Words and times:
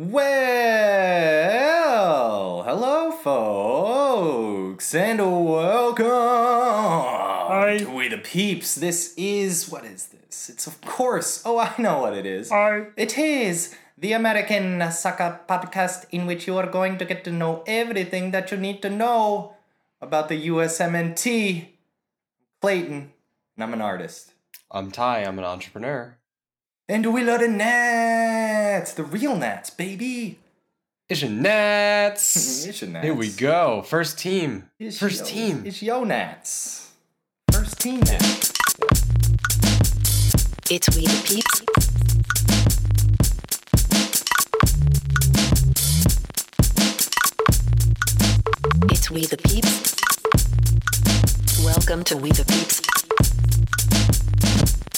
Well, 0.00 0.22
hello, 2.62 3.10
folks, 3.10 4.94
and 4.94 5.18
welcome 5.18 6.04
to 7.78 7.90
We 7.92 8.06
the 8.06 8.18
Peeps. 8.18 8.76
This 8.76 9.12
is 9.16 9.68
what 9.68 9.84
is 9.84 10.06
this? 10.06 10.50
It's 10.50 10.68
of 10.68 10.80
course. 10.82 11.42
Oh, 11.44 11.58
I 11.58 11.74
know 11.78 12.02
what 12.02 12.14
it 12.14 12.26
is. 12.26 12.50
Hi. 12.50 12.84
It 12.96 13.18
is 13.18 13.74
the 13.98 14.12
American 14.12 14.88
Soccer 14.92 15.40
Podcast, 15.48 16.06
in 16.12 16.28
which 16.28 16.46
you 16.46 16.56
are 16.58 16.68
going 16.68 16.96
to 16.98 17.04
get 17.04 17.24
to 17.24 17.32
know 17.32 17.64
everything 17.66 18.30
that 18.30 18.52
you 18.52 18.56
need 18.56 18.80
to 18.82 18.90
know 18.90 19.56
about 20.00 20.28
the 20.28 20.46
USMNT. 20.46 21.70
Clayton, 22.60 23.12
and 23.56 23.64
I'm 23.64 23.74
an 23.74 23.82
artist. 23.82 24.32
I'm 24.70 24.92
Ty. 24.92 25.24
I'm 25.24 25.40
an 25.40 25.44
entrepreneur. 25.44 26.17
And 26.88 27.12
we 27.12 27.22
love 27.22 27.40
the 27.40 27.48
Nats, 27.48 28.94
the 28.94 29.04
real 29.04 29.36
Nats, 29.36 29.70
baby. 29.70 30.38
It's 31.08 31.22
your 31.22 31.30
Nats. 31.30 32.66
It's 32.66 32.80
your 32.80 32.90
Nats. 32.90 33.04
Here 33.04 33.14
we 33.14 33.30
go. 33.30 33.82
First 33.82 34.18
team. 34.18 34.70
It's 34.78 34.98
First 34.98 35.20
yo- 35.20 35.26
team. 35.26 35.62
It's 35.66 35.82
Yo 35.82 36.04
Nats. 36.04 36.90
First 37.52 37.78
team 37.80 38.00
Nats. 38.00 38.52
It's 40.70 40.88
We 40.96 41.04
the 41.06 41.22
Peeps. 41.24 41.64
It's 48.90 49.10
We 49.10 49.24
the 49.26 49.36
Peeps. 49.36 49.94
Welcome 51.64 52.02
to 52.04 52.16
We 52.16 52.30
the 52.32 52.44
Peeps. 52.44 52.80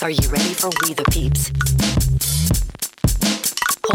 Are 0.03 0.11
you 0.11 0.29
ready 0.31 0.55
for 0.55 0.71
We 0.87 0.95
the 0.95 1.05
Peeps? 1.11 1.51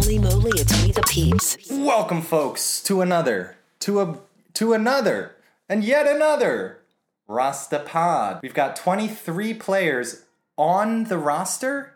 Holy 0.06 0.20
moly, 0.20 0.52
it's 0.54 0.84
We 0.84 0.92
the 0.92 1.02
Peeps. 1.02 1.58
Welcome, 1.72 2.22
folks, 2.22 2.80
to 2.84 3.02
another, 3.02 3.56
to 3.80 4.02
a, 4.02 4.20
to 4.54 4.74
another, 4.74 5.36
and 5.68 5.84
yet 5.84 6.06
another 6.06 6.82
Rasta 7.28 7.80
Pod. 7.80 8.40
We've 8.44 8.54
got 8.54 8.76
23 8.76 9.56
players 9.56 10.26
on 10.60 11.06
the 11.06 11.18
roster. 11.18 11.96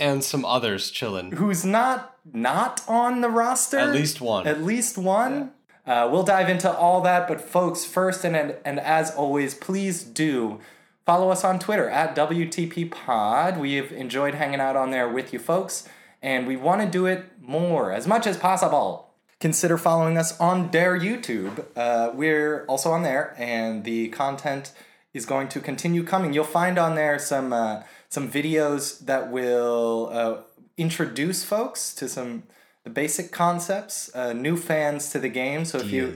And 0.00 0.24
some 0.24 0.44
others 0.44 0.90
chilling. 0.90 1.30
Who's 1.30 1.64
not 1.64 2.16
not 2.32 2.82
on 2.88 3.20
the 3.20 3.30
roster? 3.30 3.78
At 3.78 3.92
least 3.92 4.20
one. 4.20 4.48
At 4.48 4.60
least 4.60 4.98
one. 4.98 5.52
Uh, 5.86 6.08
we'll 6.10 6.24
dive 6.24 6.48
into 6.48 6.76
all 6.76 7.02
that, 7.02 7.28
but 7.28 7.40
folks, 7.40 7.84
first 7.84 8.24
and, 8.24 8.34
and 8.34 8.56
and 8.64 8.80
as 8.80 9.12
always, 9.12 9.54
please 9.54 10.02
do 10.02 10.58
follow 11.06 11.30
us 11.30 11.44
on 11.44 11.60
Twitter 11.60 11.88
at 11.88 12.16
WTP 12.16 12.90
Pod. 12.90 13.58
We've 13.58 13.92
enjoyed 13.92 14.34
hanging 14.34 14.58
out 14.58 14.74
on 14.74 14.90
there 14.90 15.08
with 15.08 15.32
you 15.32 15.38
folks, 15.38 15.88
and 16.24 16.46
we 16.46 16.56
want 16.56 16.80
to 16.80 16.88
do 16.88 17.04
it 17.04 17.26
more 17.38 17.92
as 17.92 18.06
much 18.06 18.26
as 18.26 18.38
possible. 18.38 19.10
Consider 19.40 19.76
following 19.76 20.16
us 20.16 20.40
on 20.40 20.70
Dare 20.70 20.98
YouTube. 20.98 21.66
Uh, 21.76 22.10
we're 22.14 22.64
also 22.64 22.90
on 22.90 23.02
there, 23.02 23.34
and 23.36 23.84
the 23.84 24.08
content 24.08 24.72
is 25.12 25.26
going 25.26 25.48
to 25.48 25.60
continue 25.60 26.02
coming. 26.02 26.32
You'll 26.32 26.44
find 26.44 26.78
on 26.78 26.94
there 26.94 27.18
some 27.18 27.52
uh, 27.52 27.82
some 28.08 28.30
videos 28.30 29.00
that 29.00 29.30
will 29.30 30.08
uh, 30.10 30.36
introduce 30.78 31.44
folks 31.44 31.94
to 31.96 32.08
some 32.08 32.44
the 32.84 32.90
basic 32.90 33.30
concepts, 33.30 34.10
uh, 34.14 34.32
new 34.32 34.56
fans 34.56 35.10
to 35.10 35.18
the 35.18 35.28
game. 35.28 35.66
So 35.66 35.78
if 35.78 35.90
you 35.90 36.06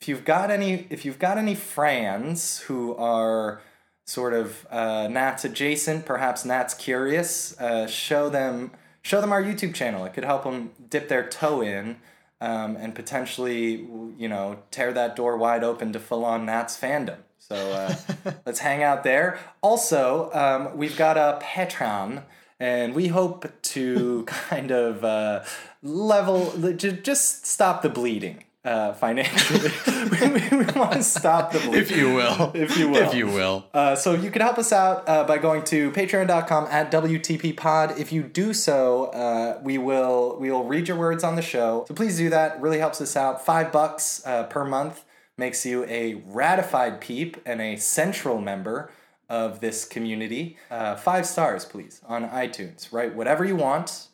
if 0.00 0.08
you've 0.08 0.24
got 0.24 0.50
any 0.50 0.86
if 0.88 1.04
you've 1.04 1.18
got 1.18 1.36
any 1.36 1.54
friends 1.54 2.60
who 2.60 2.96
are 2.96 3.60
sort 4.06 4.32
of 4.32 4.66
uh, 4.70 5.08
Nats 5.08 5.44
adjacent, 5.44 6.06
perhaps 6.06 6.46
Nats 6.46 6.72
curious, 6.72 7.58
uh, 7.60 7.86
show 7.86 8.30
them 8.30 8.70
show 9.02 9.20
them 9.20 9.32
our 9.32 9.42
YouTube 9.42 9.74
channel. 9.74 10.04
It 10.04 10.14
could 10.14 10.24
help 10.24 10.44
them 10.44 10.70
dip 10.88 11.08
their 11.08 11.28
toe 11.28 11.60
in. 11.60 11.96
Um, 12.40 12.74
and 12.74 12.92
potentially, 12.92 13.86
you 14.18 14.28
know, 14.28 14.58
tear 14.72 14.92
that 14.92 15.14
door 15.14 15.36
wide 15.36 15.62
open 15.62 15.92
to 15.92 16.00
full 16.00 16.24
on 16.24 16.44
Nats 16.44 16.76
fandom. 16.76 17.18
So 17.38 17.54
uh, 17.54 17.94
let's 18.46 18.58
hang 18.58 18.82
out 18.82 19.04
there. 19.04 19.38
Also, 19.60 20.28
um, 20.32 20.76
we've 20.76 20.96
got 20.96 21.16
a 21.16 21.38
Patreon, 21.40 22.24
and 22.58 22.94
we 22.96 23.08
hope 23.08 23.46
to 23.62 24.24
kind 24.26 24.72
of 24.72 25.04
uh, 25.04 25.44
level, 25.84 26.52
ju- 26.72 26.92
just 26.92 27.46
stop 27.46 27.82
the 27.82 27.88
bleeding 27.88 28.42
uh, 28.64 28.92
financially. 28.92 29.70
we, 30.10 30.28
we, 30.28 30.64
we 30.64 30.72
want 30.72 30.92
to 30.92 31.02
stop 31.02 31.52
the 31.52 31.58
bleeding. 31.58 31.80
If 31.80 31.90
you 31.96 32.14
will. 32.14 32.52
If 32.54 32.76
you 32.78 32.88
will. 32.88 32.96
If 32.96 33.14
you 33.14 33.26
will. 33.26 33.66
Uh, 33.74 33.96
so 33.96 34.14
you 34.14 34.30
can 34.30 34.42
help 34.42 34.58
us 34.58 34.72
out 34.72 35.08
uh, 35.08 35.24
by 35.24 35.38
going 35.38 35.64
to 35.64 35.90
patreon.com 35.90 36.68
at 36.70 36.92
WTP 36.92 37.56
pod. 37.56 37.98
If 37.98 38.12
you 38.12 38.22
do 38.22 38.54
so, 38.54 39.06
uh, 39.06 39.60
we 39.62 39.78
will 39.78 40.36
we 40.38 40.50
will 40.50 40.64
read 40.64 40.88
your 40.88 40.96
words 40.96 41.24
on 41.24 41.36
the 41.36 41.42
show. 41.42 41.84
So 41.88 41.94
please 41.94 42.16
do 42.16 42.30
that. 42.30 42.60
Really 42.60 42.78
helps 42.78 43.00
us 43.00 43.16
out. 43.16 43.44
Five 43.44 43.72
bucks 43.72 44.22
uh, 44.24 44.44
per 44.44 44.64
month 44.64 45.04
makes 45.36 45.66
you 45.66 45.84
a 45.86 46.22
ratified 46.26 47.00
peep 47.00 47.36
and 47.44 47.60
a 47.60 47.76
central 47.76 48.40
member 48.40 48.90
of 49.28 49.60
this 49.60 49.84
community. 49.84 50.58
Uh, 50.70 50.94
five 50.94 51.26
stars, 51.26 51.64
please, 51.64 52.00
on 52.06 52.28
iTunes. 52.28 52.92
Right, 52.92 53.14
whatever 53.14 53.44
you 53.44 53.56
want. 53.56 54.08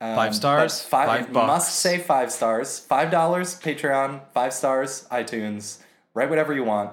Um, 0.00 0.14
Five 0.14 0.34
stars, 0.34 0.82
Five, 0.82 1.08
five 1.08 1.32
bucks. 1.32 1.46
Must 1.46 1.74
say 1.76 1.98
five 1.98 2.30
stars. 2.30 2.78
Five 2.78 3.10
dollars 3.10 3.58
Patreon. 3.58 4.20
Five 4.34 4.52
stars 4.52 5.06
iTunes. 5.10 5.78
Write 6.12 6.28
whatever 6.28 6.52
you 6.54 6.64
want, 6.64 6.92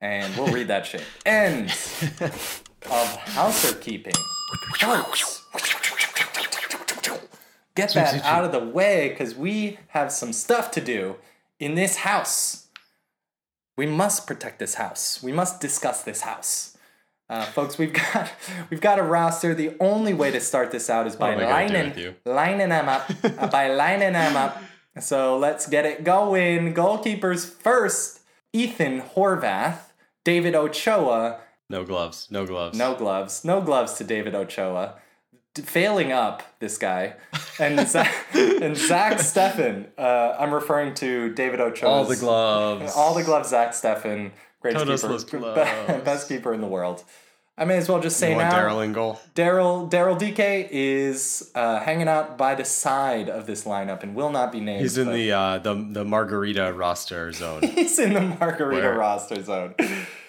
and 0.00 0.34
we'll 0.36 0.52
read 0.52 0.68
that 0.68 0.86
shit. 0.86 1.02
End 1.26 1.70
of 1.70 3.16
houser 3.16 3.74
keeping. 3.78 4.12
Get 7.74 7.92
that 7.94 8.24
out 8.24 8.44
of 8.44 8.52
the 8.52 8.60
way 8.60 9.10
because 9.10 9.34
we 9.34 9.78
have 9.88 10.10
some 10.10 10.32
stuff 10.32 10.70
to 10.72 10.80
do 10.80 11.16
in 11.58 11.74
this 11.74 11.96
house. 11.96 12.68
We 13.76 13.86
must 13.86 14.26
protect 14.26 14.58
this 14.58 14.74
house. 14.74 15.22
We 15.22 15.32
must 15.32 15.60
discuss 15.60 16.02
this 16.02 16.22
house. 16.22 16.75
Uh, 17.28 17.44
folks, 17.44 17.76
we've 17.76 17.92
got 17.92 18.30
we've 18.70 18.80
got 18.80 18.98
a 18.98 19.02
roster. 19.02 19.54
The 19.54 19.74
only 19.80 20.14
way 20.14 20.30
to 20.30 20.40
start 20.40 20.70
this 20.70 20.88
out 20.88 21.06
is 21.06 21.16
by 21.16 21.34
gonna 21.34 21.46
do 21.46 21.52
lining 21.52 22.14
lining 22.24 22.68
them 22.68 22.88
up. 22.88 23.10
uh, 23.24 23.48
by 23.48 23.68
lining 23.68 24.12
them 24.12 24.36
up. 24.36 24.62
So 25.00 25.36
let's 25.36 25.68
get 25.68 25.84
it 25.84 26.04
going. 26.04 26.72
Goalkeepers 26.74 27.44
first: 27.44 28.20
Ethan 28.52 29.02
Horvath, 29.02 29.92
David 30.24 30.54
Ochoa. 30.54 31.40
No 31.68 31.84
gloves. 31.84 32.28
No 32.30 32.46
gloves. 32.46 32.78
No 32.78 32.94
gloves. 32.94 33.44
No 33.44 33.60
gloves 33.60 33.94
to 33.94 34.04
David 34.04 34.34
Ochoa. 34.34 34.94
D- 35.56 35.62
failing 35.62 36.12
up 36.12 36.42
this 36.58 36.78
guy 36.78 37.14
and 37.58 37.80
Zach, 37.88 38.14
and 38.34 38.76
Zach 38.76 39.18
Steffen. 39.18 39.86
Uh, 39.98 40.36
I'm 40.38 40.52
referring 40.52 40.94
to 40.94 41.32
David 41.34 41.60
Ochoa. 41.60 41.88
All 41.88 42.04
the 42.04 42.16
gloves. 42.16 42.92
All 42.94 43.14
the 43.14 43.24
gloves, 43.24 43.48
Zach 43.48 43.70
Steffen. 43.70 44.32
Greatest 44.60 45.02
keeper, 45.26 45.38
gloves. 45.38 46.02
best 46.04 46.28
keeper 46.28 46.52
in 46.52 46.60
the 46.60 46.66
world. 46.66 47.02
I 47.58 47.64
may 47.64 47.78
as 47.78 47.88
well 47.88 48.00
just 48.00 48.18
say 48.18 48.32
You 48.32 48.38
now. 48.38 48.52
Daryl 48.52 48.84
in 48.84 48.92
goal? 48.92 49.18
Daryl 49.34 49.90
Daryl 49.90 50.18
Dike 50.18 50.68
is 50.70 51.50
uh, 51.54 51.80
hanging 51.80 52.06
out 52.06 52.36
by 52.36 52.54
the 52.54 52.66
side 52.66 53.30
of 53.30 53.46
this 53.46 53.64
lineup 53.64 54.02
and 54.02 54.14
will 54.14 54.30
not 54.30 54.52
be 54.52 54.60
named. 54.60 54.82
He's 54.82 54.98
in 54.98 55.10
the 55.10 55.32
uh, 55.32 55.58
the 55.58 55.74
the 55.74 56.04
margarita 56.04 56.74
roster 56.74 57.32
zone. 57.32 57.62
he's 57.74 57.98
in 57.98 58.12
the 58.12 58.20
margarita 58.20 58.88
Where? 58.88 58.98
roster 58.98 59.42
zone. 59.42 59.74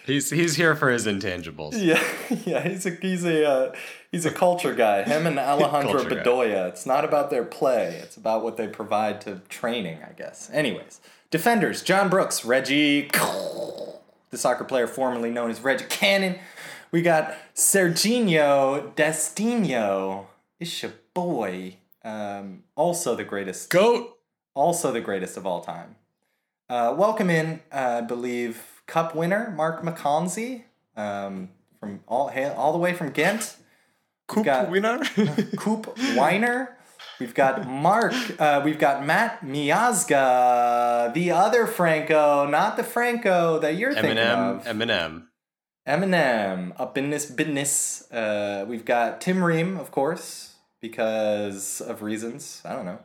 he's 0.06 0.30
he's 0.30 0.56
here 0.56 0.74
for 0.74 0.90
his 0.90 1.06
intangibles. 1.06 1.74
Yeah, 1.74 2.02
yeah, 2.46 2.66
he's 2.66 2.86
a 2.86 2.92
he's 2.92 3.26
a 3.26 3.46
uh, 3.46 3.76
he's 4.17 4.25
a 4.25 4.31
culture 4.31 4.73
guy. 4.73 5.03
Him 5.03 5.28
and 5.28 5.38
Alejandro 5.39 6.00
Culture 6.00 6.09
guy. 6.09 6.23
Bedoya. 6.23 6.69
It's 6.69 6.85
not 6.85 7.05
about 7.05 7.29
their 7.29 7.44
play. 7.45 8.00
It's 8.01 8.17
about 8.17 8.44
what 8.44 8.57
they 8.57 8.67
provide 8.67 9.22
to 9.22 9.41
training, 9.47 10.00
I 10.03 10.13
guess. 10.13 10.50
Anyways, 10.51 11.00
defenders: 11.29 11.83
John 11.83 12.09
Brooks, 12.09 12.44
Reggie, 12.44 13.09
the 13.11 14.38
soccer 14.38 14.63
player 14.63 14.88
formerly 14.88 15.29
known 15.29 15.51
as 15.51 15.61
Reggie 15.61 15.85
Cannon. 15.89 16.39
We 16.91 17.01
got 17.01 17.35
Serginho 17.53 18.95
Destino. 18.95 20.28
It's 20.59 20.81
your 20.81 20.94
boy. 21.13 21.78
Um, 22.03 22.63
also 22.75 23.16
the 23.16 23.25
greatest 23.25 23.69
Goat. 23.69 24.17
also 24.55 24.91
the 24.91 25.02
greatest 25.02 25.35
of 25.37 25.46
all 25.46 25.61
time. 25.61 25.96
Uh, 26.70 26.96
welcome 26.97 27.29
in, 27.29 27.59
uh, 27.72 27.99
I 27.99 28.02
believe, 28.02 28.81
Cup 28.87 29.13
winner 29.13 29.53
Mark 29.55 29.84
McKenzie 29.84 30.63
um, 30.96 31.49
from 31.79 31.99
all 32.08 32.31
all 32.55 32.72
the 32.72 32.78
way 32.78 32.93
from 32.93 33.11
Ghent. 33.11 33.58
Coop 34.28 34.46
got- 34.46 34.70
winner. 34.70 35.00
Coop 35.58 35.97
Weiner. 36.16 36.78
We've 37.20 37.34
got 37.34 37.68
Mark. 37.68 38.14
Uh, 38.40 38.62
we've 38.64 38.78
got 38.78 39.03
Matt 39.06 39.41
Miazga, 39.41 41.12
the 41.14 41.32
other 41.32 41.66
Franco, 41.66 42.46
not 42.46 42.78
the 42.78 42.84
Franco 42.84 43.59
that 43.59 43.76
you're 43.76 43.94
thinking 43.94 44.20
of. 44.20 44.64
Eminem. 44.66 45.24
Eminem 45.88 46.74
up 46.78 46.97
in 46.97 47.09
this 47.09 47.26
business. 47.26 48.12
Uh, 48.12 48.66
we've 48.68 48.85
got 48.85 49.20
Tim 49.22 49.44
Ream, 49.44 49.78
of 49.78 49.90
course, 49.90 50.56
because 50.82 51.82
of 51.82 52.02
reasons. 52.03 52.62
I 52.66 52.73
don't 52.73 52.85
know. 52.85 53.00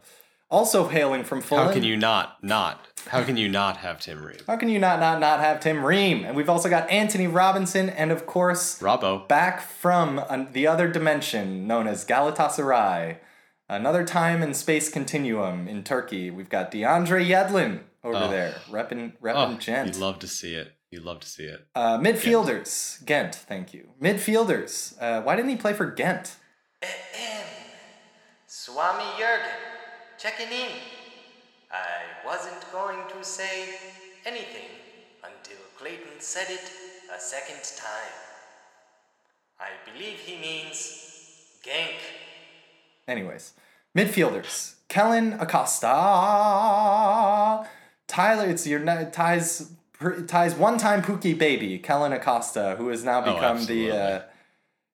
Also 0.52 0.86
hailing 0.86 1.24
from 1.24 1.40
Fulham. 1.40 1.66
How 1.68 1.72
can 1.72 1.82
you 1.82 1.96
not 1.96 2.44
not? 2.44 2.86
How 3.08 3.24
can 3.24 3.36
you 3.38 3.48
not 3.48 3.78
have 3.78 3.98
Tim 4.00 4.22
Ream? 4.22 4.36
How 4.46 4.56
can 4.56 4.68
you 4.68 4.78
not 4.78 5.00
not 5.00 5.18
not 5.18 5.40
have 5.40 5.60
Tim 5.60 5.82
Ream? 5.84 6.24
And 6.26 6.36
we've 6.36 6.50
also 6.50 6.68
got 6.68 6.90
Antonee 6.90 7.26
Robinson, 7.26 7.88
and 7.88 8.12
of 8.12 8.26
course, 8.26 8.78
Robbo. 8.80 9.26
back 9.26 9.62
from 9.62 10.18
uh, 10.18 10.44
the 10.52 10.66
other 10.66 10.88
dimension 10.88 11.66
known 11.66 11.88
as 11.88 12.04
Galatasaray, 12.04 13.16
Another 13.68 14.04
time 14.04 14.42
and 14.42 14.54
space 14.54 14.90
continuum 14.90 15.66
in 15.66 15.82
Turkey. 15.84 16.30
We've 16.30 16.50
got 16.50 16.70
DeAndre 16.70 17.26
Yedlin 17.26 17.80
over 18.04 18.24
Oh. 18.26 18.28
there, 18.30 18.56
repping, 18.70 19.12
repping 19.22 19.54
Oh, 19.56 19.58
gent. 19.58 19.86
you'd 19.86 19.96
love 19.96 20.18
to 20.18 20.26
see 20.28 20.54
it. 20.54 20.72
You'd 20.90 21.04
love 21.04 21.20
to 21.20 21.26
see 21.28 21.44
it. 21.44 21.66
Uh, 21.74 21.96
midfielders, 21.96 23.02
Ghent, 23.06 23.34
thank 23.34 23.72
you. 23.72 23.88
Midfielders, 24.02 25.00
uh, 25.00 25.22
why 25.22 25.36
didn't 25.36 25.50
he 25.52 25.56
play 25.56 25.72
for 25.72 25.86
Ghent? 25.86 26.36
Swami 28.46 29.04
Jurgen, 29.18 29.71
checking 30.22 30.52
in. 30.52 30.70
I 31.72 32.24
wasn't 32.24 32.60
going 32.70 32.98
to 33.16 33.24
say 33.24 33.74
anything 34.24 34.68
until 35.24 35.58
Clayton 35.78 36.20
said 36.20 36.46
it 36.48 36.70
a 37.14 37.18
second 37.20 37.60
time. 37.76 38.14
I 39.58 39.70
believe 39.90 40.18
he 40.18 40.36
means 40.40 40.76
gank. 41.66 41.96
Anyways, 43.08 43.54
midfielders, 43.96 44.74
Kellen 44.88 45.32
Acosta, 45.40 45.88
Tyler. 48.06 48.46
It's 48.48 48.66
your 48.66 48.78
na- 48.80 49.10
Ty's 49.10 49.72
Ty's 50.26 50.54
one-time 50.54 51.02
Pookie 51.02 51.36
baby, 51.36 51.78
Kellen 51.78 52.12
Acosta, 52.12 52.76
who 52.78 52.88
has 52.88 53.02
now 53.04 53.20
Oh, 53.24 53.34
become 53.34 53.64
the 53.66 53.90
uh, 53.90 54.20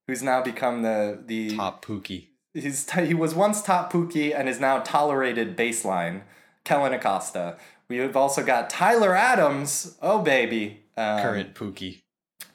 who's 0.06 0.22
now 0.22 0.42
become 0.42 0.82
the 0.82 1.18
the 1.26 1.56
Top 1.56 1.84
Pookie. 1.84 2.26
He's 2.62 2.84
t- 2.84 3.06
he 3.06 3.14
was 3.14 3.34
once 3.34 3.62
top 3.62 3.92
Pookie 3.92 4.34
and 4.38 4.48
is 4.48 4.60
now 4.60 4.80
tolerated 4.80 5.56
baseline. 5.56 6.22
Kellen 6.64 6.92
Acosta. 6.92 7.56
We 7.88 7.96
have 7.98 8.16
also 8.16 8.44
got 8.44 8.68
Tyler 8.68 9.14
Adams. 9.16 9.96
Oh 10.02 10.20
baby, 10.20 10.82
um, 10.96 11.20
Current 11.22 11.54
Pookie. 11.54 12.02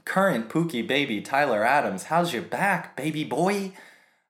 current 0.06 0.50
Pookie 0.50 0.86
baby 0.88 1.22
Tyler 1.22 1.64
Adams. 1.66 2.04
How's 2.04 2.32
your 2.34 2.44
back, 2.44 2.96
baby 2.96 3.24
boy? 3.24 3.72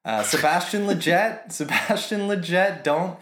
Uh, 0.06 0.24
Sebastian 0.24 0.86
Lletget. 0.88 1.52
Sebastian 1.52 2.22
Lletget. 2.30 2.84
Don't 2.84 3.18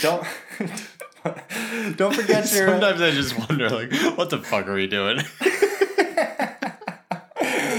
don't 0.00 0.24
don't 1.96 2.14
forget 2.14 2.52
your. 2.54 2.68
Sometimes 2.68 3.00
I 3.00 3.10
just 3.10 3.36
wonder, 3.38 3.68
like, 3.70 3.92
what 4.16 4.30
the 4.30 4.38
fuck 4.38 4.68
are 4.68 4.74
we 4.74 4.86
doing? 4.86 5.18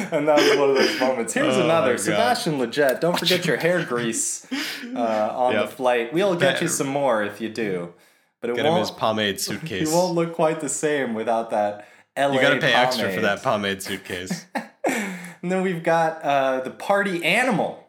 and 0.12 0.28
that 0.28 0.38
was 0.38 0.58
one 0.58 0.70
of 0.72 0.76
those 0.76 1.00
moments. 1.00 1.34
Here's 1.34 1.56
Oh 1.58 1.64
another 1.64 1.98
Sebastian 1.98 2.58
Lletget. 2.60 3.00
Don't 3.00 3.18
forget 3.18 3.46
your 3.46 3.58
hair 3.58 3.84
grease 3.86 4.46
uh, 4.96 5.30
on 5.36 5.56
the 5.56 5.68
flight. 5.68 6.14
We'll 6.14 6.36
get 6.36 6.62
you 6.62 6.68
some 6.68 6.88
more 6.88 7.24
if 7.24 7.40
you 7.42 7.50
do, 7.50 7.94
but 8.42 8.50
it 8.50 8.56
Get 8.56 8.66
him 8.66 8.74
his 8.76 8.90
won't. 8.90 9.00
pomade 9.00 9.36
He 9.36 9.40
suitcase. 9.42 9.92
won't 9.92 10.16
look 10.16 10.34
quite 10.34 10.60
the 10.62 10.70
same 10.70 11.14
without 11.14 11.50
that 11.52 11.88
LA. 12.18 12.32
You 12.34 12.42
gotta 12.42 12.60
pay 12.60 12.74
extra 12.74 13.12
for 13.12 13.22
that 13.22 13.44
pomade 13.44 13.82
suitcase. 13.84 14.46
And 14.86 15.52
then 15.52 15.62
we've 15.62 15.84
got 15.84 16.22
uh, 16.24 16.62
the 16.62 16.72
party 16.72 17.24
animal, 17.24 17.88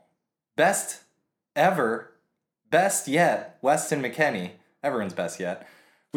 best 0.56 1.00
ever, 1.56 2.12
best 2.70 3.08
yet, 3.08 3.58
Weston 3.62 4.02
McKennie, 4.02 4.50
everyone's 4.82 5.14
best 5.14 5.40
yet. 5.40 5.66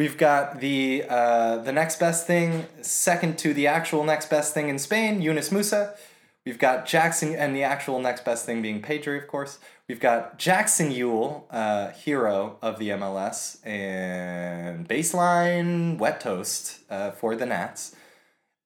We've 0.01 0.18
got 0.18 0.62
the 0.62 1.03
uh, 1.07 1.57
the 1.57 1.71
next 1.71 2.00
best 2.00 2.25
thing, 2.25 2.65
second 2.81 3.38
to 3.38 3.53
the 3.53 3.68
actual 3.68 4.03
next 4.03 4.31
best 4.31 4.51
thing 4.51 4.68
in 4.68 4.80
Spain, 4.80 5.21
Yunus 5.21 5.50
Musah. 5.50 5.95
We've 6.44 6.57
got 6.57 6.88
Jackson, 6.88 7.36
and 7.36 7.56
the 7.56 7.62
actual 7.62 8.00
next 8.00 8.25
best 8.25 8.44
thing 8.44 8.63
being 8.63 8.81
Pedri, 8.81 9.21
of 9.21 9.27
course. 9.27 9.59
We've 9.88 10.00
got 10.00 10.39
Jackson 10.39 10.89
Yueill, 10.89 11.44
uh, 11.51 11.92
hero 11.92 12.57
of 12.63 12.80
the 12.80 12.89
MLS, 12.89 13.63
and 13.63 14.89
baseline 14.89 16.00
wet 16.00 16.19
toast 16.19 16.80
uh, 16.89 17.12
for 17.12 17.36
the 17.36 17.45
Nats. 17.45 17.95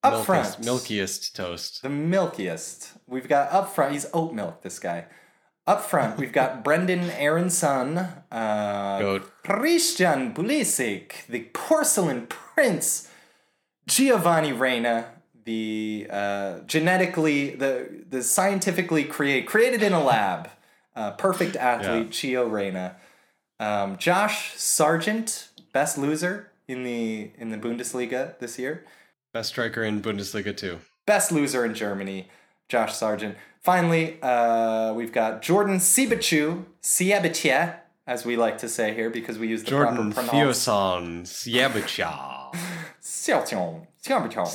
Up 0.03 0.23
front, 0.23 0.61
Milkiest, 0.61 0.63
milkiest 0.63 1.35
toast. 1.35 1.81
the 1.81 1.89
milkiest. 1.89 2.93
We've 3.07 3.27
got 3.27 3.51
up 3.51 3.75
front. 3.75 3.91
He's 3.91 4.05
oat 4.13 4.33
milk. 4.33 4.61
This 4.61 4.79
guy. 4.79 5.03
Up 5.67 5.81
front, 5.81 6.17
we've 6.17 6.31
got 6.31 6.63
Brenden 6.63 7.09
Aaronson, 7.17 7.97
uh, 8.31 9.19
Christian 9.43 10.33
Pulisic, 10.33 11.25
the 11.27 11.49
porcelain 11.53 12.27
prince, 12.27 13.09
Giovanni 13.87 14.53
Reyna, 14.53 15.07
the 15.45 16.07
uh, 16.09 16.59
genetically, 16.67 17.55
the 17.55 18.03
the 18.07 18.21
scientifically 18.21 19.03
create 19.03 19.47
created 19.47 19.81
in 19.81 19.93
a 19.93 20.03
lab, 20.03 20.49
uh, 20.95 21.11
perfect 21.11 21.55
athlete, 21.55 22.09
Gio 22.11 22.49
Reyna, 22.49 22.97
um, 23.59 23.97
Josh 23.97 24.53
Sargent, 24.57 25.49
best 25.73 25.97
loser 25.97 26.51
in 26.67 26.83
the 26.83 27.31
in 27.37 27.49
the 27.49 27.57
Bundesliga 27.57 28.37
this 28.39 28.59
year. 28.59 28.85
Best 29.33 29.49
striker 29.49 29.83
in 29.83 30.01
Bundesliga 30.01 30.55
too. 30.55 30.79
Best 31.05 31.31
loser 31.31 31.65
in 31.65 31.73
Germany, 31.73 32.27
Josh 32.69 32.93
Sargent. 32.95 33.35
Finally, 33.65 34.21
uh, 34.21 34.93
we've 34.93 35.11
got 35.11 35.41
Jordan 35.41 35.77
Siebatcheu, 35.77 36.65
Siabitia, 36.83 37.79
as 38.05 38.23
we 38.23 38.35
like 38.37 38.59
to 38.59 38.69
say 38.69 38.93
here 38.93 39.09
because 39.09 39.39
we 39.39 39.47
use 39.47 39.63
the 39.63 39.71
Jordan 39.71 40.13
proper 40.13 40.29
pronounce. 40.29 40.67
Fioson 40.67 41.23
Siebicha. 41.23 42.53
Xiaoqiong, 43.01 43.87
Xiaobiqiong. 44.03 44.47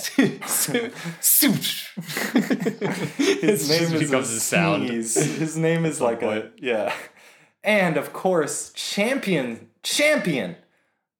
His 3.40 3.68
name 3.68 4.00
is 4.00 4.12
a 4.12 4.24
sound. 4.40 4.86
sneeze. 4.86 5.14
His 5.38 5.56
name 5.56 5.84
is 5.84 6.00
like 6.00 6.22
a 6.22 6.52
yeah. 6.58 6.94
And 7.64 7.96
of 7.96 8.12
course, 8.12 8.70
champion, 8.74 9.70
champion 9.82 10.54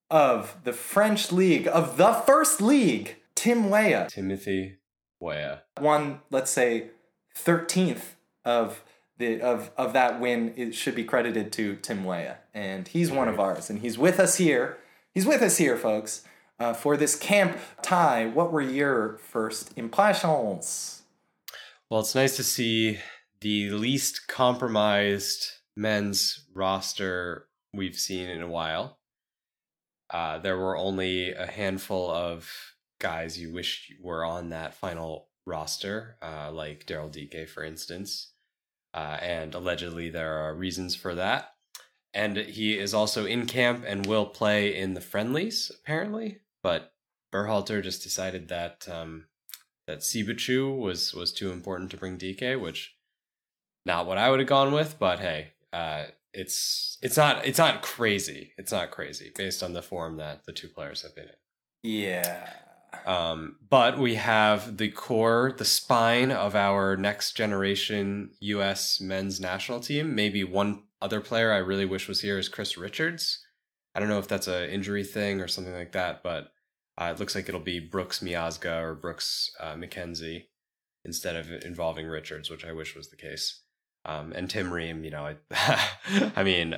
of 0.08 0.58
the 0.62 0.72
French 0.72 1.32
league 1.32 1.66
of 1.66 1.96
the 1.96 2.12
first 2.12 2.62
league, 2.62 3.16
Tim 3.34 3.68
Weah. 3.68 4.06
Timothy 4.08 4.76
Weah. 5.18 5.62
one 5.80 6.20
let's 6.30 6.52
say 6.52 6.90
13th 7.36 8.14
of 8.44 8.82
the 9.18 9.40
of 9.40 9.70
of 9.76 9.92
that 9.92 10.20
win 10.20 10.54
it 10.56 10.74
should 10.74 10.94
be 10.94 11.04
credited 11.04 11.52
to 11.52 11.76
Tim 11.76 12.04
Weah. 12.04 12.38
And 12.52 12.88
he's 12.88 13.10
one 13.10 13.28
of 13.28 13.38
ours 13.38 13.70
and 13.70 13.80
he's 13.80 13.98
with 13.98 14.18
us 14.18 14.36
here. 14.36 14.78
He's 15.12 15.26
with 15.26 15.42
us 15.42 15.58
here 15.58 15.76
folks 15.76 16.24
uh, 16.58 16.74
for 16.74 16.96
this 16.96 17.16
camp 17.16 17.58
tie. 17.82 18.26
What 18.26 18.52
were 18.52 18.60
your 18.60 19.18
first 19.18 19.72
impressions? 19.76 21.02
Well, 21.88 22.00
it's 22.00 22.14
nice 22.14 22.36
to 22.36 22.44
see 22.44 22.98
the 23.40 23.70
least 23.70 24.28
compromised 24.28 25.46
men's 25.76 26.46
roster 26.54 27.46
we've 27.72 27.96
seen 27.96 28.28
in 28.28 28.42
a 28.42 28.48
while. 28.48 28.98
Uh, 30.08 30.38
there 30.38 30.58
were 30.58 30.76
only 30.76 31.32
a 31.32 31.46
handful 31.46 32.10
of 32.10 32.50
guys 33.00 33.38
you 33.38 33.52
wish 33.52 33.92
were 34.00 34.24
on 34.24 34.50
that 34.50 34.74
final 34.74 35.29
roster, 35.46 36.16
uh, 36.22 36.50
like 36.52 36.86
Daryl 36.86 37.10
Dike, 37.10 37.48
for 37.48 37.64
instance. 37.64 38.32
Uh, 38.92 39.18
and 39.20 39.54
allegedly, 39.54 40.10
there 40.10 40.38
are 40.38 40.54
reasons 40.54 40.94
for 40.94 41.14
that. 41.14 41.54
And 42.12 42.36
he 42.36 42.76
is 42.76 42.92
also 42.92 43.24
in 43.24 43.46
camp 43.46 43.84
and 43.86 44.06
will 44.06 44.26
play 44.26 44.76
in 44.76 44.94
the 44.94 45.00
friendlies, 45.00 45.70
apparently. 45.82 46.40
But 46.62 46.92
Berhalter 47.32 47.82
just 47.82 48.02
decided 48.02 48.48
that 48.48 48.88
um, 48.90 49.26
that 49.86 50.00
Siebatcheu 50.00 50.76
was 50.76 51.14
was 51.14 51.32
too 51.32 51.52
important 51.52 51.90
to 51.92 51.96
bring 51.96 52.16
Dike, 52.16 52.60
which 52.60 52.96
not 53.86 54.06
what 54.06 54.18
I 54.18 54.30
would 54.30 54.40
have 54.40 54.48
gone 54.48 54.72
with, 54.72 54.98
but 54.98 55.20
hey, 55.20 55.52
uh, 55.72 56.06
it's 56.32 56.98
it's 57.00 57.16
not 57.16 57.46
it's 57.46 57.58
not 57.58 57.82
crazy. 57.82 58.52
It's 58.58 58.72
not 58.72 58.90
crazy 58.90 59.30
based 59.34 59.62
on 59.62 59.72
the 59.72 59.82
form 59.82 60.16
that 60.16 60.44
the 60.46 60.52
two 60.52 60.68
players 60.68 61.02
have 61.02 61.14
been 61.14 61.24
in. 61.24 61.30
yeah 61.82 62.48
Um, 63.06 63.56
but 63.68 63.98
we 63.98 64.16
have 64.16 64.76
the 64.76 64.90
core, 64.90 65.54
the 65.56 65.64
spine 65.64 66.30
of 66.30 66.54
our 66.54 66.96
next 66.96 67.32
generation 67.32 68.30
U.S. 68.40 69.00
men's 69.00 69.40
national 69.40 69.80
team. 69.80 70.14
Maybe 70.14 70.44
one 70.44 70.82
other 71.00 71.20
player 71.20 71.52
I 71.52 71.58
really 71.58 71.86
wish 71.86 72.08
was 72.08 72.20
here 72.20 72.38
is 72.38 72.48
Chris 72.48 72.76
Richards. 72.76 73.44
I 73.94 74.00
don't 74.00 74.08
know 74.08 74.18
if 74.18 74.28
that's 74.28 74.48
an 74.48 74.70
injury 74.70 75.04
thing 75.04 75.40
or 75.40 75.48
something 75.48 75.74
like 75.74 75.92
that, 75.92 76.22
but 76.22 76.52
uh, 76.98 77.12
it 77.14 77.18
looks 77.18 77.34
like 77.34 77.48
it'll 77.48 77.60
be 77.60 77.80
Brooks 77.80 78.20
Miazga 78.20 78.82
or 78.82 78.94
Brooks 78.94 79.50
uh, 79.58 79.74
McKenzie 79.74 80.44
instead 81.04 81.36
of 81.36 81.50
involving 81.64 82.06
Richards, 82.06 82.50
which 82.50 82.64
I 82.64 82.72
wish 82.72 82.94
was 82.94 83.08
the 83.08 83.16
case. 83.16 83.62
Um, 84.04 84.32
and 84.32 84.48
Tim 84.48 84.72
Ream, 84.72 85.04
you 85.04 85.10
know, 85.10 85.26
I, 85.26 85.90
I 86.36 86.42
mean, 86.42 86.76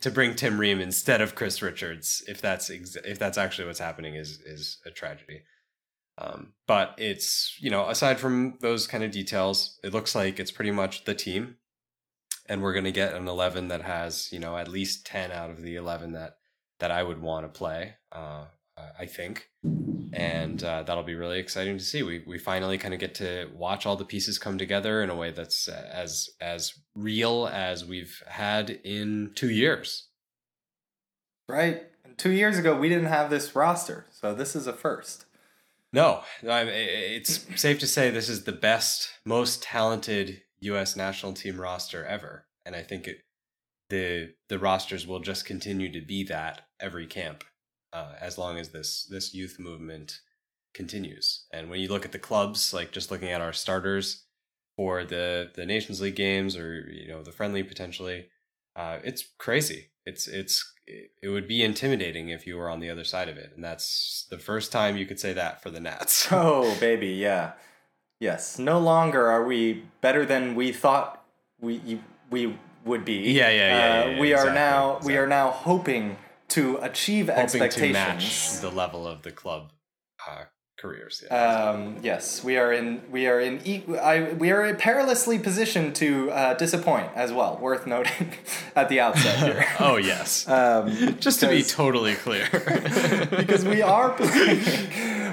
to 0.00 0.10
bring 0.10 0.34
Tim 0.34 0.58
Ream 0.58 0.80
instead 0.80 1.20
of 1.20 1.34
Chris 1.34 1.60
Richards, 1.60 2.22
if 2.28 2.40
that's 2.40 2.70
ex- 2.70 2.96
if 3.04 3.18
that's 3.18 3.38
actually 3.38 3.66
what's 3.66 3.78
happening, 3.78 4.14
is 4.14 4.40
is 4.44 4.78
a 4.86 4.90
tragedy. 4.90 5.42
Um, 6.16 6.52
but 6.66 6.94
it's 6.96 7.56
you 7.60 7.70
know, 7.70 7.88
aside 7.88 8.20
from 8.20 8.58
those 8.60 8.86
kind 8.86 9.02
of 9.02 9.10
details, 9.10 9.78
it 9.82 9.92
looks 9.92 10.14
like 10.14 10.38
it's 10.38 10.52
pretty 10.52 10.70
much 10.70 11.04
the 11.04 11.14
team, 11.14 11.56
and 12.48 12.62
we're 12.62 12.74
gonna 12.74 12.92
get 12.92 13.14
an 13.14 13.26
eleven 13.26 13.68
that 13.68 13.82
has 13.82 14.32
you 14.32 14.38
know 14.38 14.56
at 14.56 14.68
least 14.68 15.06
ten 15.06 15.32
out 15.32 15.50
of 15.50 15.62
the 15.62 15.76
eleven 15.76 16.12
that 16.12 16.36
that 16.78 16.90
I 16.90 17.02
would 17.02 17.20
want 17.20 17.44
to 17.44 17.58
play. 17.58 17.94
Uh, 18.12 18.16
uh, 18.16 18.46
I 18.98 19.06
think, 19.06 19.48
and 20.12 20.62
uh, 20.62 20.82
that'll 20.82 21.04
be 21.04 21.14
really 21.14 21.38
exciting 21.38 21.78
to 21.78 21.84
see. 21.84 22.02
We 22.02 22.24
we 22.26 22.38
finally 22.38 22.78
kind 22.78 22.94
of 22.94 23.00
get 23.00 23.14
to 23.16 23.50
watch 23.54 23.86
all 23.86 23.96
the 23.96 24.04
pieces 24.04 24.38
come 24.38 24.58
together 24.58 25.02
in 25.02 25.10
a 25.10 25.16
way 25.16 25.30
that's 25.30 25.68
uh, 25.68 25.88
as 25.92 26.28
as 26.40 26.74
real 26.94 27.46
as 27.46 27.84
we've 27.84 28.22
had 28.26 28.70
in 28.70 29.32
two 29.34 29.50
years. 29.50 30.08
right 31.48 31.82
and 32.04 32.16
two 32.16 32.30
years 32.30 32.58
ago 32.58 32.76
we 32.78 32.88
didn't 32.88 33.06
have 33.06 33.28
this 33.28 33.54
roster 33.54 34.06
so 34.10 34.34
this 34.34 34.56
is 34.56 34.66
a 34.66 34.72
first 34.72 35.26
No, 35.92 36.22
I, 36.42 36.62
it's 36.62 37.46
safe 37.54 37.78
to 37.78 37.86
say 37.86 38.10
this 38.10 38.28
is 38.28 38.42
the 38.42 38.52
best, 38.52 39.10
most 39.24 39.62
talented 39.62 40.42
U.S. 40.58 40.96
national 40.96 41.34
team 41.34 41.60
roster 41.60 42.04
ever, 42.04 42.46
and 42.66 42.74
I 42.74 42.82
think 42.82 43.06
it 43.06 43.18
the 43.90 44.34
the 44.48 44.58
rosters 44.58 45.06
will 45.06 45.20
just 45.20 45.44
continue 45.44 45.92
to 45.92 46.00
be 46.00 46.24
that 46.24 46.62
every 46.80 47.06
camp 47.06 47.44
uh, 47.94 48.12
as 48.20 48.36
long 48.36 48.58
as 48.58 48.70
this 48.70 49.06
this 49.08 49.32
youth 49.32 49.56
movement 49.58 50.20
continues. 50.74 51.46
And 51.52 51.70
when 51.70 51.80
you 51.80 51.88
look 51.88 52.04
at 52.04 52.12
the 52.12 52.18
clubs, 52.18 52.74
like 52.74 52.90
just 52.90 53.10
looking 53.10 53.30
at 53.30 53.40
our 53.40 53.52
starters 53.52 54.24
for 54.76 55.04
the 55.04 55.50
the 55.54 55.64
Nations 55.64 56.00
League 56.00 56.16
games 56.16 56.56
or 56.56 56.86
you 56.90 57.08
know 57.08 57.22
the 57.22 57.32
friendly 57.32 57.62
potentially, 57.62 58.26
uh, 58.76 58.98
it's 59.04 59.24
crazy. 59.38 59.90
It's 60.04 60.26
it's 60.26 60.72
it 60.86 61.28
would 61.28 61.48
be 61.48 61.62
intimidating 61.62 62.28
if 62.28 62.46
you 62.46 62.56
were 62.56 62.68
on 62.68 62.80
the 62.80 62.90
other 62.90 63.04
side 63.04 63.28
of 63.28 63.38
it, 63.38 63.52
and 63.54 63.64
that's 63.64 64.26
the 64.28 64.38
first 64.38 64.70
time 64.70 64.96
you 64.98 65.06
could 65.06 65.20
say 65.20 65.32
that 65.32 65.62
for 65.62 65.70
the 65.70 65.80
Nats. 65.80 66.28
Oh, 66.32 66.76
baby, 66.78 67.08
yeah. 67.08 67.52
Yes. 68.20 68.58
No 68.58 68.78
longer 68.78 69.30
are 69.30 69.44
we 69.44 69.84
better 70.00 70.26
than 70.26 70.54
we 70.54 70.72
thought 70.72 71.24
we 71.60 72.00
we 72.30 72.58
would 72.84 73.04
be. 73.04 73.32
Yeah, 73.32 73.48
yeah, 73.48 73.54
yeah, 73.54 73.74
Uh, 73.74 73.78
yeah, 73.78 74.10
yeah, 74.10 74.20
we 74.20 74.32
are 74.32 74.48
exactly, 74.48 74.54
now 74.54 74.98
we 75.04 75.16
are 75.16 75.26
now 75.26 75.50
hoping 75.50 76.16
to 76.56 76.78
achieve 76.82 77.26
Hoping 77.28 77.36
to 77.36 77.42
expectations. 77.64 77.92
match 77.92 78.60
the 78.60 78.70
level 78.70 79.06
of 79.06 79.22
the 79.22 79.30
club 79.32 79.72
uh, 80.28 80.44
careers. 80.76 81.22
Yeah, 81.24 81.70
Um, 81.70 81.96
yes, 82.02 82.42
we 82.44 82.56
are 82.58 82.72
in. 82.72 83.02
We 83.10 83.26
are 83.26 83.40
in. 83.40 83.60
E- 83.64 83.84
I, 84.12 84.32
we 84.42 84.50
are 84.50 84.74
perilously 84.74 85.38
positioned 85.38 85.94
to 85.96 86.30
uh, 86.30 86.54
disappoint 86.54 87.08
as 87.14 87.32
well. 87.32 87.56
Worth 87.60 87.86
noting 87.86 88.34
at 88.76 88.88
the 88.88 88.98
outset 89.00 89.36
here. 89.46 89.64
oh 89.80 89.96
yes. 89.96 90.46
Um, 90.58 91.16
Just 91.20 91.40
to 91.40 91.48
be 91.48 91.62
totally 91.62 92.14
clear. 92.14 92.48
because 93.42 93.64
we 93.64 93.80
are 93.82 94.10
playing, 94.10 94.62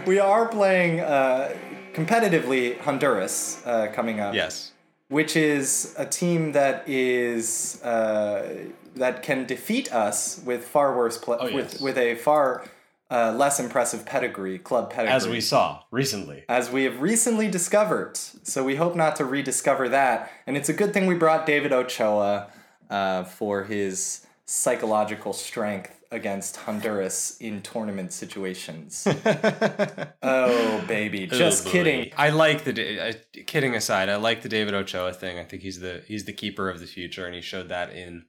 we 0.06 0.20
are 0.20 0.48
playing 0.48 1.00
uh, 1.02 1.54
competitively 1.94 2.78
Honduras 2.80 3.62
uh, 3.66 3.88
coming 3.94 4.20
up. 4.20 4.34
yes. 4.34 4.72
which 5.10 5.36
is 5.36 5.94
a 5.98 6.06
team 6.06 6.54
that 6.54 6.88
is 6.88 7.82
uh, 7.84 8.48
that 8.96 9.24
can 9.24 9.46
defeat 9.46 9.94
us 9.94 10.42
with 10.46 10.66
far 10.66 10.96
worse 10.96 11.18
pla 11.18 11.38
Oh, 11.40 11.46
with 11.54 11.74
yes. 11.74 11.82
with 11.82 11.98
a 11.98 12.16
far 12.16 12.66
uh, 13.10 13.34
less 13.34 13.60
impressive 13.60 14.06
pedigree, 14.06 14.58
club 14.58 14.90
pedigree, 14.90 15.14
As 15.14 15.28
we 15.28 15.42
saw 15.42 15.82
recently. 15.92 16.46
as 16.48 16.70
we 16.72 16.86
have 16.86 17.02
recently 17.02 17.50
discovered. 17.50 18.18
So 18.18 18.64
we 18.64 18.76
hope 18.78 18.96
not 18.96 19.18
to 19.18 19.26
rediscover 19.26 19.90
that, 19.90 20.32
and 20.48 20.56
it's 20.56 20.70
a 20.70 20.74
good 20.74 20.94
thing 20.94 21.08
we 21.08 21.16
brought 21.16 21.46
David 21.46 21.74
Ochoa 21.74 22.50
uh, 22.90 23.24
for 23.26 23.64
his 23.66 24.26
psychological 24.46 25.34
strength 25.34 25.98
against 26.12 26.58
Honduras 26.58 27.38
in 27.40 27.62
tournament 27.62 28.12
situations. 28.14 29.08
oh 30.24 30.84
baby, 30.88 31.28
just 31.28 31.68
Oh, 31.68 31.70
kidding. 31.70 32.12
I 32.18 32.30
like 32.30 32.64
the 32.64 33.00
uh, 33.10 33.14
kidding 33.46 33.76
aside. 33.76 34.10
I 34.10 34.16
like 34.18 34.42
the 34.42 34.50
David 34.50 34.74
Ochoa 34.74 35.14
thing. 35.14 35.38
I 35.40 35.44
think 35.44 35.62
he's 35.62 35.80
the 35.80 36.04
he's 36.08 36.26
the 36.26 36.34
keeper 36.34 36.70
of 36.70 36.80
the 36.80 36.86
future, 36.88 37.26
and 37.26 37.36
he 37.36 37.42
showed 37.42 37.70
that 37.70 37.92
in 37.94 38.26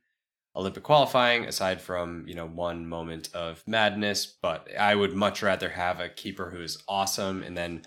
Olympic 0.54 0.82
qualifying. 0.82 1.44
Aside 1.44 1.80
from 1.80 2.24
you 2.26 2.34
know 2.34 2.46
one 2.46 2.86
moment 2.86 3.30
of 3.34 3.62
madness, 3.66 4.26
but 4.26 4.68
I 4.78 4.94
would 4.94 5.14
much 5.14 5.42
rather 5.42 5.70
have 5.70 6.00
a 6.00 6.08
keeper 6.08 6.50
who 6.50 6.62
is 6.62 6.82
awesome 6.88 7.42
and 7.42 7.56
then 7.56 7.82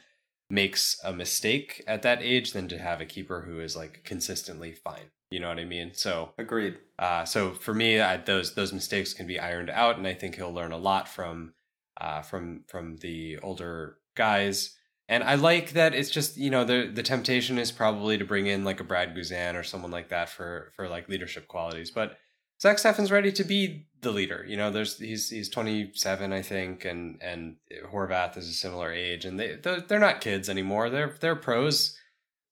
makes 0.50 1.00
a 1.04 1.12
mistake 1.12 1.84
at 1.88 2.04
that 2.04 2.22
age 2.22 2.54
than 2.54 2.68
to 2.68 2.78
have 2.78 3.02
a 3.02 3.06
keeper 3.06 3.42
who 3.42 3.60
is 3.60 3.76
like 3.76 4.04
consistently 4.04 4.72
fine. 4.72 5.12
You 5.32 5.40
know 5.40 5.50
what 5.50 5.60
I 5.60 5.66
mean? 5.66 5.92
So 5.94 6.34
Agreed. 6.38 6.78
uh, 7.00 7.26
so 7.26 7.52
for 7.52 7.74
me, 7.74 8.00
I, 8.00 8.18
those 8.18 8.54
those 8.54 8.74
mistakes 8.74 9.14
can 9.14 9.28
be 9.28 9.40
ironed 9.40 9.70
out, 9.70 9.98
and 9.98 10.08
I 10.08 10.14
think 10.14 10.36
he'll 10.36 10.54
learn 10.54 10.72
a 10.72 10.78
lot 10.78 11.08
from 11.08 11.54
uh, 12.00 12.22
from 12.22 12.64
from 12.68 12.98
the 12.98 13.40
older 13.40 13.98
guys. 14.16 14.78
And 15.08 15.24
I 15.24 15.36
like 15.36 15.74
that 15.74 15.94
it's 15.94 16.10
just 16.10 16.38
you 16.38 16.50
know 16.50 16.64
the 16.64 16.92
the 16.94 17.04
temptation 17.04 17.58
is 17.58 17.72
probably 17.72 18.18
to 18.18 18.26
bring 18.26 18.48
in 18.48 18.64
like 18.64 18.80
a 18.80 18.84
Brad 18.84 19.16
Guzan 19.16 19.56
or 19.56 19.64
someone 19.64 19.92
like 19.92 20.10
that 20.10 20.30
for 20.30 20.72
for 20.76 20.88
like 20.88 21.10
leadership 21.10 21.48
qualities, 21.48 21.92
but 21.92 22.18
Zach 22.62 22.78
Steffen's 22.78 23.12
ready 23.12 23.32
to 23.34 23.44
be 23.44 23.88
the 24.02 24.12
leader. 24.12 24.46
You 24.48 24.58
know, 24.58 24.72
there's 24.72 24.98
he's 24.98 25.30
he's 25.30 25.50
27, 25.50 26.32
I 26.32 26.42
think, 26.42 26.86
and 26.86 27.22
and 27.22 27.58
Horvath 27.92 28.38
is 28.38 28.48
a 28.48 28.54
similar 28.54 28.92
age, 28.92 29.26
and 29.26 29.40
they 29.40 29.56
they're, 29.56 30.00
not 30.00 30.22
kids 30.22 30.50
anymore. 30.50 30.90
They're 30.90 31.16
they're 31.20 31.36
pros. 31.36 31.98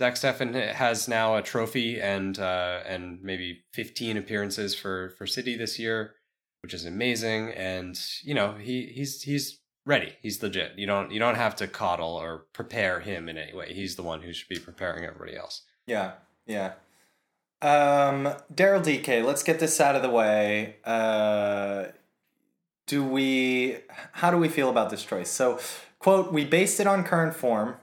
Zach 0.02 0.16
Steffen 0.16 0.74
has 0.74 1.08
now 1.08 1.36
a 1.36 1.42
trophy 1.42 2.02
and 2.02 2.38
uh, 2.38 2.80
and 2.86 3.22
maybe 3.22 3.64
15 3.74 4.18
appearances 4.18 4.76
for 4.76 5.14
for 5.18 5.26
City 5.26 5.56
this 5.56 5.80
year, 5.80 6.16
which 6.62 6.74
is 6.74 6.86
amazing. 6.86 7.52
And 7.52 7.98
you 8.24 8.34
know 8.34 8.54
he 8.54 8.88
he's 8.88 9.22
he's 9.22 9.60
ready. 9.86 10.14
He's 10.22 10.42
legit. 10.44 10.74
You 10.78 10.88
don't 10.88 11.12
you 11.12 11.20
don't 11.20 11.36
have 11.36 11.56
to 11.58 11.68
coddle 11.68 12.16
or 12.16 12.46
prepare 12.54 13.00
him 13.00 13.30
in 13.30 13.38
any 13.38 13.54
way. 13.54 13.74
He's 13.74 13.96
the 13.96 14.04
one 14.04 14.22
who 14.22 14.34
should 14.34 14.50
be 14.50 14.60
preparing 14.60 15.06
everybody 15.06 15.38
else. 15.38 15.62
Yeah, 15.88 16.14
yeah. 16.46 16.74
Um, 17.64 18.36
Daryl 18.54 18.84
Dike, 18.84 19.24
let's 19.26 19.42
get 19.42 19.60
this 19.60 19.80
out 19.80 19.96
of 19.96 20.02
the 20.02 20.10
way. 20.10 20.76
Uh, 20.84 21.86
do 22.88 23.06
we? 23.06 23.78
How 24.12 24.32
do 24.32 24.38
we 24.38 24.50
feel 24.50 24.70
about 24.70 24.90
this 24.90 25.04
choice? 25.04 25.30
So, 25.30 25.60
quote: 25.98 26.34
We 26.34 26.44
based 26.44 26.82
it 26.82 26.88
on 26.88 27.06
current 27.06 27.34
form. 27.36 27.78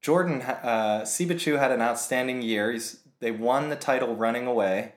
Jordan 0.00 0.42
uh, 0.42 1.00
Siebatcheu 1.04 1.58
had 1.58 1.72
an 1.72 1.82
outstanding 1.82 2.42
year. 2.42 2.70
He's, 2.70 3.00
they 3.18 3.32
won 3.32 3.70
the 3.70 3.76
title 3.76 4.14
running 4.14 4.46
away. 4.46 4.92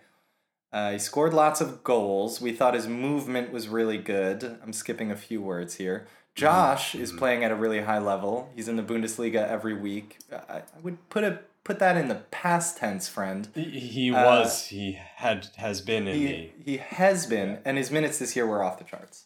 Uh, 0.71 0.91
he 0.91 0.99
scored 0.99 1.33
lots 1.33 1.61
of 1.61 1.83
goals. 1.83 2.39
We 2.39 2.51
thought 2.51 2.73
his 2.73 2.87
movement 2.87 3.51
was 3.51 3.69
really 3.69 3.97
good. 3.97 4.59
I'm 4.61 4.73
skipping 4.73 5.11
a 5.11 5.15
few 5.15 5.41
words 5.41 5.75
here. 5.75 6.07
Josh 6.35 6.93
is 6.93 7.11
playing 7.11 7.43
at 7.43 7.49
a 7.49 7.55
really 7.55 7.81
high 7.81 7.97
level. 7.97 8.51
He's 8.53 8.67
in 8.67 8.75
the 8.75 8.83
Bundesliga 8.83 9.47
every 9.47 9.73
week. 9.73 10.19
I, 10.31 10.57
I 10.57 10.63
would 10.83 11.09
put 11.09 11.23
a 11.23 11.39
put 11.67 11.79
that 11.79 11.97
in 11.97 12.07
the 12.07 12.21
past 12.31 12.77
tense, 12.77 13.07
friend. 13.09 13.49
He, 13.53 13.79
he 13.79 14.13
Uh, 14.13 14.25
was 14.25 14.67
he 14.67 14.97
had 15.15 15.49
has 15.57 15.81
been 15.81 16.07
in 16.07 16.15
He, 16.15 16.51
he 16.65 16.77
has 16.77 17.27
been, 17.27 17.59
and 17.65 17.77
his 17.77 17.91
minutes 17.91 18.17
this 18.19 18.35
year 18.35 18.47
were 18.47 18.63
off 18.63 18.77
the 18.79 18.85
charts. 18.85 19.25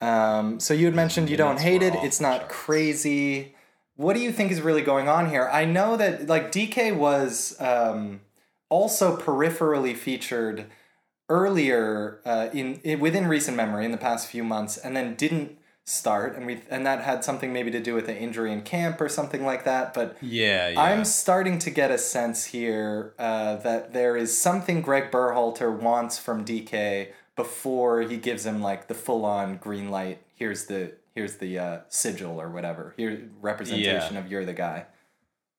Um, 0.00 0.60
so 0.60 0.74
you 0.74 0.86
had 0.86 0.94
mentioned 0.94 1.30
you 1.30 1.36
don't 1.36 1.60
hate 1.60 1.82
it. 1.82 1.94
It's 2.06 2.20
not 2.20 2.40
charts. 2.40 2.54
crazy. 2.54 3.54
What 3.96 4.14
do 4.14 4.20
you 4.20 4.32
think 4.32 4.52
is 4.52 4.60
really 4.60 4.82
going 4.82 5.08
on 5.08 5.30
here? 5.30 5.48
I 5.52 5.64
know 5.64 5.96
that 5.96 6.26
like 6.28 6.52
Dike 6.52 6.94
was 6.94 7.56
um, 7.60 8.20
also 8.68 9.16
peripherally 9.16 9.96
featured 9.96 10.66
earlier 11.28 12.20
uh, 12.26 12.48
in, 12.52 12.80
in 12.84 13.00
within 13.00 13.26
recent 13.26 13.56
memory 13.56 13.84
in 13.84 13.92
the 13.92 13.98
past 14.08 14.28
few 14.28 14.44
months, 14.44 14.76
and 14.76 14.94
then 14.96 15.14
didn't 15.14 15.58
start, 15.84 16.36
and 16.36 16.46
we 16.46 16.62
and 16.70 16.86
that 16.86 17.02
had 17.02 17.24
something 17.24 17.52
maybe 17.52 17.70
to 17.70 17.80
do 17.80 17.94
with 17.94 18.08
an 18.08 18.16
injury 18.16 18.52
in 18.52 18.62
camp 18.62 19.00
or 19.00 19.08
something 19.08 19.44
like 19.44 19.64
that. 19.64 19.94
But 19.94 20.16
yeah 20.20 20.68
yeah. 20.68 20.80
I'm 20.80 21.04
starting 21.04 21.58
to 21.60 21.70
get 21.70 21.90
a 21.90 21.98
sense 21.98 22.46
here 22.46 23.14
uh, 23.18 23.56
that 23.56 23.92
there 23.92 24.16
is 24.16 24.36
something 24.38 24.82
Greg 24.82 25.10
Berhalter 25.10 25.76
wants 25.76 26.18
from 26.18 26.44
Dike 26.44 27.14
before 27.36 28.02
he 28.02 28.16
gives 28.16 28.46
him 28.46 28.60
like 28.60 28.88
the 28.88 28.94
full 28.94 29.24
on 29.24 29.56
green 29.56 29.90
light. 29.90 30.22
Here's 30.34 30.66
the 30.66 30.92
here's 31.14 31.36
the 31.36 31.58
uh, 31.58 31.78
sigil 31.88 32.40
or 32.40 32.48
whatever. 32.50 32.94
Here 32.96 33.28
representation 33.40 34.16
of 34.16 34.30
you're 34.30 34.44
the 34.44 34.52
guy. 34.52 34.86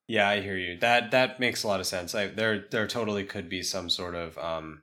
Yeah, 0.08 0.27
I 0.27 0.42
hear 0.42 0.58
you. 0.58 0.77
That 0.77 1.12
that 1.12 1.39
makes 1.39 1.63
a 1.63 1.68
lot 1.68 1.80
of 1.80 1.86
sense. 1.88 2.13
I, 2.13 2.27
there 2.27 2.65
there 2.72 2.88
totally 2.88 3.24
could 3.24 3.50
be 3.50 3.63
some 3.63 3.89
sort 3.89 4.15
of 4.15 4.38
um, 4.38 4.83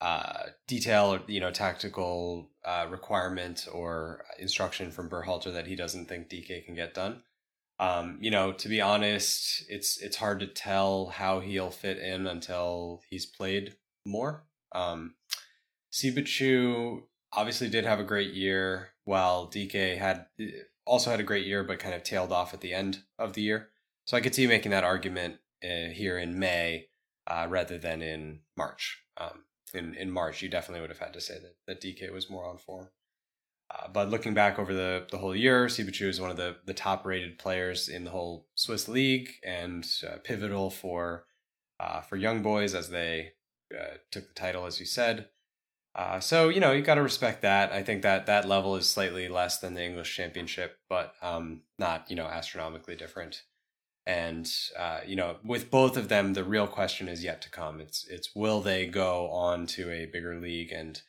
uh, 0.00 0.44
detail 0.66 1.14
or 1.14 1.20
you 1.26 1.40
know 1.40 1.50
tactical 1.50 2.50
uh, 2.64 2.86
requirement 2.90 3.66
or 3.72 4.24
instruction 4.38 4.90
from 4.90 5.08
Berhalter 5.08 5.52
that 5.52 5.66
he 5.66 5.76
doesn't 5.76 6.06
think 6.06 6.28
Dike 6.28 6.64
can 6.66 6.74
get 6.74 6.94
done. 6.94 7.22
Um, 7.78 8.18
you 8.20 8.30
know, 8.30 8.52
to 8.52 8.68
be 8.68 8.80
honest, 8.80 9.64
it's 9.68 10.00
it's 10.00 10.16
hard 10.16 10.40
to 10.40 10.46
tell 10.46 11.06
how 11.06 11.40
he'll 11.40 11.70
fit 11.70 11.98
in 11.98 12.26
until 12.26 13.02
he's 13.08 13.26
played 13.26 13.74
more. 14.04 14.44
Um, 14.72 15.14
Siebatcheu 15.92 17.02
obviously 17.32 17.68
did 17.68 17.84
have 17.84 18.00
a 18.00 18.04
great 18.04 18.34
year, 18.34 18.90
while 19.04 19.46
Dike 19.46 19.72
had 19.72 20.26
also 20.84 21.10
had 21.10 21.20
a 21.20 21.24
great 21.24 21.46
year, 21.46 21.64
but 21.64 21.78
kind 21.78 21.94
of 21.94 22.02
tailed 22.02 22.32
off 22.32 22.52
at 22.52 22.60
the 22.60 22.74
end 22.74 23.00
of 23.18 23.32
the 23.32 23.42
year. 23.42 23.70
So 24.04 24.16
I 24.16 24.20
could 24.20 24.34
see 24.34 24.46
making 24.46 24.70
that 24.70 24.84
argument 24.84 25.36
uh, 25.64 25.90
here 25.92 26.18
in 26.18 26.38
May 26.38 26.88
uh, 27.26 27.46
rather 27.48 27.78
than 27.78 28.02
in 28.02 28.40
March. 28.56 29.02
Um, 29.16 29.45
in 29.74 29.94
in 29.94 30.10
March, 30.10 30.42
you 30.42 30.48
definitely 30.48 30.80
would 30.80 30.90
have 30.90 30.98
had 30.98 31.12
to 31.14 31.20
say 31.20 31.38
that, 31.38 31.56
that 31.66 31.80
Dike 31.80 32.12
was 32.12 32.30
more 32.30 32.46
on 32.46 32.58
form. 32.58 32.88
Uh, 33.68 33.88
but 33.88 34.10
looking 34.10 34.34
back 34.34 34.58
over 34.58 34.72
the, 34.72 35.06
the 35.10 35.18
whole 35.18 35.34
year, 35.34 35.66
Siebatcheu 35.66 36.08
is 36.08 36.20
one 36.20 36.30
of 36.30 36.36
the, 36.36 36.56
the 36.66 36.74
top 36.74 37.04
rated 37.04 37.36
players 37.36 37.88
in 37.88 38.04
the 38.04 38.10
whole 38.10 38.46
Swiss 38.54 38.88
league 38.88 39.28
and 39.44 39.84
uh, 40.06 40.18
pivotal 40.22 40.70
for 40.70 41.24
uh, 41.80 42.00
for 42.00 42.16
young 42.16 42.42
boys 42.42 42.74
as 42.74 42.90
they 42.90 43.32
uh, 43.74 43.96
took 44.10 44.28
the 44.28 44.34
title, 44.34 44.66
as 44.66 44.78
you 44.78 44.86
said. 44.86 45.28
Uh, 45.94 46.20
so 46.20 46.48
you 46.48 46.60
know 46.60 46.72
you 46.72 46.82
got 46.82 46.94
to 46.94 47.02
respect 47.02 47.42
that. 47.42 47.72
I 47.72 47.82
think 47.82 48.02
that 48.02 48.26
that 48.26 48.46
level 48.46 48.76
is 48.76 48.88
slightly 48.88 49.28
less 49.28 49.58
than 49.58 49.74
the 49.74 49.84
English 49.84 50.14
Championship, 50.14 50.78
but 50.88 51.14
um, 51.22 51.62
not 51.78 52.08
you 52.08 52.16
know 52.16 52.26
astronomically 52.26 52.96
different. 52.96 53.42
And 54.06 54.48
uh, 54.78 55.00
you 55.04 55.16
know, 55.16 55.36
with 55.44 55.70
both 55.70 55.96
of 55.96 56.08
them, 56.08 56.34
the 56.34 56.44
real 56.44 56.68
question 56.68 57.08
is 57.08 57.24
yet 57.24 57.42
to 57.42 57.50
come. 57.50 57.80
It's 57.80 58.06
it's 58.08 58.34
will 58.36 58.60
they 58.60 58.86
go 58.86 59.28
on 59.30 59.66
to 59.68 59.90
a 59.90 60.06
bigger 60.06 60.38
league 60.38 60.70
and 60.70 61.00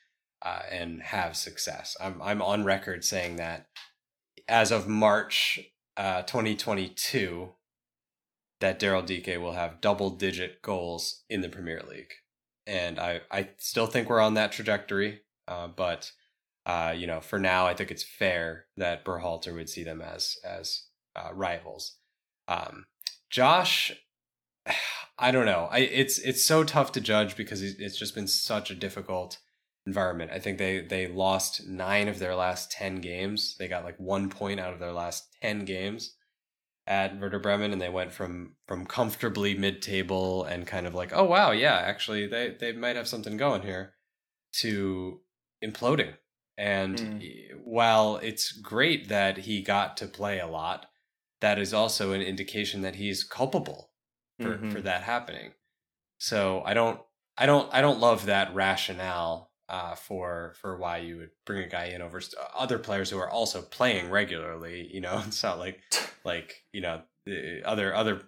uh, 0.42 0.62
and 0.72 1.04
have 1.04 1.38
success? 1.38 1.96
I'm 2.01 2.20
I'm 2.22 2.42
on 2.42 2.66
record 2.66 3.06
saying 3.06 3.36
that 3.36 3.68
as 4.48 4.72
of 4.72 4.88
March 4.88 5.60
uh, 5.96 6.24
2022, 6.24 7.50
that 8.60 8.80
Daryl 8.80 9.06
Dike 9.06 9.39
will 9.39 9.54
have 9.54 9.82
double 9.82 10.10
digit 10.10 10.63
goals 10.63 11.24
in 11.30 11.42
the 11.42 11.50
Premier 11.50 11.84
League, 11.88 12.13
and 12.66 13.00
I 13.00 13.22
I 13.30 13.50
still 13.58 13.86
think 13.86 14.10
we're 14.10 14.20
on 14.20 14.34
that 14.34 14.51
trajectory. 14.51 15.22
Uh, 15.48 15.68
but 15.68 16.12
uh, 16.66 16.96
you 16.98 17.06
know, 17.06 17.22
for 17.22 17.38
now, 17.38 17.68
I 17.68 17.75
think 17.75 17.92
it's 17.92 18.04
fair 18.04 18.66
that 18.75 19.06
Berhalter 19.06 19.54
would 19.54 19.70
see 19.70 19.84
them 19.84 20.01
as 20.01 20.38
as 20.44 20.86
uh, 21.16 21.30
rivals. 21.32 21.97
Um, 22.48 22.86
Josh, 23.30 23.92
I 25.20 25.32
don't 25.32 25.46
know. 25.46 25.68
I 25.72 25.80
it's 25.80 26.20
it's 26.20 26.46
so 26.46 26.63
tough 26.63 26.92
to 26.94 27.01
judge 27.01 27.36
because 27.36 27.62
it's 27.62 27.98
just 27.98 28.13
been 28.16 28.27
such 28.27 28.70
a 28.70 28.75
difficult 28.75 29.39
environment. 29.88 30.32
I 30.32 30.39
think 30.39 30.58
they 30.58 30.82
they 30.82 31.08
lost 31.08 31.66
nine 31.68 32.08
of 32.08 32.20
their 32.20 32.36
last 32.36 32.72
ten 32.72 33.01
games. 33.01 33.56
They 33.58 33.68
got 33.68 33.84
like 33.84 34.00
one 34.00 34.30
point 34.30 34.60
out 34.60 34.74
of 34.74 34.80
their 34.80 34.92
last 34.94 35.36
ten 35.42 35.66
games 35.66 36.13
at 36.86 37.20
Werder 37.20 37.39
Bremen, 37.39 37.74
and 37.74 37.82
they 37.82 37.89
went 37.89 38.13
from 38.13 38.56
from 38.68 38.86
comfortably 38.86 39.58
mid 39.58 39.82
table 39.82 40.44
and 40.44 40.68
kind 40.68 40.86
of 40.86 40.94
like, 40.94 41.12
oh 41.13 41.25
wow, 41.25 41.51
yeah, 41.51 41.75
actually 41.75 42.27
they 42.27 42.56
they 42.60 42.74
might 42.74 42.96
have 42.96 43.08
something 43.08 43.38
going 43.38 43.63
here, 43.63 43.94
to 44.60 45.22
imploding. 45.63 46.13
And 46.60 46.98
Mm. 46.98 47.51
while 47.63 48.18
it's 48.18 48.51
great 48.51 49.10
that 49.10 49.38
he 49.39 49.62
got 49.62 49.98
to 49.98 50.08
play 50.08 50.39
a 50.39 50.48
lot, 50.48 50.88
that 51.41 51.60
is 51.60 51.74
also 51.74 52.12
an 52.13 52.22
indication 52.22 52.82
that 52.82 52.96
he's 52.96 53.24
culpable 53.24 53.91
for, 54.39 54.58
Mhm. 54.58 54.72
for 54.72 54.82
that 54.82 55.03
happening. 55.03 55.53
So 56.20 56.62
I 56.65 56.74
don't 56.74 57.00
I 57.38 57.46
don't 57.46 57.72
I 57.74 57.82
don't 57.82 58.00
love 58.00 58.25
that 58.25 58.53
rationale 58.56 59.51
uh, 59.70 59.96
for 59.96 60.53
for 60.62 60.77
why 60.77 60.98
you 60.98 61.17
would 61.17 61.29
bring 61.46 61.63
a 61.63 61.67
guy 61.67 61.86
in 61.86 62.01
over 62.01 62.20
st- 62.22 62.41
other 62.58 62.79
players 62.79 63.10
who 63.10 63.17
are 63.20 63.29
also 63.29 63.62
playing 63.62 64.10
regularly. 64.10 64.89
You 64.91 65.01
know, 65.01 65.22
it's 65.27 65.44
not 65.44 65.60
like 65.60 65.82
like 66.24 66.63
you 66.74 66.82
know 66.82 67.01
the 67.25 67.62
other 67.65 67.94
other 67.94 68.22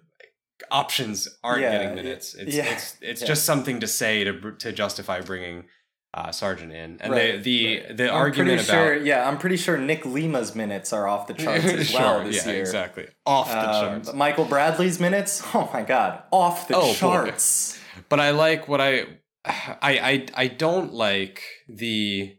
options 0.70 1.28
aren't 1.42 1.62
Yeah, 1.62 1.72
getting 1.72 1.94
minutes. 1.94 2.34
It's 2.34 2.54
yeah, 2.54 2.66
it's 2.66 2.96
it's 3.00 3.20
yeah. 3.22 3.26
just 3.28 3.44
something 3.44 3.80
to 3.80 3.86
say 3.86 4.24
to 4.24 4.52
to 4.58 4.72
justify 4.72 5.20
bringing 5.20 5.64
uh, 6.12 6.32
Sargent 6.32 6.72
in. 6.72 6.98
And 7.00 7.12
Right, 7.12 7.42
the 7.42 7.42
the 7.42 7.78
right. 7.88 7.96
the 7.96 8.08
I'm 8.10 8.16
argument 8.16 8.60
about 8.62 8.72
sure, 8.72 8.96
yeah, 8.96 9.28
I'm 9.28 9.38
pretty 9.38 9.56
sure 9.56 9.78
Nick 9.78 10.04
Lima's 10.04 10.54
minutes 10.54 10.92
are 10.92 11.06
off 11.06 11.26
the 11.26 11.34
charts 11.42 11.64
as 11.64 11.92
well 11.92 12.24
this 12.24 12.44
yeah, 12.44 12.52
year. 12.52 12.60
exactly 12.60 13.06
off 13.26 13.50
the 13.50 13.58
Um, 13.70 13.82
charts. 14.02 14.12
Michael 14.14 14.44
Bradley's 14.44 14.98
minutes, 15.00 15.42
oh 15.54 15.70
my 15.72 15.82
god, 15.82 16.22
off 16.30 16.68
the 16.68 16.76
Oh, 16.76 16.88
boy. 16.88 16.94
charts. 16.94 17.78
but 18.08 18.18
I 18.20 18.30
like 18.30 18.66
what 18.68 18.80
I, 18.80 19.06
I 19.44 19.76
I 19.82 20.26
I 20.34 20.46
don't 20.48 20.92
like 20.92 21.42
the 21.68 22.36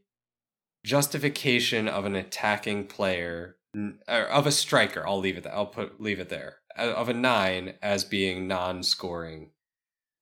justification 0.85 1.87
of 1.87 2.05
an 2.05 2.15
attacking 2.15 2.87
player 2.87 3.57
or 4.07 4.23
of 4.23 4.45
a 4.47 4.51
striker. 4.51 5.07
I'll 5.07 5.19
leave 5.19 5.37
it. 5.37 5.43
There. 5.43 5.53
I'll 5.55 5.67
put 5.67 6.01
leave 6.01 6.19
it 6.19 6.29
there 6.29 6.57
uh, 6.77 6.91
of 6.91 7.07
a 7.09 7.13
nine 7.13 7.75
as 7.81 8.03
being 8.03 8.47
non-scoring 8.47 9.51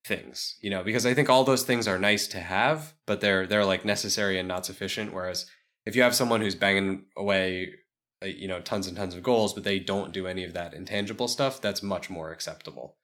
things. 0.09 0.57
You 0.63 0.71
know, 0.71 0.83
because 0.83 1.05
I 1.05 1.13
think 1.13 1.29
all 1.29 1.45
those 1.45 1.63
things 1.63 1.87
are 1.87 1.99
nice 1.99 2.27
to 2.33 2.39
have, 2.39 2.93
but 3.07 3.21
they're 3.21 3.47
they're 3.47 3.71
like 3.73 3.85
necessary 3.85 4.39
and 4.39 4.47
not 4.47 4.65
sufficient. 4.65 5.13
Whereas 5.13 5.45
if 5.85 5.95
you 5.95 6.03
have 6.03 6.15
someone 6.15 6.41
who's 6.41 6.63
banging 6.65 7.05
away. 7.15 7.45
uh, 8.21 8.27
You 8.43 8.49
know, 8.49 8.61
tons 8.61 8.87
and 8.87 8.97
tons 8.97 9.15
of 9.15 9.23
goals, 9.23 9.53
but 9.53 9.63
they 9.63 9.79
don't 9.79 10.15
do 10.19 10.27
any 10.27 10.43
of 10.47 10.53
that 10.53 10.73
intangible 10.73 11.29
stuff. 11.29 11.61
That's 11.61 11.81
much 11.81 12.09
more 12.09 12.31
acceptable. 12.35 12.97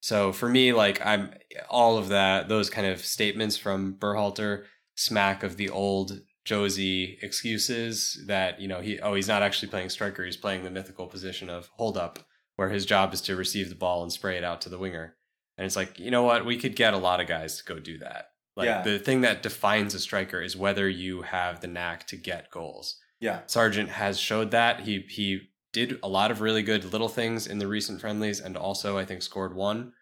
So 0.00 0.32
for 0.32 0.48
me, 0.48 0.72
like 0.72 0.98
I'm 1.04 1.24
all 1.68 1.98
of 1.98 2.08
that, 2.08 2.48
those 2.48 2.70
kind 2.70 2.86
of 2.92 3.04
statements 3.04 3.56
from 3.58 3.96
Berhalter 3.98 4.52
smack 4.94 5.42
of 5.42 5.56
the 5.56 5.68
old 5.68 6.08
Jozy 6.48 7.16
excuses 7.20 8.24
that, 8.28 8.60
you 8.60 8.68
know, 8.68 8.80
he 8.80 9.00
oh, 9.04 9.14
he's 9.14 9.28
not 9.28 9.42
actually 9.42 9.70
playing 9.70 9.90
striker, 9.90 10.24
he's 10.24 10.42
playing 10.44 10.64
the 10.64 10.76
mythical 10.78 11.06
position 11.06 11.50
of 11.50 11.68
hold 11.78 11.96
up, 11.96 12.18
where 12.56 12.70
his 12.70 12.86
job 12.86 13.12
is 13.12 13.20
to 13.22 13.36
receive 13.36 13.68
the 13.68 13.82
ball 13.84 14.02
and 14.02 14.12
spray 14.12 14.36
it 14.38 14.44
out 14.44 14.60
to 14.62 14.70
the 14.70 14.78
winger. 14.84 15.16
And 15.58 15.66
it's 15.66 15.76
like, 15.76 15.98
you 15.98 16.10
know 16.10 16.22
what, 16.22 16.44
we 16.46 16.56
could 16.56 16.74
get 16.76 16.94
a 16.94 16.98
lot 16.98 17.20
of 17.20 17.26
guys 17.26 17.58
to 17.58 17.64
go 17.64 17.78
do 17.78 17.98
that. 17.98 18.26
Like 18.56 18.66
Yeah. 18.66 18.82
the 18.82 18.98
thing 18.98 19.20
that 19.22 19.42
defines 19.42 19.94
a 19.94 19.98
striker 20.00 20.40
is 20.40 20.56
whether 20.56 20.88
you 20.88 21.22
have 21.22 21.60
the 21.60 21.66
knack 21.68 22.06
to 22.08 22.16
get 22.16 22.50
goals. 22.50 22.98
Yeah. 23.20 23.40
Sargent 23.46 23.90
has 23.90 24.18
showed 24.18 24.50
that. 24.52 24.80
He 24.80 25.04
he 25.08 25.48
did 25.72 25.98
a 26.02 26.08
lot 26.08 26.30
of 26.30 26.40
really 26.40 26.62
good 26.62 26.84
little 26.92 27.08
things 27.08 27.46
in 27.46 27.58
the 27.58 27.68
recent 27.68 28.00
friendlies, 28.00 28.40
and 28.40 28.56
also 28.56 28.96
I 28.98 29.04
think 29.04 29.22
scored 29.22 29.54
one 29.54 29.92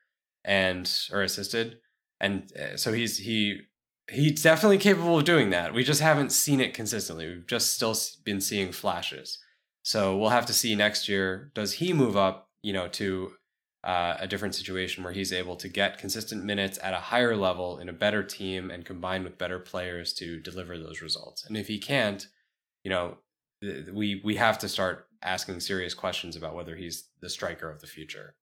and 0.44 0.90
or 1.12 1.22
assisted, 1.22 1.78
and 2.20 2.50
uh, 2.56 2.76
so 2.76 2.92
he's 2.92 3.18
he 3.18 3.60
he's 4.10 4.42
definitely 4.42 4.78
capable 4.78 5.18
of 5.18 5.24
doing 5.24 5.50
that. 5.50 5.74
We 5.74 5.84
just 5.84 6.00
haven't 6.00 6.30
seen 6.32 6.60
it 6.60 6.72
consistently. 6.74 7.26
We've 7.26 7.46
just 7.46 7.74
still 7.74 7.94
been 8.24 8.40
seeing 8.40 8.72
flashes. 8.72 9.38
So 9.82 10.16
we'll 10.16 10.30
have 10.30 10.46
to 10.46 10.52
see 10.54 10.74
next 10.74 11.08
year. 11.08 11.50
Does 11.54 11.74
he 11.74 11.92
move 11.92 12.16
up? 12.16 12.48
You 12.62 12.72
know, 12.72 12.88
to 12.88 13.32
uh, 13.84 14.16
a 14.18 14.26
different 14.26 14.54
situation 14.54 15.04
where 15.04 15.12
he's 15.12 15.32
able 15.32 15.56
to 15.56 15.68
get 15.68 15.98
consistent 15.98 16.44
minutes 16.44 16.78
at 16.82 16.92
a 16.92 16.98
higher 16.98 17.36
level 17.36 17.78
in 17.78 17.88
a 17.88 17.92
better 17.92 18.22
team 18.22 18.70
and 18.70 18.84
combined 18.84 19.24
with 19.24 19.38
better 19.38 19.58
players 19.58 20.12
to 20.14 20.38
deliver 20.40 20.76
those 20.76 21.00
results. 21.00 21.44
And 21.46 21.56
if 21.56 21.68
he 21.68 21.78
can't, 21.78 22.26
you 22.82 22.90
know, 22.90 23.18
th- 23.62 23.86
we 23.92 24.20
we 24.24 24.36
have 24.36 24.58
to 24.60 24.68
start 24.68 25.06
asking 25.22 25.60
serious 25.60 25.94
questions 25.94 26.36
about 26.36 26.54
whether 26.54 26.76
he's 26.76 27.08
the 27.20 27.30
striker 27.30 27.70
of 27.70 27.80
the 27.80 27.86
future. 27.86 28.34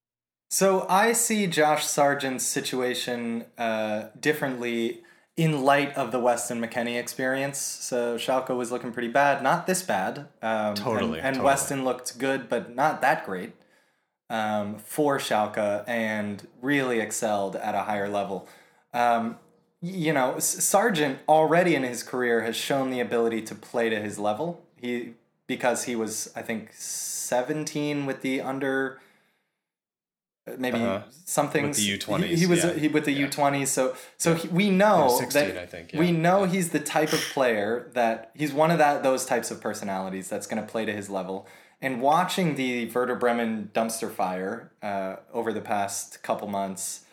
So 0.51 0.87
I 0.89 1.13
see 1.13 1.47
Josh 1.47 1.85
Sargent's 1.85 2.45
situation 2.45 3.47
uh, 3.59 4.07
differently 4.19 5.03
in 5.37 5.65
light 5.65 5.95
of 5.97 6.13
the 6.13 6.21
Weston 6.21 6.63
McKennie 6.63 6.99
experience. 6.99 7.59
So 7.59 8.17
Schalke 8.17 8.57
was 8.57 8.71
looking 8.71 8.93
pretty 8.93 9.09
bad, 9.09 9.43
not 9.43 9.67
this 9.67 9.83
bad. 9.83 10.29
Um, 10.41 10.75
Totally, 10.75 11.19
And, 11.19 11.27
and 11.27 11.37
totally. 11.37 11.45
Weston 11.45 11.85
looked 11.85 12.19
good, 12.19 12.49
but 12.49 12.75
not 12.75 13.03
that 13.03 13.27
great 13.27 13.53
um, 14.31 14.79
for 14.79 15.19
Schalke 15.19 15.85
and 15.89 16.47
really 16.63 17.01
excelled 17.01 17.57
at 17.57 17.75
a 17.75 17.83
higher 17.83 18.09
level. 18.09 18.49
Um, 18.93 19.39
you 19.83 20.13
know, 20.13 20.39
Sargent 20.39 21.19
already 21.29 21.75
in 21.75 21.83
his 21.83 22.03
career 22.03 22.43
has 22.43 22.57
shown 22.57 22.91
the 22.91 23.01
ability 23.01 23.43
to 23.43 23.55
play 23.55 23.89
to 23.91 24.01
his 24.01 24.19
level. 24.19 24.63
He 24.77 25.15
because 25.47 25.85
he 25.85 25.95
was, 25.95 26.33
I 26.35 26.43
think, 26.43 26.71
seventeen 26.73 28.05
with 28.07 28.23
the 28.23 28.41
under, 28.41 29.01
maybe 30.59 30.79
Uh-huh. 30.79 31.03
something 31.25 31.69
With 31.69 31.77
the 31.77 31.99
U20s, 31.99 32.37
he 32.37 32.47
was 32.47 32.65
yeah. 32.65 32.73
he, 32.73 32.89
with 32.89 33.05
the 33.05 33.13
Yeah. 33.13 33.27
U 33.27 33.29
twenties. 33.29 33.71
So 33.71 33.95
so 34.17 34.35
he, 34.35 34.49
we 34.49 34.71
know 34.71 35.17
16, 35.19 35.49
that 35.49 35.59
I 35.59 35.67
think, 35.67 35.93
we 35.95 36.07
yeah. 36.07 36.13
know 36.19 36.45
he's 36.45 36.71
the 36.71 36.81
type 36.81 37.13
of 37.13 37.21
player 37.33 37.89
that 37.95 38.31
he's 38.35 38.53
one 38.53 38.71
of 38.71 38.79
that 38.79 39.03
those 39.03 39.25
types 39.27 39.51
of 39.51 39.61
personalities 39.61 40.29
that's 40.29 40.47
going 40.47 40.61
to 40.61 40.69
play 40.69 40.85
to 40.85 40.93
his 40.93 41.09
level. 41.11 41.47
And 41.81 42.01
watching 42.01 42.55
the 42.55 42.91
Werder 42.91 43.15
Bremen 43.15 43.71
dumpster 43.75 44.11
fire 44.11 44.73
uh, 44.83 45.17
over 45.33 45.53
the 45.53 45.61
past 45.61 46.23
couple 46.23 46.49
months, 46.49 47.05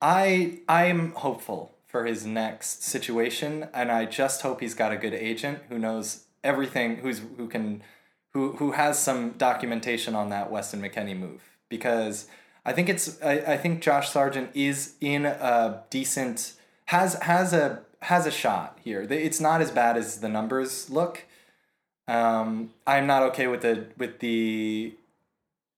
I 0.00 0.60
I'm 0.68 1.12
hopeful 1.12 1.76
for 1.86 2.06
his 2.06 2.24
next 2.24 2.82
situation, 2.84 3.68
and 3.74 3.90
I 3.90 4.06
just 4.06 4.42
hope 4.42 4.60
he's 4.60 4.74
got 4.74 4.92
a 4.92 4.96
good 4.96 5.12
agent 5.12 5.60
who 5.68 5.78
knows 5.78 6.24
everything, 6.42 6.96
who's 6.96 7.20
who 7.36 7.48
can, 7.48 7.82
who 8.32 8.52
who 8.52 8.72
has 8.72 8.98
some 8.98 9.32
documentation 9.32 10.14
on 10.14 10.30
that 10.30 10.50
Weston 10.50 10.80
McKennie 10.80 11.18
move 11.18 11.42
because 11.68 12.26
I 12.64 12.72
think 12.72 12.90
it's 12.90 13.20
I, 13.22 13.32
I 13.38 13.56
think 13.56 13.80
Josh 13.80 14.10
Sargent 14.10 14.50
is 14.54 14.94
in 15.00 15.24
a 15.24 15.84
decent 15.90 16.54
has 16.86 17.14
has 17.14 17.54
a 17.54 17.82
has 18.02 18.26
a 18.26 18.30
shot 18.30 18.78
here. 18.82 19.06
It's 19.08 19.40
not 19.40 19.60
as 19.60 19.70
bad 19.70 19.96
as 19.96 20.20
the 20.20 20.28
numbers 20.28 20.90
look. 20.90 21.24
Um, 22.10 22.70
I'm 22.88 23.06
not 23.06 23.22
okay 23.30 23.46
with 23.46 23.60
the 23.62 23.86
with 23.96 24.18
the. 24.18 24.94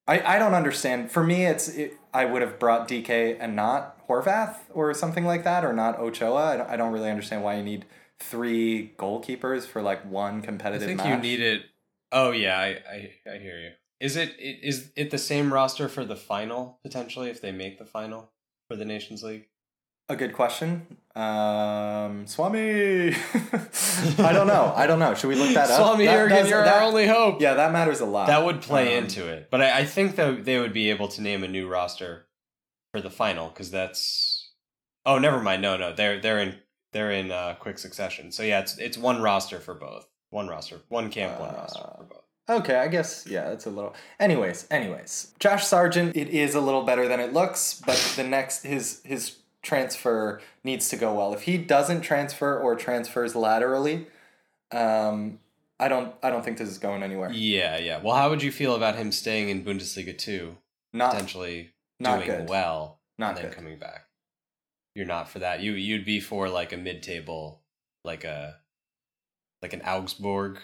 I, 0.08 0.36
I 0.36 0.38
don't 0.38 0.54
understand. 0.54 1.10
For 1.10 1.22
me, 1.22 1.44
it's 1.44 1.68
it, 1.68 1.98
I 2.14 2.24
would 2.24 2.40
have 2.40 2.58
brought 2.58 2.88
Dike 2.88 3.10
and 3.10 3.54
not 3.54 4.08
Horvath 4.08 4.56
or 4.72 4.94
something 4.94 5.26
like 5.26 5.44
that, 5.44 5.62
or 5.62 5.74
not 5.74 5.98
Ochoa. 5.98 6.54
I 6.54 6.56
don't, 6.56 6.70
I 6.70 6.76
don't 6.76 6.92
really 6.92 7.10
understand 7.10 7.44
why 7.44 7.56
you 7.56 7.62
need 7.62 7.84
three 8.18 8.94
goalkeepers 8.98 9.64
for 9.64 9.82
like 9.82 10.04
one 10.06 10.40
competitive. 10.40 10.84
I 10.84 10.86
think 10.86 10.98
match. 10.98 11.08
you 11.08 11.16
need 11.18 11.40
it. 11.40 11.62
Oh 12.10 12.30
yeah, 12.30 12.58
I, 12.58 12.66
I 12.90 13.12
I 13.34 13.38
hear 13.38 13.60
you. 13.60 13.70
Is 14.00 14.16
it 14.16 14.34
is 14.40 14.90
it 14.96 15.10
the 15.10 15.18
same 15.18 15.52
roster 15.52 15.86
for 15.86 16.04
the 16.04 16.16
final 16.16 16.78
potentially 16.82 17.28
if 17.28 17.42
they 17.42 17.52
make 17.52 17.78
the 17.78 17.84
final 17.84 18.32
for 18.68 18.76
the 18.76 18.86
Nations 18.86 19.22
League? 19.22 19.48
A 20.12 20.16
good 20.16 20.34
question. 20.34 20.86
Um, 21.16 22.26
Swami. 22.26 23.14
I 24.18 24.32
don't 24.32 24.46
know. 24.46 24.72
I 24.76 24.86
don't 24.86 24.98
know. 24.98 25.14
Should 25.14 25.28
we 25.28 25.36
look 25.36 25.54
that 25.54 25.70
up? 25.70 25.78
Swami 25.80 26.04
That 26.04 26.28
Jurgen, 26.28 26.46
you're 26.48 26.62
that- 26.64 26.76
our 26.76 26.82
only 26.82 27.06
hope. 27.06 27.40
Yeah, 27.40 27.54
that 27.54 27.72
matters 27.72 28.00
a 28.00 28.04
lot. 28.04 28.26
That 28.26 28.44
would 28.44 28.60
play 28.60 28.98
Um, 28.98 29.04
into 29.04 29.26
it, 29.26 29.48
but 29.50 29.62
I, 29.62 29.80
I 29.80 29.84
think 29.86 30.16
that 30.16 30.44
they 30.44 30.58
would 30.58 30.74
be 30.74 30.90
able 30.90 31.08
to 31.08 31.22
name 31.22 31.42
a 31.44 31.48
new 31.48 31.66
roster 31.66 32.26
for 32.92 33.00
the 33.00 33.08
final 33.10 33.48
because 33.48 33.70
that's. 33.70 34.50
Oh, 35.06 35.18
never 35.18 35.40
mind. 35.40 35.62
No, 35.62 35.78
no, 35.78 35.94
they're 35.94 36.20
they're 36.20 36.38
in 36.40 36.56
they're 36.92 37.10
in 37.10 37.30
uh, 37.32 37.54
quick 37.58 37.78
succession. 37.78 38.30
So 38.32 38.42
yeah, 38.42 38.60
it's 38.60 38.76
it's 38.76 38.98
one 38.98 39.22
roster 39.22 39.60
for 39.60 39.72
both. 39.74 40.06
One 40.28 40.46
roster, 40.48 40.80
one 40.88 41.08
camp, 41.10 41.40
one 41.40 41.54
roster 41.54 41.80
for 41.96 42.04
both. 42.04 42.18
Okay, 42.50 42.74
I 42.76 42.88
guess 42.88 43.26
yeah, 43.26 43.48
that's 43.48 43.64
a 43.66 43.70
little. 43.70 43.94
Anyways, 44.20 44.66
anyways, 44.70 45.32
Josh 45.38 45.64
Sargent, 45.66 46.16
it 46.16 46.28
is 46.28 46.54
a 46.54 46.60
little 46.60 46.82
better 46.82 47.08
than 47.08 47.18
it 47.20 47.32
looks, 47.32 47.80
but 47.86 47.96
the 48.16 48.24
next 48.24 48.62
his 48.64 49.00
his 49.04 49.36
transfer 49.62 50.40
needs 50.64 50.88
to 50.90 50.96
go 50.96 51.14
well. 51.14 51.32
If 51.34 51.42
he 51.42 51.56
doesn't 51.58 52.02
transfer 52.02 52.58
or 52.58 52.74
transfers 52.76 53.34
laterally, 53.34 54.06
um, 54.70 55.38
I 55.78 55.88
don't 55.88 56.14
I 56.22 56.30
don't 56.30 56.44
think 56.44 56.58
this 56.58 56.68
is 56.68 56.78
going 56.78 57.02
anywhere. 57.02 57.30
Yeah, 57.32 57.78
yeah. 57.78 58.00
Well, 58.02 58.16
how 58.16 58.30
would 58.30 58.42
you 58.42 58.52
feel 58.52 58.74
about 58.74 58.96
him 58.96 59.12
staying 59.12 59.48
in 59.48 59.64
Bundesliga 59.64 60.16
two, 60.16 60.56
Not 60.92 61.12
potentially 61.12 61.72
not 62.00 62.24
doing 62.24 62.38
good. 62.40 62.48
well, 62.48 63.00
Not 63.18 63.30
and 63.30 63.36
then 63.38 63.44
good. 63.46 63.56
coming 63.56 63.78
back? 63.78 64.06
you're 64.94 65.06
not 65.06 65.26
for 65.26 65.38
that. 65.38 65.60
You 65.60 65.72
you'd 65.72 66.04
be 66.04 66.20
for 66.20 66.48
like 66.50 66.72
a 66.72 66.76
mid 66.76 67.02
table, 67.02 67.62
like 68.04 68.24
a 68.24 68.56
like 69.62 69.72
an 69.72 69.80
Augsburg 69.82 70.58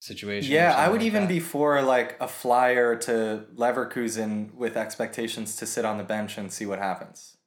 situation. 0.00 0.52
Yeah, 0.52 0.74
I 0.76 0.88
would 0.88 0.98
like 1.00 1.06
even 1.06 1.22
that. 1.22 1.28
be 1.28 1.40
for 1.40 1.80
like 1.80 2.16
a 2.20 2.28
flyer 2.28 2.96
to 2.96 3.44
Leverkusen 3.56 4.52
with 4.54 4.76
expectations 4.76 5.56
to 5.56 5.64
sit 5.66 5.84
on 5.86 5.96
the 5.96 6.04
bench 6.04 6.36
and 6.36 6.52
see 6.52 6.66
what 6.66 6.78
happens. 6.78 7.38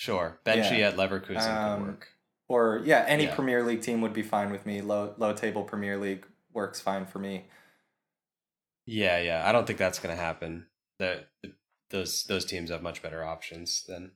Sure. 0.00 0.38
Benchy 0.44 0.78
Yeah. 0.78 0.88
at 0.88 0.96
Leverkusen 0.96 1.46
Um, 1.46 1.78
could 1.80 1.86
work. 1.88 2.08
Or 2.48 2.80
yeah, 2.84 3.04
any 3.06 3.24
Yeah. 3.24 3.34
Premier 3.34 3.62
League 3.62 3.82
team 3.82 4.00
would 4.00 4.12
be 4.14 4.22
fine 4.22 4.50
with 4.50 4.64
me. 4.66 4.80
Low 4.80 5.14
low 5.18 5.32
table 5.34 5.62
Premier 5.64 5.96
League 5.98 6.26
works 6.52 6.80
fine 6.80 7.04
for 7.06 7.18
me. 7.18 7.44
Yeah, 8.86 9.18
yeah. 9.20 9.48
I 9.48 9.52
don't 9.52 9.66
think 9.66 9.78
that's 9.78 9.98
going 9.98 10.14
to 10.16 10.20
happen. 10.20 10.66
That 10.98 11.28
those 11.90 12.24
those 12.24 12.44
teams 12.44 12.70
have 12.70 12.82
much 12.82 13.02
better 13.02 13.24
options 13.24 13.84
than. 13.84 14.12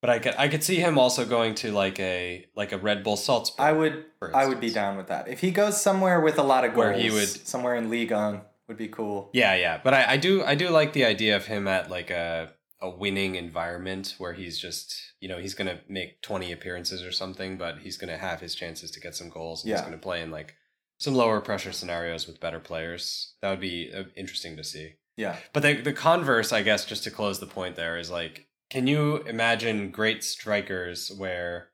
But 0.00 0.10
I 0.10 0.18
could 0.18 0.34
I 0.38 0.48
could 0.48 0.62
see 0.62 0.76
him 0.76 0.98
also 0.98 1.24
going 1.24 1.54
to 1.56 1.72
like 1.72 1.98
a 2.00 2.46
like 2.54 2.72
a 2.72 2.78
Red 2.78 3.02
Bull 3.02 3.16
Salzburg. 3.16 3.60
I 3.64 3.72
would 3.72 4.04
I 4.34 4.46
would 4.46 4.60
be 4.60 4.70
down 4.70 4.96
with 4.96 5.08
that. 5.08 5.28
If 5.28 5.40
he 5.40 5.50
goes 5.50 5.80
somewhere 5.80 6.20
with 6.20 6.38
a 6.38 6.42
lot 6.42 6.64
of 6.64 6.72
goals, 6.74 6.84
Where 6.86 6.92
he 6.94 7.10
would- 7.10 7.28
somewhere 7.46 7.74
in 7.74 7.90
Ligue 7.90 8.12
1 8.12 8.42
would 8.68 8.76
be 8.76 8.88
cool. 8.88 9.30
Yeah, 9.32 9.54
yeah. 9.54 9.80
But 9.82 9.94
I, 9.94 10.12
I 10.12 10.16
do 10.16 10.44
I 10.44 10.54
do 10.54 10.68
like 10.70 10.92
the 10.92 11.04
idea 11.04 11.36
of 11.36 11.46
him 11.46 11.66
at 11.68 11.90
like 11.90 12.10
a 12.10 12.52
a 12.80 12.90
winning 12.90 13.36
environment 13.36 14.14
where 14.18 14.34
he's 14.34 14.58
just 14.58 14.94
you 15.20 15.28
know 15.28 15.38
he's 15.38 15.54
gonna 15.54 15.80
make 15.88 16.20
twenty 16.22 16.52
appearances 16.52 17.02
or 17.02 17.12
something, 17.12 17.56
but 17.56 17.78
he's 17.78 17.96
gonna 17.96 18.18
have 18.18 18.40
his 18.40 18.54
chances 18.54 18.90
to 18.92 19.00
get 19.00 19.14
some 19.14 19.28
goals. 19.30 19.64
And 19.64 19.72
He's 19.72 19.80
gonna 19.80 19.98
play 19.98 20.22
in 20.22 20.30
like 20.30 20.54
some 20.98 21.14
lower 21.14 21.40
pressure 21.40 21.72
scenarios 21.72 22.26
with 22.26 22.40
better 22.40 22.60
players. 22.60 23.34
That 23.42 23.50
would 23.50 23.60
be 23.60 23.92
uh, 23.94 24.04
interesting 24.16 24.56
to 24.56 24.64
see. 24.64 24.94
Yeah. 25.16 25.36
But 25.52 25.62
the 25.62 25.80
the 25.80 25.92
converse, 25.92 26.52
I 26.52 26.62
guess, 26.62 26.84
just 26.84 27.04
to 27.04 27.10
close 27.10 27.38
the 27.40 27.46
point 27.46 27.76
there 27.76 27.98
is 27.98 28.10
like, 28.10 28.46
can 28.70 28.86
you 28.86 29.18
imagine 29.22 29.90
great 29.90 30.22
strikers 30.22 31.10
where 31.16 31.70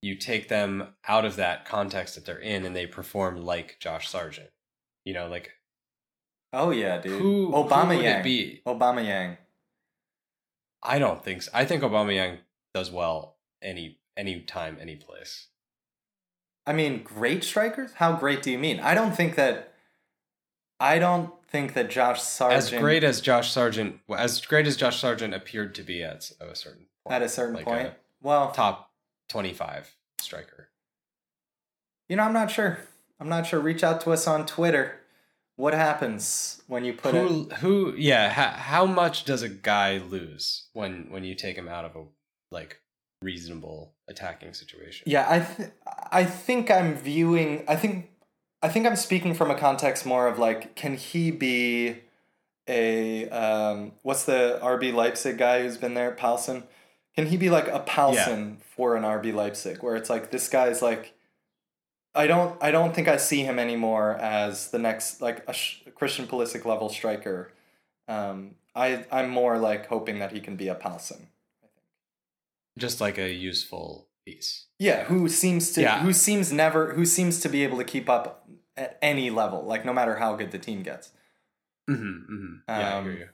you 0.00 0.14
take 0.14 0.48
them 0.48 0.94
out 1.06 1.24
of 1.24 1.36
that 1.36 1.64
context 1.66 2.14
that 2.14 2.24
they're 2.24 2.38
in 2.38 2.64
and 2.64 2.74
they 2.74 2.86
perform 2.86 3.44
like 3.44 3.76
Josh 3.80 4.08
Sargent? 4.08 4.48
You 5.04 5.12
know, 5.14 5.28
like 5.28 5.50
Oh 6.52 6.70
yeah, 6.70 6.98
dude. 6.98 7.20
who, 7.20 7.52
Obama 7.52 7.90
who 7.90 7.96
would 7.96 8.04
Yang. 8.04 8.20
it 8.20 8.24
be? 8.24 8.62
Obama 8.66 9.04
Yang. 9.04 9.36
I 10.82 10.98
don't 10.98 11.24
think 11.24 11.42
so. 11.42 11.50
I 11.54 11.64
think 11.64 11.82
Aubameyang 11.82 12.38
does 12.74 12.90
well 12.90 13.36
any 13.62 13.98
any 14.16 14.40
time, 14.40 14.78
any 14.80 14.96
place. 14.96 15.48
I 16.66 16.72
mean, 16.72 17.02
great 17.02 17.44
strikers? 17.44 17.92
How 17.94 18.12
great 18.12 18.42
do 18.42 18.50
you 18.50 18.58
mean? 18.58 18.80
I 18.80 18.94
don't 18.94 19.16
think 19.16 19.36
that 19.36 19.74
I 20.80 20.98
don't 20.98 21.32
think 21.48 21.74
that 21.74 21.90
Josh 21.90 22.22
Sargent 22.22 22.58
As 22.58 22.70
great 22.70 23.04
as 23.04 23.20
Josh 23.20 23.50
Sargent, 23.50 24.00
as 24.16 24.40
great 24.44 24.66
as 24.66 24.76
Josh 24.76 25.00
Sargent 25.00 25.34
appeared 25.34 25.74
to 25.76 25.82
be 25.82 26.02
at 26.02 26.30
a 26.40 26.54
certain 26.54 26.86
point, 27.04 27.16
at 27.16 27.22
a 27.22 27.28
certain 27.28 27.54
like 27.54 27.64
point. 27.64 27.88
a 27.88 27.96
well, 28.20 28.50
top 28.52 28.92
twenty 29.28 29.52
five 29.54 29.94
striker. 30.20 30.68
you 32.08 32.16
know, 32.16 32.24
I'm 32.24 32.32
not 32.32 32.50
sure. 32.50 32.78
I'm 33.20 33.28
not 33.28 33.46
sure. 33.46 33.60
Reach 33.60 33.82
out 33.82 34.00
to 34.02 34.12
us 34.12 34.26
on 34.26 34.46
Twitter. 34.46 35.00
What 35.58 35.74
happens 35.74 36.62
when 36.68 36.84
you 36.84 36.92
put 36.92 37.16
it? 37.16 37.18
who 37.18 37.48
who 37.56 37.94
yeah 37.96 38.30
how, 38.30 38.50
how 38.50 38.86
much 38.86 39.24
does 39.24 39.42
a 39.42 39.48
guy 39.48 39.98
lose 39.98 40.68
when 40.72 41.08
when 41.10 41.24
you 41.24 41.34
take 41.34 41.56
him 41.56 41.66
out 41.66 41.84
of 41.84 41.96
a 41.96 42.04
like 42.52 42.80
reasonable 43.22 43.92
attacking 44.06 44.54
situation 44.54 45.02
Yeah, 45.10 45.26
I 45.28 45.40
th- 45.40 45.70
I 46.12 46.24
think 46.24 46.70
I'm 46.70 46.94
viewing. 46.94 47.64
I 47.66 47.74
think 47.74 48.10
I 48.62 48.68
think 48.68 48.86
I'm 48.86 48.94
speaking 48.94 49.34
from 49.34 49.50
a 49.50 49.56
context 49.56 50.06
more 50.06 50.28
of 50.28 50.38
like, 50.38 50.76
can 50.76 50.96
he 50.96 51.32
be 51.32 52.02
a 52.68 53.28
um, 53.28 53.92
what's 54.02 54.24
the 54.24 54.60
RB 54.62 54.94
Leipzig 54.94 55.38
guy 55.38 55.62
who's 55.62 55.76
been 55.76 55.94
there, 55.94 56.12
Poulsen? 56.12 56.62
Can 57.16 57.26
he 57.26 57.36
be 57.36 57.50
like 57.50 57.66
a 57.66 57.80
Poulsen 57.80 58.58
for 58.76 58.94
an 58.94 59.02
RB 59.02 59.34
Leipzig, 59.34 59.82
where 59.82 59.96
it's 59.96 60.08
like 60.08 60.30
this 60.30 60.48
guy's 60.48 60.82
like. 60.82 61.14
I 62.14 62.26
don't. 62.26 62.60
I 62.62 62.70
don't 62.70 62.94
think 62.94 63.06
I 63.08 63.16
see 63.16 63.42
him 63.44 63.58
anymore 63.58 64.16
as 64.16 64.70
the 64.70 64.78
next 64.78 65.20
like 65.20 65.44
a 65.48 65.52
Sh- 65.52 65.82
Christian 65.94 66.26
Pulisic 66.26 66.64
level 66.64 66.88
striker. 66.88 67.52
Um, 68.08 68.54
I 68.74 69.04
I'm 69.12 69.30
more 69.30 69.58
like 69.58 69.86
hoping 69.86 70.18
that 70.18 70.32
he 70.32 70.40
can 70.40 70.56
be 70.56 70.68
a 70.68 70.74
Poulsen. 70.74 71.26
just 72.78 73.00
like 73.00 73.18
a 73.18 73.30
useful 73.32 74.08
piece 74.24 74.66
Yeah, 74.78 75.04
who 75.04 75.28
seems 75.28 75.72
to 75.72 75.82
Yeah. 75.82 76.00
who 76.00 76.12
seems 76.12 76.52
never 76.52 76.94
who 76.94 77.04
seems 77.04 77.40
to 77.40 77.48
be 77.48 77.62
able 77.64 77.78
to 77.78 77.84
keep 77.84 78.08
up 78.08 78.48
at 78.76 78.96
any 79.02 79.30
level, 79.30 79.64
like 79.64 79.84
no 79.84 79.92
matter 79.92 80.16
how 80.16 80.34
good 80.36 80.50
the 80.52 80.58
team 80.58 80.82
gets. 80.82 81.10
mm-hmm, 81.90 82.02
mm-hmm. 82.34 82.54
yeah 82.68 82.94
I 82.94 82.98
Um, 82.98 83.04
hear 83.04 83.12
you 83.14 83.28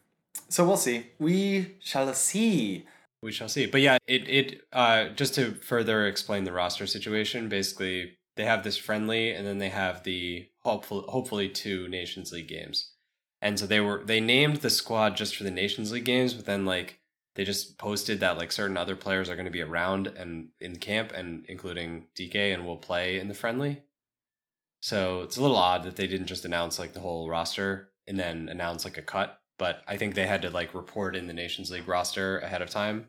So 0.49 0.65
we'll 0.67 0.77
see. 0.77 1.07
We 1.19 1.77
shall 1.81 2.13
see. 2.15 2.87
we 3.23 3.33
shall 3.33 3.49
see 3.49 3.67
but 3.67 3.81
yeah 3.81 3.99
it 4.07 4.29
it 4.29 4.61
uh 4.73 5.09
just 5.11 5.35
to 5.37 5.53
further 5.55 6.07
explain 6.07 6.45
the 6.45 6.53
roster 6.53 6.87
situation 6.87 7.49
basically 7.49 8.17
they 8.37 8.45
have 8.45 8.65
this 8.65 8.77
friendly 8.77 9.31
and 9.33 9.47
then 9.47 9.59
they 9.59 9.69
have 9.69 10.03
the 10.05 10.49
hopeful, 10.61 11.03
hopefully 11.03 11.49
two 11.49 11.89
nations 11.89 12.33
league 12.33 12.49
games 12.49 12.93
and 13.41 13.59
so 13.59 13.67
they 13.67 13.81
were 13.81 14.03
they 14.05 14.21
named 14.21 14.59
the 14.59 14.71
squad 14.71 15.17
just 15.17 15.37
for 15.37 15.45
the 15.45 15.51
nations 15.51 15.93
league 15.93 16.05
games 16.05 16.35
but 16.35 16.47
then 16.47 16.65
like 16.65 17.01
they 17.35 17.45
just 17.45 17.79
posted 17.79 18.21
that 18.21 18.39
like 18.39 18.53
certain 18.53 18.77
other 18.77 18.97
players 18.97 19.29
are 19.29 19.35
going 19.35 19.45
to 19.45 19.51
be 19.51 19.63
around 19.63 20.07
and 20.07 20.49
in 20.61 20.77
camp 20.77 21.13
and 21.13 21.45
including 21.49 22.07
dk 22.17 22.35
and 22.35 22.65
will 22.65 22.77
play 22.77 23.19
in 23.19 23.29
the 23.29 23.35
friendly 23.35 23.83
so 24.81 25.23
it's 25.23 25.37
a 25.37 25.43
little 25.43 25.57
odd 25.57 25.83
that 25.85 25.97
they 25.97 26.07
didn't 26.07 26.27
just 26.27 26.45
announce 26.45 26.79
like 26.79 26.93
the 26.93 27.01
whole 27.01 27.29
roster 27.29 27.91
and 28.07 28.19
then 28.19 28.49
announce 28.49 28.85
like 28.85 28.99
a 28.99 29.03
cut 29.03 29.41
but 29.59 29.83
i 29.87 29.97
think 29.97 30.15
they 30.15 30.27
had 30.27 30.43
to 30.43 30.51
like 30.51 30.75
report 30.75 31.17
in 31.17 31.27
the 31.27 31.33
nations 31.33 31.71
league 31.71 31.89
roster 31.89 32.39
ahead 32.39 32.63
of 32.63 32.71
time 32.71 33.07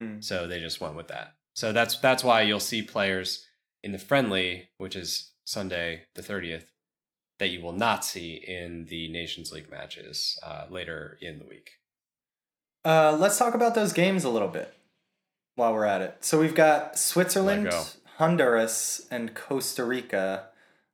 Hmm. 0.00 0.20
so 0.20 0.46
they 0.46 0.60
just 0.60 0.80
went 0.80 0.94
with 0.94 1.08
that. 1.08 1.34
So 1.54 1.72
that's 1.72 1.98
that's 1.98 2.22
why 2.22 2.42
you'll 2.42 2.60
see 2.60 2.82
players 2.82 3.44
in 3.82 3.92
the 3.92 3.98
friendly, 3.98 4.68
which 4.78 4.96
is 4.96 5.32
Sunday 5.44 6.02
the 6.14 6.22
thirtieth, 6.22 6.66
that 7.38 7.50
you 7.50 7.60
will 7.60 7.72
not 7.72 8.04
see 8.04 8.34
in 8.34 8.86
the 8.86 9.08
Nations 9.08 9.52
League 9.52 9.70
matches 9.70 10.38
uh, 10.42 10.66
later 10.68 11.18
in 11.20 11.38
the 11.38 11.46
week. 11.46 11.70
Uh, 12.84 13.16
let's 13.18 13.38
talk 13.38 13.54
about 13.54 13.74
those 13.74 13.92
games 13.92 14.24
a 14.24 14.30
little 14.30 14.48
bit 14.48 14.74
while 15.56 15.72
we're 15.72 15.84
at 15.84 16.02
it. 16.02 16.16
So 16.20 16.40
we've 16.40 16.54
got 16.54 16.98
Switzerland. 16.98 17.72
Honduras, 18.18 19.06
and 19.12 19.32
Costa 19.32 19.84
Rica. 19.84 20.48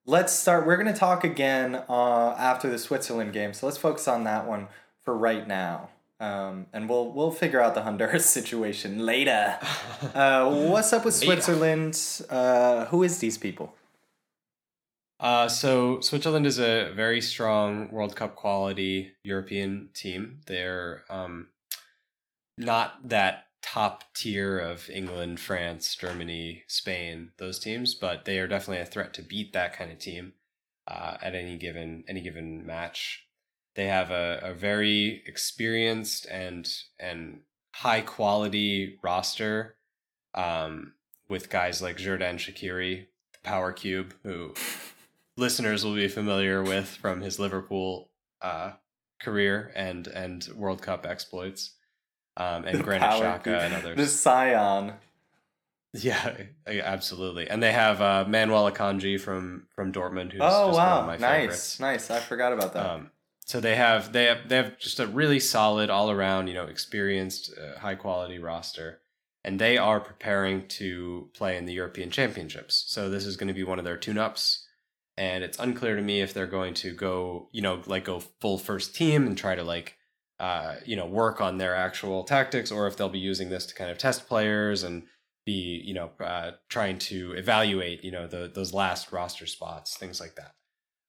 Let's 0.05 0.35
start. 0.35 0.67
We're 0.67 0.77
going 0.77 0.93
to 0.93 0.99
talk 0.99 1.25
again 1.25 1.83
uh, 1.89 2.35
after 2.39 2.69
the 2.69 2.79
Switzerland 2.79 3.33
game. 3.33 3.55
So 3.55 3.65
let's 3.65 3.79
focus 3.79 4.07
on 4.07 4.25
that 4.25 4.47
one 4.47 4.69
for 5.01 5.17
right 5.17 5.49
now. 5.49 5.89
Um, 6.21 6.67
and 6.73 6.89
we'll 6.89 7.13
we'll 7.13 7.33
figure 7.33 7.61
out 7.61 7.75
the 7.75 7.83
Honduras 7.83 8.27
situation 8.39 9.05
later. 9.05 9.59
Uh, 10.15 10.49
what's 10.69 10.93
up 10.93 11.05
with 11.05 11.15
Switzerland? 11.15 11.99
Uh, 12.31 12.87
who 12.87 13.03
is 13.03 13.19
these 13.19 13.39
people? 13.39 13.75
Uh, 15.21 15.49
so 15.49 16.01
Switzerland 16.01 16.47
is 16.47 16.59
a 16.59 16.93
very 16.95 17.21
strong 17.21 17.91
World 17.91 18.15
Cup 18.15 18.37
quality 18.37 19.13
European 19.25 19.89
team. 19.95 20.41
They're 20.47 21.03
um, 21.09 21.49
not 22.59 23.09
that 23.09 23.47
top 23.63 24.05
tier 24.15 24.59
of 24.59 24.91
England, 24.91 25.41
France, 25.41 25.97
Germany, 25.97 26.65
Spain, 26.69 27.31
those 27.39 27.59
teams, 27.59 27.95
but 27.95 28.25
they 28.25 28.39
are 28.39 28.47
definitely 28.47 28.83
a 28.83 28.87
threat 28.87 29.15
to 29.15 29.23
beat 29.23 29.53
that 29.55 29.75
kind 29.77 29.91
of 29.91 29.99
team 29.99 30.35
uh, 30.87 31.17
at 31.23 31.35
any 31.35 31.57
given 31.57 32.05
any 32.07 32.21
given 32.21 32.67
match. 32.67 33.24
They 33.75 33.87
have 33.87 34.11
a, 34.11 34.41
a 34.43 34.55
very 34.55 35.23
experienced 35.27 36.27
and 36.31 36.71
and 36.99 37.41
high 37.75 38.03
quality 38.03 38.99
roster 39.03 39.77
um, 40.35 40.93
with 41.29 41.51
guys 41.51 41.83
like 41.83 41.97
Xherdan 41.97 42.37
Shaqiri, 42.37 43.07
the 43.33 43.39
Power 43.43 43.73
Cube, 43.73 44.15
who 44.23 44.55
listeners 45.37 45.85
will 45.85 45.95
be 45.95 46.09
familiar 46.09 46.63
with 46.63 46.89
from 46.89 47.21
his 47.21 47.39
Liverpool 47.41 48.11
uh, 48.43 48.73
career 49.21 49.73
and 49.75 50.07
and 50.07 50.47
World 50.55 50.81
Cup 50.83 51.05
exploits, 51.07 51.75
um, 52.37 52.65
and 52.65 52.79
The 52.79 52.85
Granit 52.85 53.11
Xhaka 53.11 53.43
cube. 53.45 53.55
and 53.57 53.75
others. 53.75 53.97
The 53.97 54.07
Scion. 54.07 54.93
Yeah, 55.97 56.37
absolutely. 56.69 57.49
And 57.49 57.63
they 57.63 57.71
have 57.73 58.01
uh, 58.01 58.25
Manuel 58.27 58.71
Akanji 58.71 59.21
from 59.21 59.67
from 59.75 59.93
Dortmund, 59.93 60.33
who's 60.33 60.41
Oh 60.43 60.67
just 60.69 60.77
one 60.79 60.87
wow, 60.87 61.01
of 61.01 61.07
my 61.07 61.17
nice, 61.17 61.21
favorites. 61.41 61.81
nice. 61.81 62.11
I 62.11 62.19
forgot 62.21 62.53
about 62.53 62.73
that. 62.75 62.87
Um, 62.91 63.11
so 63.45 63.61
they 63.61 63.77
have 63.77 64.13
they 64.13 64.25
have 64.25 64.49
they 64.49 64.57
have 64.57 64.79
just 64.79 64.99
a 65.01 65.07
really 65.07 65.39
solid 65.39 65.91
all 65.91 66.11
around, 66.11 66.49
you 66.49 66.55
know, 66.55 66.65
experienced, 66.65 67.53
uh, 67.59 67.79
high 67.79 67.95
quality 67.95 68.39
roster, 68.39 69.01
and 69.45 69.59
they 69.59 69.77
are 69.77 70.01
preparing 70.01 70.67
to 70.69 71.29
play 71.35 71.57
in 71.59 71.67
the 71.67 71.75
European 71.75 72.11
Championships. 72.11 72.85
So 72.87 73.11
this 73.11 73.27
is 73.27 73.37
going 73.37 73.49
to 73.49 73.55
be 73.55 73.65
one 73.65 73.79
of 73.79 73.85
their 73.85 73.99
tune 73.99 74.17
ups, 74.17 74.67
and 75.19 75.45
it's 75.45 75.59
unclear 75.59 75.95
to 75.95 76.03
me 76.03 76.23
if 76.23 76.33
they're 76.33 76.47
going 76.47 76.73
to 76.75 76.95
go, 76.95 77.49
you 77.53 77.61
know, 77.61 77.83
like 77.87 78.05
go 78.05 78.21
full 78.21 78.57
first 78.57 78.97
team 78.97 79.27
and 79.27 79.37
try 79.37 79.55
to 79.55 79.63
like, 79.63 79.99
uh, 80.41 80.77
you 80.87 80.97
know, 80.97 81.07
work 81.07 81.43
on 81.43 81.59
their 81.59 81.77
actual 81.77 82.25
tactics, 82.25 82.73
or 82.73 82.87
if 82.87 82.97
they'll 82.97 83.11
be 83.11 83.19
using 83.19 83.51
this 83.51 83.67
to 83.67 83.75
kind 83.75 83.91
of 83.91 83.99
test 83.99 84.27
players 84.27 84.83
and 84.83 85.03
be, 85.45 85.83
you 85.85 85.93
know, 85.93 86.11
uh, 86.19 86.53
trying 86.71 86.99
to 86.99 87.33
evaluate, 87.33 88.03
you 88.03 88.11
know, 88.11 88.27
the 88.27 88.51
those 88.55 88.73
last 88.73 89.13
roster 89.13 89.47
spots, 89.47 89.99
things 89.99 90.19
like 90.19 90.37
that. 90.37 90.55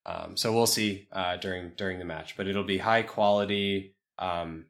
Um, 0.05 0.37
so 0.37 0.53
we'll 0.53 0.67
see 0.67 1.07
uh, 1.11 1.37
during 1.37 1.71
during 1.77 1.99
the 1.99 2.05
match, 2.05 2.37
but 2.37 2.47
it'll 2.47 2.63
be 2.63 2.77
high 2.77 3.01
quality, 3.01 3.95
um, 4.19 4.65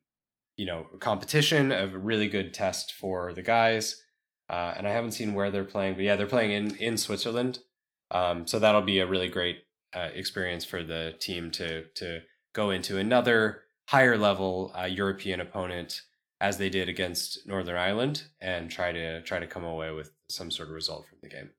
you 0.57 0.65
know, 0.65 0.87
competition, 0.99 1.71
a 1.71 1.87
really 1.87 2.29
good 2.29 2.53
test 2.53 2.93
for 2.93 3.33
the 3.33 3.41
guys, 3.41 4.01
uh, 4.49 4.73
and 4.77 4.87
I 4.87 4.91
haven't 4.91 5.11
seen 5.11 5.33
where 5.33 5.51
they're 5.51 5.65
playing, 5.65 5.95
but 5.95 6.03
yeah, 6.03 6.15
they're 6.15 6.27
playing 6.27 6.51
in 6.51 6.75
in 6.77 6.97
Switzerland. 6.97 7.59
Um, 8.11 8.47
so 8.47 8.59
that'll 8.59 8.81
be 8.81 8.99
a 8.99 9.07
really 9.07 9.27
great 9.27 9.63
uh, 9.93 10.09
experience 10.13 10.63
for 10.63 10.83
the 10.83 11.15
team 11.19 11.51
to 11.51 11.85
to 11.95 12.21
go 12.53 12.69
into 12.69 12.97
another 12.97 13.63
higher 13.87 14.17
level 14.17 14.73
uh, 14.77 14.85
European 14.85 15.41
opponent 15.41 16.01
as 16.41 16.57
they 16.57 16.69
did 16.69 16.89
against 16.89 17.47
Northern 17.47 17.75
Ireland 17.75 18.23
and 18.41 18.69
try 18.69 18.91
to 18.91 19.21
try 19.21 19.39
to 19.39 19.47
come 19.47 19.63
away 19.63 19.91
with 19.91 20.11
some 20.29 20.51
sort 20.51 20.69
of 20.69 20.75
result 20.75 21.07
from 21.07 21.19
the 21.21 21.29
game. 21.29 21.49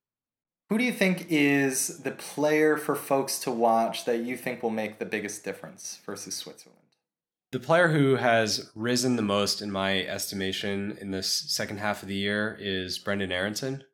Who 0.68 0.78
do 0.78 0.84
you 0.84 0.92
think 0.92 1.26
is 1.30 1.98
the 1.98 2.10
player 2.10 2.76
for 2.76 2.96
folks 2.96 3.38
to 3.40 3.52
watch 3.52 4.04
that 4.04 4.18
you 4.18 4.36
think 4.36 4.62
will 4.62 4.70
make 4.70 4.98
the 4.98 5.04
biggest 5.04 5.44
difference 5.44 6.00
versus 6.04 6.34
Switzerland? 6.34 6.80
The 7.52 7.60
player 7.60 7.88
who 7.88 8.16
has 8.16 8.72
risen 8.74 9.14
the 9.14 9.22
most, 9.22 9.62
in 9.62 9.70
my 9.70 10.00
estimation, 10.02 10.98
in 11.00 11.12
this 11.12 11.32
second 11.32 11.78
half 11.78 12.02
of 12.02 12.08
the 12.08 12.16
year 12.16 12.56
is 12.60 12.98
Brenden 12.98 13.30
Aaronson. 13.30 13.84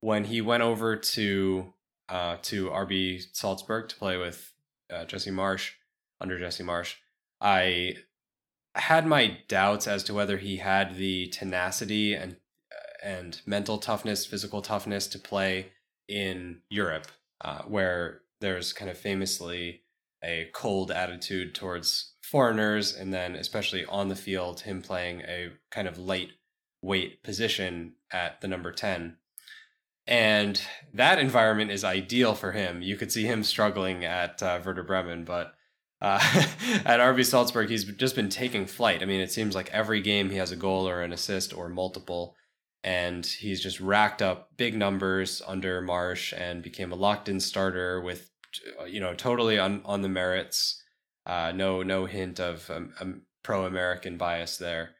When 0.00 0.24
he 0.24 0.40
went 0.40 0.64
over 0.64 0.96
to 0.96 1.72
uh, 2.08 2.36
to 2.42 2.68
RB 2.70 3.22
Salzburg 3.32 3.88
to 3.88 3.96
play 3.96 4.16
with 4.16 4.52
uh, 4.92 5.04
Jesse 5.04 5.30
Marsch, 5.30 5.70
under 6.20 6.38
Jesse 6.38 6.64
Marsch, 6.64 6.94
I 7.40 7.94
had 8.74 9.06
my 9.06 9.38
doubts 9.48 9.86
as 9.86 10.02
to 10.04 10.14
whether 10.14 10.38
he 10.38 10.56
had 10.56 10.96
the 10.96 11.28
tenacity 11.28 12.14
and 12.14 12.36
and 13.02 13.40
mental 13.46 13.78
toughness, 13.78 14.26
physical 14.26 14.62
toughness 14.62 15.06
to 15.06 15.18
play 15.18 15.70
in 16.08 16.60
Europe, 16.68 17.06
uh, 17.40 17.62
where 17.62 18.22
there's 18.40 18.72
kind 18.72 18.90
of 18.90 18.98
famously 18.98 19.82
a 20.22 20.48
cold 20.52 20.90
attitude 20.90 21.54
towards 21.54 22.14
foreigners, 22.22 22.94
and 22.94 23.12
then 23.12 23.36
especially 23.36 23.84
on 23.86 24.08
the 24.08 24.16
field, 24.16 24.60
him 24.60 24.82
playing 24.82 25.20
a 25.22 25.50
kind 25.70 25.86
of 25.86 25.98
light 25.98 26.30
weight 26.82 27.22
position 27.22 27.94
at 28.12 28.40
the 28.40 28.48
number 28.48 28.72
10. 28.72 29.16
And 30.06 30.60
that 30.94 31.18
environment 31.18 31.70
is 31.72 31.82
ideal 31.82 32.34
for 32.34 32.52
him. 32.52 32.80
You 32.80 32.96
could 32.96 33.10
see 33.10 33.24
him 33.24 33.42
struggling 33.42 34.04
at 34.04 34.42
uh, 34.42 34.60
Werder 34.64 34.84
Bremen, 34.84 35.24
but 35.24 35.54
uh, 36.00 36.20
at 36.84 37.00
RB 37.00 37.24
Salzburg, 37.24 37.68
he's 37.68 37.84
just 37.84 38.14
been 38.14 38.28
taking 38.28 38.66
flight. 38.66 39.02
I 39.02 39.06
mean, 39.06 39.20
it 39.20 39.32
seems 39.32 39.54
like 39.54 39.70
every 39.70 40.00
game 40.00 40.30
he 40.30 40.36
has 40.36 40.52
a 40.52 40.56
goal 40.56 40.88
or 40.88 41.02
an 41.02 41.12
assist 41.12 41.56
or 41.56 41.68
multiple 41.68 42.36
and 42.86 43.26
he's 43.26 43.60
just 43.60 43.80
racked 43.80 44.22
up 44.22 44.56
big 44.56 44.76
numbers 44.76 45.42
under 45.44 45.82
Marsch 45.82 46.32
and 46.32 46.62
became 46.62 46.92
a 46.92 46.96
locked 46.96 47.28
in 47.28 47.40
starter 47.40 48.00
with 48.00 48.30
you 48.88 49.00
know 49.00 49.12
totally 49.12 49.58
on 49.58 49.82
on 49.84 50.02
the 50.02 50.08
merits. 50.08 50.82
Uh, 51.26 51.52
no 51.52 51.82
no 51.82 52.06
hint 52.06 52.38
of 52.38 52.70
um, 52.70 52.94
um, 53.00 53.22
pro 53.42 53.66
American 53.66 54.16
bias 54.16 54.56
there. 54.56 54.90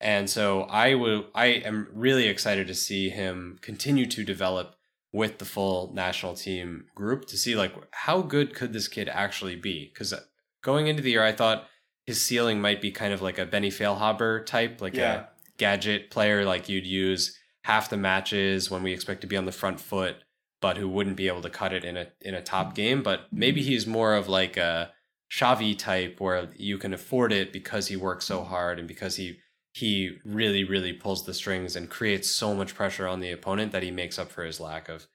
And 0.00 0.30
so 0.30 0.62
I 0.62 0.94
will 0.94 1.26
I 1.34 1.46
am 1.46 1.88
really 1.92 2.28
excited 2.28 2.68
to 2.68 2.74
see 2.74 3.10
him 3.10 3.58
continue 3.60 4.06
to 4.06 4.22
develop 4.24 4.76
with 5.12 5.38
the 5.38 5.44
full 5.44 5.92
national 5.92 6.34
team 6.34 6.86
group 6.94 7.26
to 7.26 7.36
see 7.36 7.56
like 7.56 7.72
how 7.90 8.22
good 8.22 8.54
could 8.54 8.72
this 8.72 8.86
kid 8.86 9.08
actually 9.08 9.56
be? 9.56 9.90
Because 9.92 10.14
going 10.62 10.86
into 10.86 11.02
the 11.02 11.10
year 11.10 11.24
I 11.24 11.32
thought 11.32 11.66
his 12.06 12.22
ceiling 12.22 12.60
might 12.60 12.80
be 12.80 12.92
kind 12.92 13.12
of 13.12 13.22
like 13.22 13.38
a 13.38 13.46
Benny 13.46 13.70
Feilhaber 13.70 14.46
type 14.46 14.80
like 14.80 14.94
Yeah. 14.94 15.14
a 15.14 15.26
gadget 15.58 16.10
player 16.10 16.44
like 16.44 16.68
you'd 16.68 16.86
use 16.86 17.38
half 17.62 17.88
the 17.88 17.96
matches 17.96 18.70
when 18.70 18.82
we 18.82 18.92
expect 18.92 19.20
to 19.22 19.26
be 19.26 19.36
on 19.36 19.46
the 19.46 19.52
front 19.52 19.80
foot, 19.80 20.16
but 20.60 20.76
who 20.76 20.88
wouldn't 20.88 21.16
be 21.16 21.28
able 21.28 21.42
to 21.42 21.50
cut 21.50 21.72
it 21.72 21.84
in 21.84 21.96
a 21.96 22.08
in 22.20 22.34
a 22.34 22.42
top 22.42 22.74
game. 22.74 23.02
But 23.02 23.26
maybe 23.32 23.62
he's 23.62 23.86
more 23.86 24.14
of 24.14 24.28
like 24.28 24.56
a 24.56 24.92
Xavi 25.32 25.76
type 25.76 26.20
where 26.20 26.48
you 26.56 26.78
can 26.78 26.94
afford 26.94 27.32
it 27.32 27.52
because 27.52 27.88
he 27.88 27.96
works 27.96 28.24
so 28.24 28.44
hard 28.44 28.78
and 28.78 28.86
because 28.86 29.16
he 29.16 29.38
he 29.72 30.18
really 30.24 30.62
really 30.62 30.92
pulls 30.92 31.24
the 31.24 31.34
strings 31.34 31.74
and 31.74 31.90
creates 31.90 32.30
so 32.30 32.54
much 32.54 32.74
pressure 32.74 33.08
on 33.08 33.20
the 33.20 33.32
opponent 33.32 33.72
that 33.72 33.82
he 33.82 33.90
makes 33.90 34.18
up 34.18 34.30
for 34.30 34.44
his 34.44 34.60
lack 34.60 34.88
of 34.88 35.06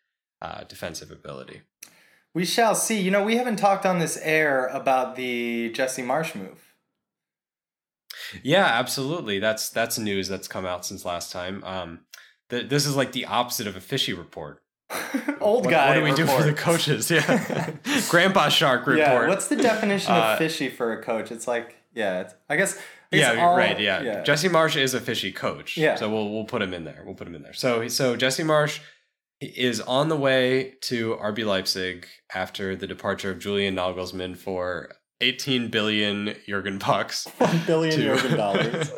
uh, 0.42 0.64
defensive 0.64 1.12
ability. 1.12 1.62
We 2.34 2.46
shall 2.46 2.76
see. 2.76 3.00
You 3.00 3.12
know, 3.12 3.24
we 3.24 3.38
haven't 3.38 3.58
talked 3.58 3.86
on 3.86 4.00
this 4.00 4.18
air 4.18 4.68
about 4.68 5.16
the 5.16 5.72
Jesse 5.72 6.04
Marsch 6.04 6.36
move. 6.36 6.69
Yeah, 8.44 8.66
absolutely. 8.66 9.40
That's 9.40 9.70
that's 9.70 9.98
news 10.00 10.28
that's 10.28 10.48
come 10.48 10.66
out 10.66 10.86
since 10.86 11.06
last 11.06 11.32
time. 11.32 11.64
Um, 11.64 12.00
th- 12.50 12.70
this 12.70 12.86
is 12.86 12.96
like 12.96 13.12
the 13.12 13.26
opposite 13.26 13.68
of 13.68 13.76
a 13.76 13.82
fishy 13.82 14.14
report. 14.14 14.62
Old 15.40 15.66
What, 15.66 15.72
guy. 15.72 15.88
what 15.90 15.94
do 15.96 16.04
we 16.04 16.14
do 16.14 16.26
for 16.26 16.44
the 16.44 16.54
coaches? 16.54 17.12
Yeah, 17.12 17.72
Grandpa 18.10 18.50
Shark 18.50 18.82
report. 18.88 18.98
Yeah, 18.98 19.28
what's 19.28 19.48
the 19.48 19.56
definition 19.56 20.12
of 20.12 20.24
Uh, 20.24 20.38
fishy 20.38 20.70
for 20.70 20.94
a 20.94 21.04
coach? 21.04 21.32
It's 21.32 21.48
like, 21.48 21.76
yeah, 21.94 22.22
it's, 22.22 22.34
I 22.50 22.56
guess. 22.58 22.74
it's 23.12 23.22
yeah, 23.22 23.44
all- 23.46 23.56
right. 23.56 23.80
Yeah. 23.80 24.24
Jesse 24.24 24.50
Marsch 24.50 24.76
is 24.76 24.94
a 24.94 25.00
fishy 25.00 25.32
coach. 25.32 25.78
Yeah. 25.78 25.96
So 25.96 26.10
we'll 26.10 26.32
we'll 26.32 26.46
put 26.46 26.62
him 26.62 26.74
in 26.74 26.86
there. 26.86 27.04
We'll 27.06 27.16
put 27.16 27.28
him 27.28 27.36
in 27.36 27.44
there. 27.44 27.54
So 27.54 27.88
so 27.88 28.16
Jesse 28.16 28.44
Marsch 28.44 28.80
is 29.42 29.80
on 29.82 30.10
the 30.10 30.18
way 30.18 30.74
to 30.82 31.16
RB 31.22 31.46
Leipzig 31.46 32.06
after 32.36 32.76
the 32.76 32.88
departure 32.88 33.32
of 33.32 33.40
Julian 33.40 33.76
Nagelsmann 33.76 34.36
for 34.38 34.92
18 35.22 35.70
billion 35.70 36.36
Jurgen 36.48 36.78
bucks. 36.78 37.26
One 37.38 37.62
billion 37.66 37.96
to- 37.96 38.02
Jurgen 38.04 38.38
dollars. 38.38 38.92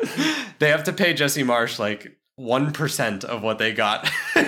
they 0.58 0.68
have 0.68 0.84
to 0.84 0.92
pay 0.92 1.14
Jesse 1.14 1.42
Marsch 1.42 1.78
like 1.78 2.16
one 2.36 2.72
percent 2.72 3.24
of 3.24 3.42
what 3.42 3.58
they 3.58 3.72
got 3.72 4.08
for, 4.32 4.40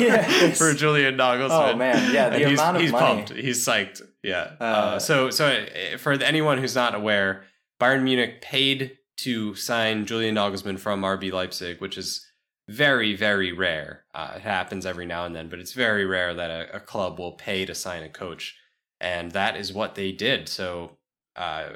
Yes. 0.00 0.56
for 0.58 0.72
Julian 0.72 1.16
Nagelsmann. 1.16 1.74
Oh, 1.74 1.76
man. 1.76 2.12
Yeah, 2.14 2.30
the 2.30 2.36
And 2.36 2.50
he's, 2.50 2.58
amount 2.58 2.76
of 2.76 2.82
he's 2.82 2.92
money. 2.92 3.06
pumped. 3.24 3.32
He's 3.32 3.64
psyched. 3.64 4.02
Yeah. 4.22 4.52
Uh, 4.60 4.64
Uh, 4.64 4.98
so 4.98 5.30
so 5.30 5.46
uh, 5.46 5.98
for 5.98 6.12
anyone 6.14 6.58
who's 6.58 6.74
not 6.74 6.94
aware, 6.94 7.44
Bayern 7.80 8.02
Munich 8.02 8.40
paid 8.40 8.96
to 9.18 9.54
sign 9.54 10.06
Julian 10.06 10.34
Nagelsmann 10.34 10.78
from 10.78 11.02
RB 11.02 11.30
Leipzig, 11.32 11.80
which 11.80 11.98
is 11.98 12.26
very 12.68 13.14
very 13.14 13.52
rare. 13.52 14.04
Uh, 14.14 14.32
it 14.36 14.42
happens 14.42 14.86
every 14.86 15.06
now 15.06 15.24
and 15.26 15.36
then, 15.36 15.48
but 15.48 15.58
it's 15.58 15.72
very 15.72 16.04
rare 16.06 16.32
that 16.34 16.50
a, 16.50 16.76
a 16.76 16.80
club 16.80 17.18
will 17.18 17.32
pay 17.32 17.64
to 17.66 17.74
sign 17.74 18.02
a 18.02 18.08
coach, 18.08 18.56
and 19.00 19.32
that 19.32 19.56
is 19.56 19.72
what 19.72 19.94
they 19.94 20.10
did. 20.10 20.48
So. 20.48 20.96
Uh, 21.36 21.68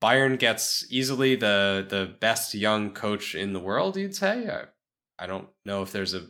Bayern 0.00 0.38
gets 0.38 0.86
easily 0.90 1.34
the 1.36 1.84
the 1.88 2.14
best 2.20 2.54
young 2.54 2.92
coach 2.92 3.34
in 3.34 3.52
the 3.52 3.60
world. 3.60 3.96
You'd 3.96 4.14
say. 4.14 4.48
I, 4.48 4.64
I 5.22 5.26
don't 5.26 5.48
know 5.64 5.82
if 5.82 5.92
there's 5.92 6.14
a 6.14 6.22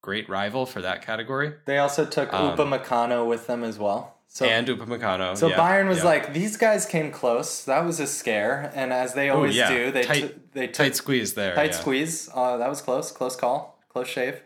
great 0.00 0.28
rival 0.28 0.66
for 0.66 0.80
that 0.82 1.02
category. 1.04 1.54
They 1.66 1.78
also 1.78 2.04
took 2.04 2.32
Um, 2.32 2.56
Upamecano 2.56 3.26
with 3.28 3.46
them 3.46 3.64
as 3.64 3.78
well. 3.78 4.18
So, 4.28 4.46
and 4.46 4.66
Upamecano. 4.66 5.36
so 5.36 5.48
yeah, 5.48 5.56
Bayern 5.56 5.86
was 5.88 5.98
yeah. 5.98 6.04
like, 6.04 6.32
these 6.32 6.56
guys 6.56 6.86
came 6.86 7.12
close. 7.12 7.64
That 7.64 7.84
was 7.84 8.00
a 8.00 8.06
scare, 8.06 8.72
and 8.74 8.92
as 8.92 9.14
they 9.14 9.30
Oh, 9.30 9.36
always 9.36 9.54
yeah. 9.56 9.68
do, 9.70 9.90
they 9.92 10.02
Tight- 10.02 10.20
t- 10.34 10.40
they 10.52 10.66
took 10.66 10.74
tight 10.76 10.96
squeeze 10.96 11.34
there. 11.34 11.54
tight 11.54 11.74
squeeze. 11.74 12.28
Uh, 12.34 12.56
that 12.56 12.68
was 12.68 12.80
close, 12.80 13.12
close 13.12 13.36
call, 13.36 13.78
close 13.88 14.08
shave. 14.08 14.40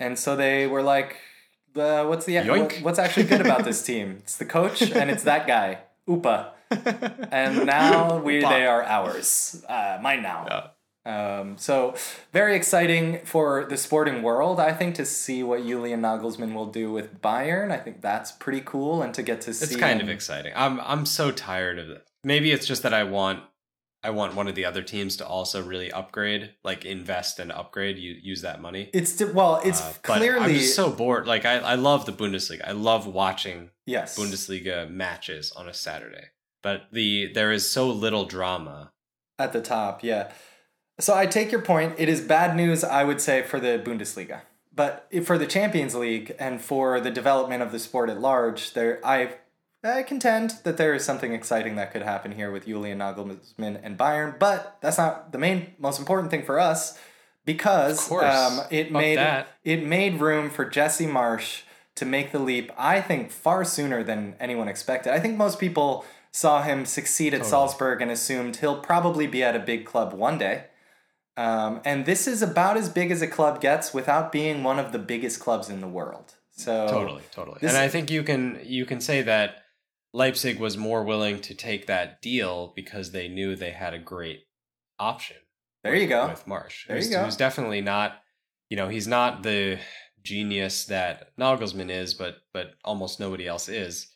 And 0.00 0.18
so 0.18 0.34
they 0.36 0.66
were 0.66 0.82
like, 0.82 1.16
uh, 1.76 2.04
"What's 2.06 2.24
the 2.24 2.36
Yoink. 2.36 2.82
what's 2.82 2.98
actually 2.98 3.24
good 3.26 3.40
about 3.42 3.64
this 3.64 3.82
team? 3.82 4.16
It's 4.20 4.36
the 4.36 4.46
coach 4.46 4.80
and 4.82 5.10
it's 5.10 5.24
that 5.24 5.46
guy, 5.46 5.78
Upa." 6.06 6.52
And 6.70 7.66
now 7.66 8.18
we 8.22 8.40
they 8.40 8.66
are 8.66 8.82
ours, 8.82 9.64
uh, 9.68 9.98
mine 10.00 10.22
now. 10.22 10.46
Yeah. 10.48 10.68
Um, 11.08 11.56
so 11.56 11.94
very 12.32 12.54
exciting 12.54 13.20
for 13.24 13.64
the 13.64 13.78
sporting 13.78 14.22
world, 14.22 14.60
I 14.60 14.74
think, 14.74 14.94
to 14.96 15.06
see 15.06 15.42
what 15.42 15.64
Julian 15.64 16.02
Nagelsmann 16.02 16.52
will 16.52 16.66
do 16.66 16.92
with 16.92 17.22
Bayern. 17.22 17.70
I 17.70 17.78
think 17.78 18.02
that's 18.02 18.30
pretty 18.32 18.60
cool, 18.60 19.02
and 19.02 19.14
to 19.14 19.22
get 19.22 19.40
to 19.42 19.54
see. 19.54 19.64
It's 19.64 19.76
kind 19.76 20.02
of 20.02 20.08
exciting. 20.10 20.52
I'm 20.54 20.80
I'm 20.80 21.06
so 21.06 21.30
tired 21.30 21.78
of 21.78 21.88
it. 21.88 22.06
Maybe 22.24 22.52
it's 22.52 22.66
just 22.66 22.82
that 22.82 22.92
I 22.92 23.04
want 23.04 23.42
I 24.02 24.10
want 24.10 24.34
one 24.36 24.46
of 24.48 24.54
the 24.54 24.64
other 24.64 24.82
teams 24.82 25.16
to 25.16 25.26
also 25.26 25.62
really 25.62 25.90
upgrade, 25.90 26.54
like 26.62 26.84
invest 26.84 27.40
and 27.40 27.50
upgrade. 27.50 27.98
You 27.98 28.14
use 28.22 28.42
that 28.42 28.60
money. 28.60 28.90
It's 28.92 29.22
well, 29.22 29.60
it's 29.64 29.80
Uh, 29.80 29.92
clearly 30.02 30.40
I'm 30.40 30.54
just 30.54 30.76
so 30.76 30.90
bored. 30.90 31.26
Like 31.26 31.44
I, 31.44 31.58
I 31.58 31.74
love 31.74 32.06
the 32.06 32.12
Bundesliga. 32.12 32.66
I 32.66 32.72
love 32.72 33.06
watching 33.06 33.70
yes. 33.86 34.18
Bundesliga 34.18 34.88
matches 34.90 35.52
on 35.52 35.68
a 35.68 35.74
Saturday. 35.74 36.26
But 36.62 36.86
the 36.92 37.32
there 37.32 37.52
is 37.52 37.70
so 37.70 37.88
little 37.88 38.24
drama. 38.24 38.92
At 39.38 39.52
the 39.52 39.60
top, 39.60 40.02
yeah. 40.02 40.32
So 41.00 41.14
I 41.14 41.26
take 41.26 41.52
your 41.52 41.62
point. 41.62 41.94
It 41.98 42.08
is 42.08 42.20
bad 42.20 42.56
news, 42.56 42.82
I 42.82 43.04
would 43.04 43.20
say, 43.20 43.42
for 43.42 43.60
the 43.60 43.80
Bundesliga. 43.84 44.40
But 44.74 45.08
for 45.24 45.38
the 45.38 45.46
Champions 45.46 45.94
League 45.94 46.34
and 46.38 46.60
for 46.60 47.00
the 47.00 47.10
development 47.10 47.62
of 47.62 47.72
the 47.72 47.78
sport 47.78 48.10
at 48.10 48.20
large, 48.20 48.74
there 48.74 49.00
I 49.04 49.34
I 49.84 50.02
contend 50.02 50.54
that 50.64 50.76
there 50.76 50.94
is 50.94 51.04
something 51.04 51.32
exciting 51.32 51.76
that 51.76 51.92
could 51.92 52.02
happen 52.02 52.32
here 52.32 52.50
with 52.50 52.66
Julian 52.66 52.98
Nagelsmann 52.98 53.80
and 53.82 53.96
Bayern. 53.96 54.38
But 54.38 54.78
that's 54.80 54.98
not 54.98 55.30
the 55.30 55.38
main, 55.38 55.74
most 55.78 56.00
important 56.00 56.30
thing 56.30 56.44
for 56.44 56.58
us 56.58 56.98
because 57.44 58.10
um, 58.10 58.60
it 58.70 58.84
Fuck 58.84 58.92
made 58.92 59.18
that. 59.18 59.48
it 59.64 59.86
made 59.86 60.20
room 60.20 60.50
for 60.50 60.64
Jesse 60.64 61.06
Marsch 61.06 61.62
to 61.94 62.04
make 62.04 62.32
the 62.32 62.38
leap. 62.38 62.72
I 62.76 63.00
think 63.00 63.30
far 63.30 63.64
sooner 63.64 64.02
than 64.02 64.34
anyone 64.38 64.68
expected. 64.68 65.12
I 65.12 65.20
think 65.20 65.36
most 65.36 65.58
people 65.58 66.04
saw 66.38 66.62
him 66.62 66.86
succeed 66.86 67.34
at 67.34 67.44
Salzburg 67.44 68.00
and 68.00 68.10
assumed 68.10 68.56
he'll 68.56 68.80
probably 68.80 69.26
be 69.26 69.42
at 69.42 69.56
a 69.56 69.58
big 69.58 69.84
club 69.84 70.12
one 70.12 70.38
day. 70.38 70.66
Um, 71.36 71.80
and 71.84 72.06
this 72.06 72.28
is 72.28 72.42
about 72.42 72.76
as 72.76 72.88
big 72.88 73.10
as 73.10 73.22
a 73.22 73.26
club 73.26 73.60
gets 73.60 73.92
without 73.92 74.30
being 74.30 74.62
one 74.62 74.78
of 74.78 74.92
the 74.92 74.98
biggest 74.98 75.40
clubs 75.40 75.68
in 75.68 75.80
the 75.80 75.88
world. 75.88 76.34
So 76.52 76.86
Totally, 76.88 77.22
totally. 77.32 77.58
And 77.62 77.76
I 77.76 77.88
think 77.88 78.10
you 78.10 78.22
can 78.22 78.60
you 78.64 78.84
can 78.86 79.00
say 79.00 79.22
that 79.22 79.62
Leipzig 80.12 80.58
was 80.58 80.76
more 80.76 81.04
willing 81.04 81.40
to 81.42 81.54
take 81.54 81.86
that 81.86 82.22
deal 82.22 82.72
because 82.74 83.10
they 83.10 83.28
knew 83.28 83.54
they 83.54 83.70
had 83.70 83.94
a 83.94 83.98
great 83.98 84.44
option. 84.98 85.36
there 85.84 85.94
you 85.94 86.08
go. 86.08 86.28
with 86.28 86.46
Marsch. 86.46 86.86
There 86.86 86.96
you 86.96 87.02
who's, 87.02 87.10
go. 87.10 87.24
Who's 87.24 87.36
definitely 87.36 87.80
not 87.80 88.20
you 88.68 88.76
know, 88.76 88.88
he's 88.88 89.08
not 89.08 89.42
the 89.42 89.78
genius 90.22 90.84
that 90.86 91.36
Nagelsmann 91.36 91.90
is, 91.90 92.14
but 92.14 92.38
but 92.52 92.74
almost 92.84 93.18
nobody 93.18 93.46
else 93.46 93.68
is. 93.68 94.08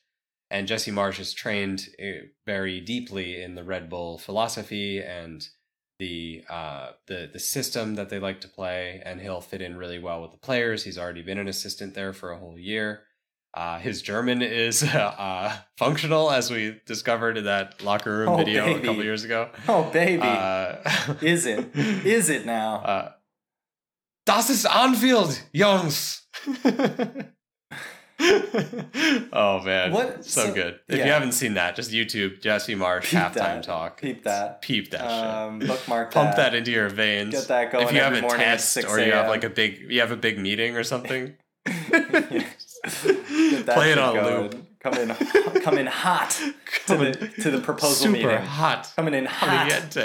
And 0.52 0.68
Jesse 0.68 0.90
Marsch 0.92 1.18
is 1.18 1.32
trained 1.32 1.88
eh, 1.98 2.20
very 2.46 2.78
deeply 2.80 3.42
in 3.42 3.54
the 3.54 3.64
Red 3.64 3.88
Bull 3.88 4.18
philosophy 4.18 5.00
and 5.00 5.48
the 5.98 6.44
uh, 6.50 6.90
the 7.06 7.30
the 7.32 7.38
system 7.38 7.94
that 7.94 8.08
they 8.10 8.18
like 8.18 8.40
to 8.42 8.48
play, 8.48 9.00
and 9.04 9.20
he'll 9.20 9.40
fit 9.40 9.62
in 9.62 9.76
really 9.76 9.98
well 9.98 10.20
with 10.20 10.32
the 10.32 10.36
players. 10.48 10.84
He's 10.84 10.98
already 10.98 11.22
been 11.22 11.38
an 11.38 11.48
assistant 11.48 11.94
there 11.94 12.12
for 12.12 12.32
a 12.32 12.38
whole 12.38 12.58
year. 12.58 13.04
Uh, 13.54 13.78
his 13.78 14.02
German 14.02 14.42
is 14.42 14.82
uh, 14.94 15.56
functional, 15.78 16.30
as 16.30 16.50
we 16.50 16.80
discovered 16.86 17.36
in 17.38 17.44
that 17.44 17.82
locker 17.82 18.18
room 18.18 18.30
Oh, 18.30 18.36
video 18.36 18.66
a 18.76 18.80
couple 18.80 19.02
years 19.04 19.24
ago. 19.24 19.48
Oh 19.68 19.84
baby, 19.92 20.22
Uh, 20.22 20.76
is 21.22 21.46
it? 21.46 21.74
Is 22.04 22.28
it 22.30 22.44
now? 22.46 22.76
uh, 22.76 23.12
das 24.26 24.50
ist 24.50 24.66
Anfield, 24.66 25.40
Jungs. 25.54 26.22
oh 29.32 29.60
man, 29.64 29.92
What- 29.92 30.24
So, 30.24 30.46
so- 30.46 30.54
good. 30.54 30.78
If 30.88 30.98
yeah. 30.98 31.06
you 31.06 31.12
haven't 31.12 31.32
seen 31.32 31.54
that, 31.54 31.76
just 31.76 31.90
YouTube 31.90 32.40
Jesse 32.40 32.74
Marsch 32.74 33.02
Peep 33.10 33.18
halftime 33.18 33.34
that. 33.34 33.62
talk. 33.64 34.00
Peep 34.00 34.24
that. 34.24 34.62
Peep 34.62 34.90
that 34.92 35.06
um, 35.10 35.60
shit. 35.60 35.68
bookmark 35.68 36.12
Pump 36.12 36.30
that. 36.36 36.52
that 36.52 36.54
into 36.54 36.70
your 36.70 36.88
veins. 36.88 37.32
Get 37.34 37.48
that 37.48 37.72
going 37.72 37.86
if 37.86 37.92
you 37.92 37.98
have 38.00 38.08
every 38.12 38.18
a 38.20 38.22
morning 38.22 38.42
at 38.46 38.58
test 38.58 38.72
6 38.72 38.88
or 38.90 39.00
you 39.00 39.12
have 39.12 39.28
like 39.28 39.44
a 39.44 39.50
big, 39.50 39.90
you 39.90 40.00
have 40.00 40.12
a 40.12 40.16
big 40.16 40.38
meeting 40.38 40.76
or 40.76 40.84
something. 40.84 41.34
Play 41.66 41.82
it 43.92 43.98
on 43.98 44.14
going. 44.14 44.42
loop. 44.42 44.66
Come 44.80 44.94
in, 44.94 45.08
come 45.62 45.78
in 45.78 45.86
hot 45.86 46.30
to 46.88 46.96
the 46.96 47.12
to 47.42 47.50
the 47.52 47.60
proposal 47.60 47.94
super 47.94 48.12
meeting. 48.12 48.36
hot. 48.38 48.92
Coming 48.96 49.14
in 49.14 49.26
hot. 49.26 49.96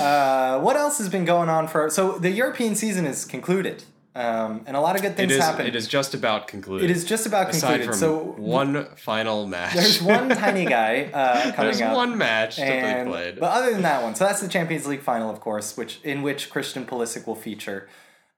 Uh, 0.00 0.60
what 0.60 0.76
else 0.76 0.96
has 0.98 1.08
been 1.10 1.24
going 1.26 1.50
on 1.50 1.68
for? 1.68 1.90
So 1.90 2.16
the 2.18 2.30
European 2.30 2.74
season 2.74 3.04
is 3.04 3.26
concluded, 3.26 3.84
um, 4.14 4.64
and 4.66 4.76
a 4.76 4.80
lot 4.80 4.94
of 4.94 5.02
good 5.02 5.16
things 5.16 5.32
is. 5.32 5.40
happened. 5.40 5.68
It 5.68 5.74
is 5.74 5.88
just 5.88 6.12
about 6.12 6.46
concluded. 6.46 6.90
It 6.90 6.94
is 6.94 7.04
just 7.04 7.26
about 7.26 7.48
Aside 7.48 7.80
concluded. 7.80 7.86
from 7.86 7.98
so 7.98 8.18
one 8.36 8.86
final 8.96 9.46
match. 9.46 9.74
there's 9.74 10.02
one 10.02 10.28
tiny 10.44 10.66
guy 10.66 11.04
uh, 11.04 11.52
coming 11.52 11.72
There's 11.72 11.80
up. 11.80 11.96
one 11.96 12.18
match 12.18 12.56
to 12.56 12.62
be 12.62 12.68
and, 12.68 13.08
played. 13.08 13.40
But 13.40 13.52
other 13.52 13.72
than 13.72 13.82
that 13.82 14.02
one, 14.02 14.14
so 14.14 14.24
that's 14.24 14.40
the 14.40 14.48
Champions 14.48 14.86
League 14.86 15.00
final, 15.00 15.30
of 15.30 15.40
course, 15.40 15.76
which 15.78 16.00
in 16.02 16.20
which 16.20 16.50
Christian 16.50 16.84
Pulisic 16.84 17.26
will 17.26 17.34
feature. 17.34 17.88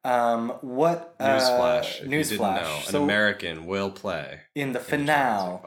Um, 0.04 0.50
what 0.60 1.16
uh, 1.18 1.38
Newsflash. 1.38 2.06
Newsflash. 2.06 2.38
know, 2.38 2.80
an 2.88 2.94
American 2.96 3.66
will 3.66 3.90
play 3.90 4.40
in 4.54 4.72
the 4.72 4.78
in 4.78 4.84
finale. 4.84 5.58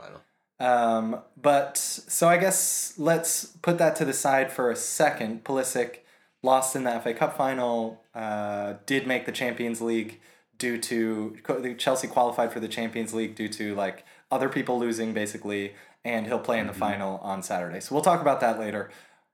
Um, 0.60 1.20
but 1.36 1.78
so 1.78 2.30
I 2.30 2.38
guess 2.38 2.93
let's 2.98 3.46
put 3.46 3.78
that 3.80 3.96
to 3.98 4.06
the 4.06 4.13
side 4.13 4.52
for 4.52 4.72
a 4.72 4.76
second. 4.76 5.43
Pulisic 5.43 5.98
lost 6.43 6.76
in 6.76 6.84
the 6.84 7.00
FA 7.00 7.13
Cup 7.13 7.38
final. 7.38 8.04
Uh, 8.13 8.76
did 8.86 9.08
make 9.08 9.26
the 9.26 9.32
Champions 9.32 9.82
League 9.82 10.19
due 10.58 10.78
to 10.78 11.38
Chelsea 11.78 12.08
qualified 12.08 12.52
for 12.52 12.60
the 12.60 12.67
Champions 12.67 13.13
League 13.13 13.36
due 13.36 13.50
to 13.50 13.76
like 13.76 14.06
other 14.32 14.50
people 14.50 14.80
losing 14.80 15.13
basically, 15.13 15.73
and 16.04 16.26
he'll 16.26 16.39
play 16.39 16.60
in 16.60 16.67
the 16.67 16.73
final 16.73 17.17
on 17.17 17.43
Saturday. 17.43 17.80
So 17.80 17.93
we'll 17.93 18.04
talk 18.04 18.21
about 18.21 18.39
that 18.41 18.60
later. 18.60 18.89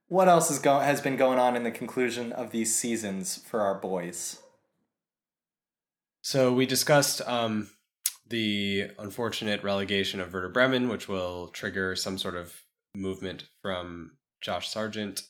What 0.08 0.28
else 0.28 0.52
is 0.52 0.60
go- 0.60 0.80
has 0.80 1.02
been 1.02 1.16
going 1.16 1.40
on 1.40 1.56
in 1.56 1.64
the 1.64 1.72
conclusion 1.72 2.32
of 2.32 2.52
these 2.52 2.76
seasons 2.76 3.38
for 3.38 3.62
our 3.62 3.76
boys? 3.76 4.42
So 6.22 6.54
we 6.54 6.66
discussed 6.66 7.22
um, 7.28 7.70
the 8.28 8.92
unfortunate 9.00 9.64
relegation 9.64 10.20
of 10.20 10.34
Werder 10.34 10.50
Bremen, 10.50 10.88
which 10.88 11.08
will 11.08 11.48
trigger 11.50 11.96
some 11.96 12.18
sort 12.18 12.36
of 12.36 12.62
movement 12.96 13.46
from 13.62 14.12
Josh 14.42 14.70
Sargent. 14.70 15.24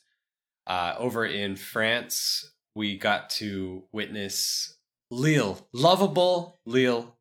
Uh, 0.66 0.94
over 0.98 1.24
in 1.26 1.56
France, 1.56 2.52
we 2.74 2.96
got 2.96 3.30
to 3.30 3.84
witness 3.92 4.78
Lille, 5.10 5.66
lovable 5.72 6.58
Lille, 6.64 7.16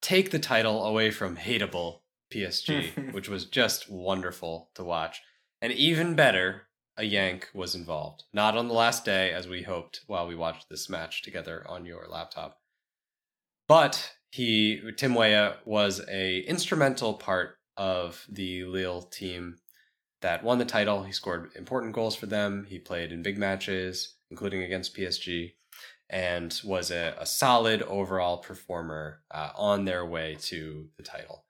take 0.00 0.30
the 0.30 0.38
title 0.38 0.84
away 0.84 1.10
from 1.10 1.36
hateable 1.36 2.00
PSG, 2.32 3.12
which 3.12 3.28
was 3.28 3.44
just 3.44 3.90
wonderful 3.90 4.70
to 4.74 4.84
watch. 4.84 5.20
And 5.60 5.72
even 5.72 6.14
better, 6.14 6.68
a 6.96 7.04
Yank 7.04 7.48
was 7.54 7.74
involved. 7.74 8.24
Not 8.32 8.56
on 8.56 8.68
the 8.68 8.74
last 8.74 9.04
day, 9.04 9.32
as 9.32 9.48
we 9.48 9.62
hoped 9.62 10.00
while 10.06 10.26
we 10.26 10.34
watched 10.34 10.68
this 10.68 10.88
match 10.88 11.22
together 11.22 11.64
on 11.68 11.84
your 11.84 12.06
laptop. 12.08 12.58
But 13.66 14.14
he 14.30 14.80
Tim 14.96 15.14
Weah 15.14 15.56
was 15.64 16.00
a 16.08 16.40
instrumental 16.40 17.14
part 17.14 17.56
of 17.76 18.26
the 18.28 18.64
Lille 18.64 19.02
team 19.02 19.56
that 20.20 20.42
won 20.42 20.58
the 20.58 20.64
title. 20.64 21.02
He 21.02 21.12
scored 21.12 21.50
important 21.54 21.94
goals 21.94 22.16
for 22.16 22.26
them. 22.26 22.66
He 22.68 22.78
played 22.78 23.12
in 23.12 23.22
big 23.22 23.38
matches, 23.38 24.16
including 24.30 24.62
against 24.62 24.96
PSG, 24.96 25.52
and 26.10 26.58
was 26.64 26.90
a, 26.90 27.14
a 27.18 27.26
solid 27.26 27.82
overall 27.82 28.38
performer 28.38 29.20
uh, 29.30 29.50
on 29.56 29.84
their 29.84 30.04
way 30.04 30.36
to 30.42 30.88
the 30.96 31.02
title. 31.02 31.44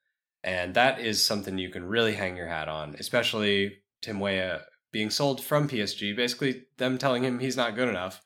And 0.45 0.75
that 0.75 1.01
is 1.01 1.25
something 1.25 1.59
you 1.59 1.71
can 1.71 1.85
really 1.85 2.15
hang 2.15 2.37
your 2.37 2.49
hat 2.49 2.69
on, 2.69 2.97
especially 2.99 3.79
Tim 4.03 4.21
Weah 4.21 4.63
being 4.93 5.11
sold 5.11 5.43
from 5.43 5.69
PSG, 5.69 6.17
basically 6.17 6.65
them 6.79 6.99
telling 6.99 7.25
him 7.25 7.39
he's 7.39 7.57
not 7.57 7.75
good 7.75 7.89
enough, 7.89 8.23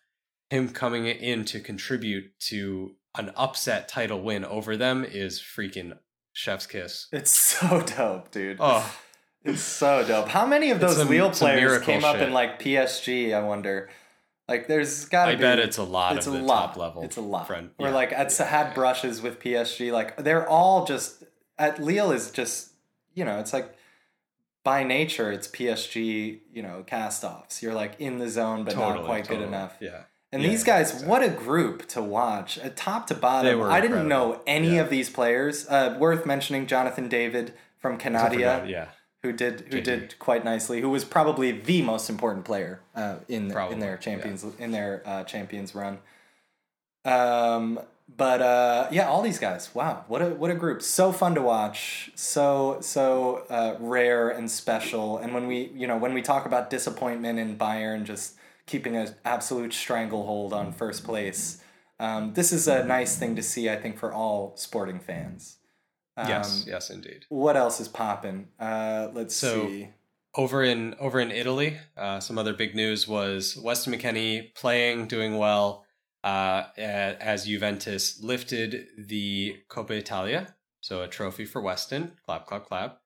him 0.51 0.69
coming 0.69 1.07
in 1.07 1.45
to 1.47 1.61
contribute 1.61 2.39
to 2.39 2.95
an 3.17 3.33
upset 3.37 3.89
title 3.89 4.23
win 4.23 4.45
over 4.45 4.77
them 4.77 5.05
is 5.05 5.41
freaking 5.41 5.99
chef's 6.33 6.67
kiss. 6.67 7.09
It's 7.13 7.31
so 7.31 7.81
dope, 7.97 8.31
dude. 8.31 8.59
Oh, 8.61 8.95
It's 9.45 9.63
so 9.63 10.07
dope. 10.07 10.29
How 10.29 10.47
many 10.47 10.71
of 10.71 10.81
those 10.81 10.99
Lille 11.09 11.31
players 11.31 11.83
came 11.83 12.05
up 12.05 12.17
shit. 12.17 12.29
in 12.29 12.33
like 12.35 12.61
PSG? 12.63 13.35
I 13.35 13.43
wonder. 13.43 13.91
Like, 14.49 14.67
there's 14.69 15.07
gotta 15.07 15.33
I 15.33 15.35
be. 15.37 15.41
bet 15.41 15.59
it's 15.59 15.79
a 15.79 15.83
lot 15.85 16.17
it's 16.17 16.27
of 16.27 16.35
a 16.35 16.39
the 16.39 16.43
lot. 16.45 16.67
top 16.69 16.77
level. 16.77 17.03
It's 17.05 17.17
a 17.17 17.21
lot. 17.23 17.47
Friend. 17.47 17.71
Or 17.79 17.89
yeah. 17.89 17.95
like 17.95 18.13
at 18.13 18.37
had 18.37 18.75
brushes 18.75 19.23
with 19.23 19.41
PSG. 19.41 19.91
Like 19.93 20.17
they're 20.23 20.49
all 20.49 20.85
just 20.85 21.25
at 21.59 21.83
Lille 21.83 22.13
is 22.13 22.31
just 22.31 22.73
you 23.15 23.25
know 23.25 23.39
it's 23.39 23.53
like 23.53 23.75
by 24.65 24.83
nature 24.85 25.33
it's 25.33 25.49
PSG. 25.49 26.41
You 26.53 26.63
know 26.63 26.85
cast 26.87 27.25
offs. 27.25 27.63
You're 27.63 27.75
like 27.75 27.95
in 27.99 28.19
the 28.19 28.29
zone 28.29 28.65
but 28.65 28.75
Totally, 28.75 28.95
not 28.97 29.05
quite 29.07 29.25
totally. 29.25 29.41
good 29.41 29.49
enough. 29.49 29.77
Yeah. 29.81 30.03
And 30.33 30.43
Yeah, 30.43 30.49
these 30.49 30.65
guys, 30.65 30.87
exactly. 30.93 31.09
what 31.11 31.23
a 31.23 31.29
group 31.29 31.87
to 31.89 32.01
watch, 32.03 32.59
uh, 32.59 32.71
top 32.75 33.07
to 33.09 33.15
bottom. 33.15 33.61
I 33.63 33.81
didn't 33.83 33.99
incredible. 33.99 34.09
know 34.09 34.43
any 34.47 34.77
Yeah. 34.77 34.81
of 34.83 34.89
these 34.91 35.11
players. 35.11 35.69
Uh, 35.69 35.95
worth 35.99 36.25
mentioning, 36.25 36.67
Jonathan 36.67 37.09
David 37.09 37.53
from 37.79 37.95
I 37.95 37.97
Canadia 37.99 38.67
Yeah. 38.69 38.87
Who 39.23 39.33
did 39.33 39.73
who 39.73 39.81
did 39.81 40.19
quite 40.19 40.45
nicely. 40.45 40.81
Who 40.81 40.91
was 40.91 41.05
probably 41.05 41.53
the 41.53 41.83
most 41.83 42.11
important 42.11 42.45
player 42.45 42.81
uh, 42.95 43.17
in 43.29 43.51
Probably, 43.51 43.75
in 43.75 43.81
their 43.81 43.97
champions 43.97 44.45
in 44.59 44.73
their 44.73 45.03
uh, 45.07 45.25
champions 45.25 45.75
run. 45.75 45.99
Um, 47.05 47.81
but 48.15 48.43
uh, 48.43 48.89
yeah, 48.91 49.09
all 49.09 49.23
these 49.23 49.39
guys. 49.39 49.75
Wow, 49.75 50.05
what 50.09 50.23
a 50.23 50.31
what 50.31 50.51
a 50.51 50.55
group! 50.55 50.83
So 50.83 51.13
fun 51.13 51.35
to 51.37 51.43
watch. 51.43 52.11
So 52.15 52.79
so 52.81 53.45
uh, 53.49 53.77
rare 53.79 54.29
and 54.29 54.51
special. 54.51 55.19
And 55.19 55.33
when 55.33 55.47
we 55.47 55.71
you 55.75 55.87
know 55.87 55.97
when 55.97 56.15
we 56.15 56.23
talk 56.23 56.45
about 56.45 56.69
disappointment 56.69 57.39
in 57.39 57.57
Bayern 57.57 58.05
just 58.05 58.37
keeping 58.67 58.97
an 58.97 59.15
absolute 59.25 59.73
stranglehold 59.73 60.53
on 60.53 60.73
first 60.73 61.05
place. 61.05 61.63
Um, 61.99 62.35
this 62.35 62.53
is 62.53 62.67
a 62.67 62.85
nice 62.85 63.17
thing 63.17 63.37
to 63.37 63.43
see, 63.43 63.71
I 63.71 63.77
think, 63.77 63.99
for 63.99 64.13
all 64.13 64.55
sporting 64.57 64.99
fans. 64.99 65.59
Um, 66.17 66.29
yes. 66.29 66.65
Yes, 66.67 66.91
indeed. 66.91 67.25
what 67.29 67.57
else 67.57 67.81
is 67.81 67.89
popping? 67.89 68.49
Uh, 68.61 69.09
let's 69.13 69.35
So- 69.35 69.67
see. 69.69 69.89
Over 70.35 70.63
in 70.65 70.95
over 70.99 71.21
in 71.21 71.31
Italy, 71.31 71.77
uh, 71.95 72.19
some 72.19 72.39
other 72.39 72.55
big 72.55 72.75
news 72.75 73.07
was 73.07 73.55
Weston 73.59 73.93
McKennie 73.93 74.55
playing, 74.55 75.07
doing 75.07 75.37
well, 75.37 75.85
uh, 76.25 76.65
as 76.79 77.45
Juventus 77.45 78.19
lifted 78.23 78.87
the 78.97 79.59
Coppa 79.69 79.91
Italia, 79.91 80.55
so 80.81 81.03
a 81.03 81.07
trophy 81.09 81.45
for 81.45 81.61
Weston. 81.61 82.13
Clap, 82.25 82.47
clap, 82.47 82.65
clap, 82.65 83.03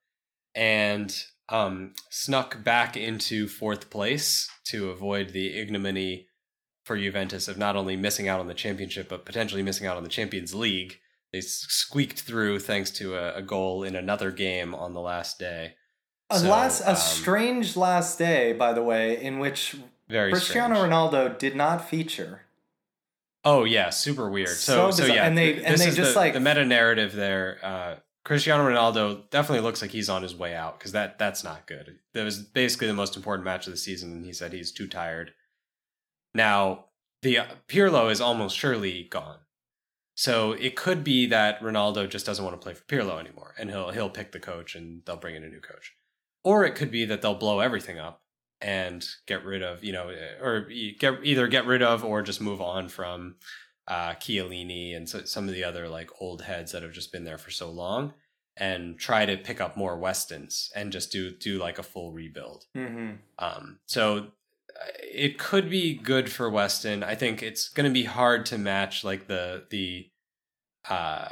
and 0.54 1.20
um, 1.48 1.94
snuck 2.10 2.62
back 2.62 2.96
into 2.96 3.48
fourth 3.48 3.90
place 3.90 4.48
to 4.66 4.90
avoid 4.90 5.30
the 5.30 5.58
ignominy 5.58 6.28
for 6.84 6.96
Juventus 6.96 7.48
of 7.48 7.58
not 7.58 7.74
only 7.74 7.96
missing 7.96 8.28
out 8.28 8.38
on 8.38 8.46
the 8.46 8.54
championship 8.54 9.08
but 9.08 9.24
potentially 9.24 9.62
missing 9.64 9.86
out 9.88 9.96
on 9.96 10.04
the 10.04 10.08
Champions 10.08 10.54
League. 10.54 11.00
They 11.32 11.40
squeaked 11.40 12.20
through 12.22 12.60
thanks 12.60 12.90
to 12.92 13.16
a, 13.16 13.36
a 13.36 13.42
goal 13.42 13.82
in 13.82 13.94
another 13.96 14.30
game 14.30 14.74
on 14.74 14.94
the 14.94 15.00
last 15.00 15.38
day. 15.38 15.74
A 16.30 16.38
So, 16.38 16.48
last, 16.48 16.80
a 16.82 16.90
um, 16.90 16.96
strange 16.96 17.76
last 17.76 18.18
day, 18.18 18.52
by 18.52 18.72
the 18.72 18.82
way, 18.82 19.20
in 19.22 19.38
which 19.38 19.76
Cristiano 20.08 20.74
strange. 20.76 20.92
Ronaldo 20.92 21.38
did 21.38 21.54
not 21.56 21.88
feature. 21.88 22.42
Oh 23.44 23.64
yeah, 23.64 23.90
super 23.90 24.28
weird. 24.28 24.48
So 24.48 24.90
So 24.90 25.04
so, 25.04 25.14
yeah, 25.14 25.24
And 25.26 25.38
they- 25.38 25.62
and 25.64 25.78
they 25.78 25.90
just, 25.92 26.14
the, 26.14 26.18
like- 26.20 26.32
the 26.32 26.40
meta 26.40 26.64
narrative 26.64 27.12
there. 27.14 27.58
Uh, 27.62 27.94
Cristiano 28.24 28.68
Ronaldo 28.68 29.30
definitely 29.30 29.60
looks 29.62 29.80
like 29.80 29.92
he's 29.92 30.08
on 30.08 30.24
his 30.24 30.34
way 30.34 30.52
out 30.52 30.78
because 30.78 30.90
that 30.92 31.16
that's 31.16 31.44
not 31.44 31.64
good. 31.68 32.00
That 32.12 32.24
was 32.24 32.40
basically 32.40 32.88
the 32.88 32.92
most 32.94 33.14
important 33.16 33.44
match 33.44 33.68
of 33.68 33.72
the 33.72 33.76
season, 33.76 34.10
and 34.12 34.24
he 34.24 34.32
said 34.32 34.52
he's 34.52 34.72
too 34.72 34.88
tired. 34.88 35.32
Now 36.34 36.86
the 37.22 37.38
uh, 37.38 37.46
Pirlo 37.68 38.10
is 38.10 38.20
almost 38.20 38.56
surely 38.58 39.04
gone, 39.04 39.38
so 40.16 40.52
it 40.52 40.76
could 40.76 41.04
be 41.04 41.26
that 41.26 41.60
Ronaldo 41.60 42.08
just 42.08 42.24
doesn't 42.24 42.44
want 42.44 42.58
to 42.58 42.62
play 42.62 42.72
for 42.72 42.84
Pirlo 42.84 43.20
anymore, 43.20 43.54
and 43.58 43.70
he'll 43.70 43.90
he'll 43.90 44.08
pick 44.08 44.32
the 44.32 44.40
coach, 44.40 44.74
and 44.74 45.02
they'll 45.04 45.18
bring 45.18 45.36
in 45.36 45.44
a 45.44 45.48
new 45.48 45.60
coach, 45.60 45.92
or 46.42 46.64
it 46.64 46.74
could 46.74 46.90
be 46.90 47.04
that 47.04 47.20
they'll 47.20 47.34
blow 47.34 47.60
everything 47.60 47.98
up 47.98 48.22
and 48.62 49.06
get 49.26 49.44
rid 49.44 49.62
of 49.62 49.84
you 49.84 49.92
know 49.92 50.10
or 50.40 50.70
e- 50.70 50.96
get 50.98 51.18
either 51.22 51.46
get 51.48 51.66
rid 51.66 51.82
of 51.82 52.02
or 52.02 52.22
just 52.22 52.40
move 52.40 52.62
on 52.62 52.88
from 52.88 53.36
uh, 53.86 54.14
Chiellini 54.14 54.96
and 54.96 55.06
so, 55.06 55.22
some 55.24 55.48
of 55.48 55.54
the 55.54 55.62
other 55.62 55.86
like 55.86 56.10
old 56.18 56.42
heads 56.42 56.72
that 56.72 56.82
have 56.82 56.92
just 56.92 57.12
been 57.12 57.24
there 57.24 57.38
for 57.38 57.50
so 57.50 57.70
long, 57.70 58.14
and 58.56 58.98
try 58.98 59.26
to 59.26 59.36
pick 59.36 59.60
up 59.60 59.76
more 59.76 59.98
Westons 59.98 60.72
and 60.74 60.92
just 60.92 61.12
do 61.12 61.30
do 61.30 61.58
like 61.58 61.78
a 61.78 61.82
full 61.82 62.10
rebuild. 62.10 62.64
Mm-hmm. 62.74 63.16
Um, 63.38 63.80
so 63.84 64.28
it 65.00 65.38
could 65.38 65.70
be 65.70 65.94
good 65.94 66.30
for 66.30 66.50
Weston. 66.50 67.02
I 67.02 67.14
think 67.14 67.42
it's 67.42 67.68
going 67.68 67.88
to 67.88 67.94
be 67.94 68.04
hard 68.04 68.46
to 68.46 68.58
match 68.58 69.04
like 69.04 69.26
the 69.26 69.64
the 69.70 70.10
uh 70.88 71.28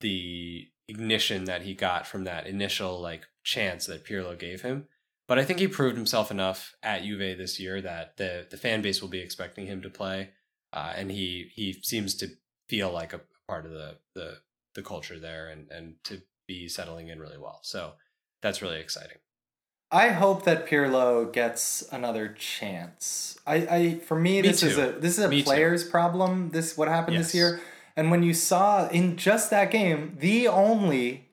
the 0.00 0.68
ignition 0.88 1.44
that 1.44 1.62
he 1.62 1.74
got 1.74 2.06
from 2.06 2.24
that 2.24 2.46
initial 2.46 3.00
like 3.00 3.26
chance 3.42 3.86
that 3.86 4.04
Pirlo 4.04 4.38
gave 4.38 4.62
him. 4.62 4.86
But 5.28 5.38
I 5.38 5.44
think 5.44 5.58
he 5.58 5.66
proved 5.66 5.96
himself 5.96 6.30
enough 6.30 6.74
at 6.82 7.02
Juve 7.02 7.36
this 7.36 7.58
year 7.58 7.80
that 7.80 8.16
the 8.16 8.46
the 8.48 8.56
fan 8.56 8.82
base 8.82 9.00
will 9.00 9.08
be 9.08 9.20
expecting 9.20 9.66
him 9.66 9.82
to 9.82 9.90
play, 9.90 10.30
uh, 10.72 10.92
and 10.96 11.10
he 11.10 11.50
he 11.54 11.72
seems 11.82 12.14
to 12.16 12.28
feel 12.68 12.92
like 12.92 13.12
a 13.12 13.22
part 13.48 13.66
of 13.66 13.72
the 13.72 13.96
the 14.14 14.38
the 14.74 14.82
culture 14.82 15.18
there 15.18 15.48
and 15.48 15.70
and 15.70 15.94
to 16.04 16.22
be 16.46 16.68
settling 16.68 17.08
in 17.08 17.18
really 17.18 17.38
well. 17.38 17.60
So 17.62 17.94
that's 18.42 18.62
really 18.62 18.78
exciting. 18.78 19.18
I 19.90 20.08
hope 20.08 20.44
that 20.44 20.66
Pirlo 20.66 21.32
gets 21.32 21.86
another 21.92 22.28
chance. 22.28 23.38
I, 23.46 23.54
I 23.54 23.98
for 24.00 24.18
me, 24.18 24.42
Me 24.42 24.48
this 24.48 24.62
is 24.62 24.76
a 24.78 24.92
this 24.98 25.16
is 25.18 25.24
a 25.24 25.28
Me 25.28 25.40
too. 25.40 25.44
player's 25.44 25.84
problem. 25.84 26.50
This 26.50 26.76
what 26.76 26.88
happened 26.88 27.16
Yes. 27.16 27.26
this 27.26 27.34
year, 27.34 27.60
and 27.96 28.10
when 28.10 28.22
you 28.22 28.34
saw 28.34 28.88
in 28.88 29.16
just 29.16 29.50
that 29.50 29.70
game, 29.70 30.16
the 30.20 30.48
only 30.48 31.28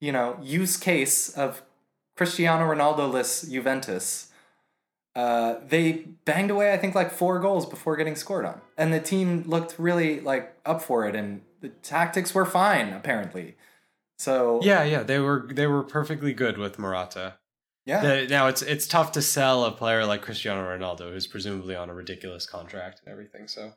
you 0.00 0.12
know 0.12 0.38
use 0.42 0.76
case 0.76 1.30
of 1.30 1.62
Cristiano 2.16 2.64
Ronaldo-less 2.70 3.42
Juventus, 3.42 4.30
uh, 5.16 5.56
they 5.66 5.92
banged 6.26 6.50
away. 6.50 6.72
I 6.74 6.76
think 6.76 6.94
like 6.94 7.10
four 7.10 7.38
goals 7.38 7.64
before 7.66 7.96
getting 7.96 8.16
scored 8.16 8.44
on, 8.44 8.60
and 8.76 8.92
the 8.92 9.00
team 9.00 9.44
looked 9.46 9.78
really 9.78 10.20
like 10.20 10.54
up 10.66 10.82
for 10.82 11.08
it, 11.08 11.16
and 11.16 11.40
the 11.62 11.70
tactics 11.70 12.34
were 12.34 12.44
fine 12.44 12.92
apparently. 12.92 13.56
So 14.18 14.60
Yeah, 14.62 14.84
yeah, 14.84 15.02
they 15.02 15.18
were 15.20 15.48
they 15.50 15.66
were 15.66 15.82
perfectly 15.82 16.34
good 16.34 16.58
with 16.58 16.78
Morata. 16.78 17.36
Yeah, 17.84 18.00
The- 18.02 18.26
now 18.28 18.48
it's 18.48 18.62
it's 18.62 18.86
tough 18.86 19.12
to 19.12 19.22
sell 19.22 19.64
a 19.64 19.72
player 19.72 20.04
like 20.04 20.22
Cristiano 20.22 20.62
Ronaldo, 20.66 21.12
who's 21.12 21.26
presumably 21.26 21.76
on 21.76 21.90
a 21.90 21.94
ridiculous 21.94 22.46
contract 22.46 23.00
and 23.04 23.12
everything. 23.12 23.48
So, 23.48 23.72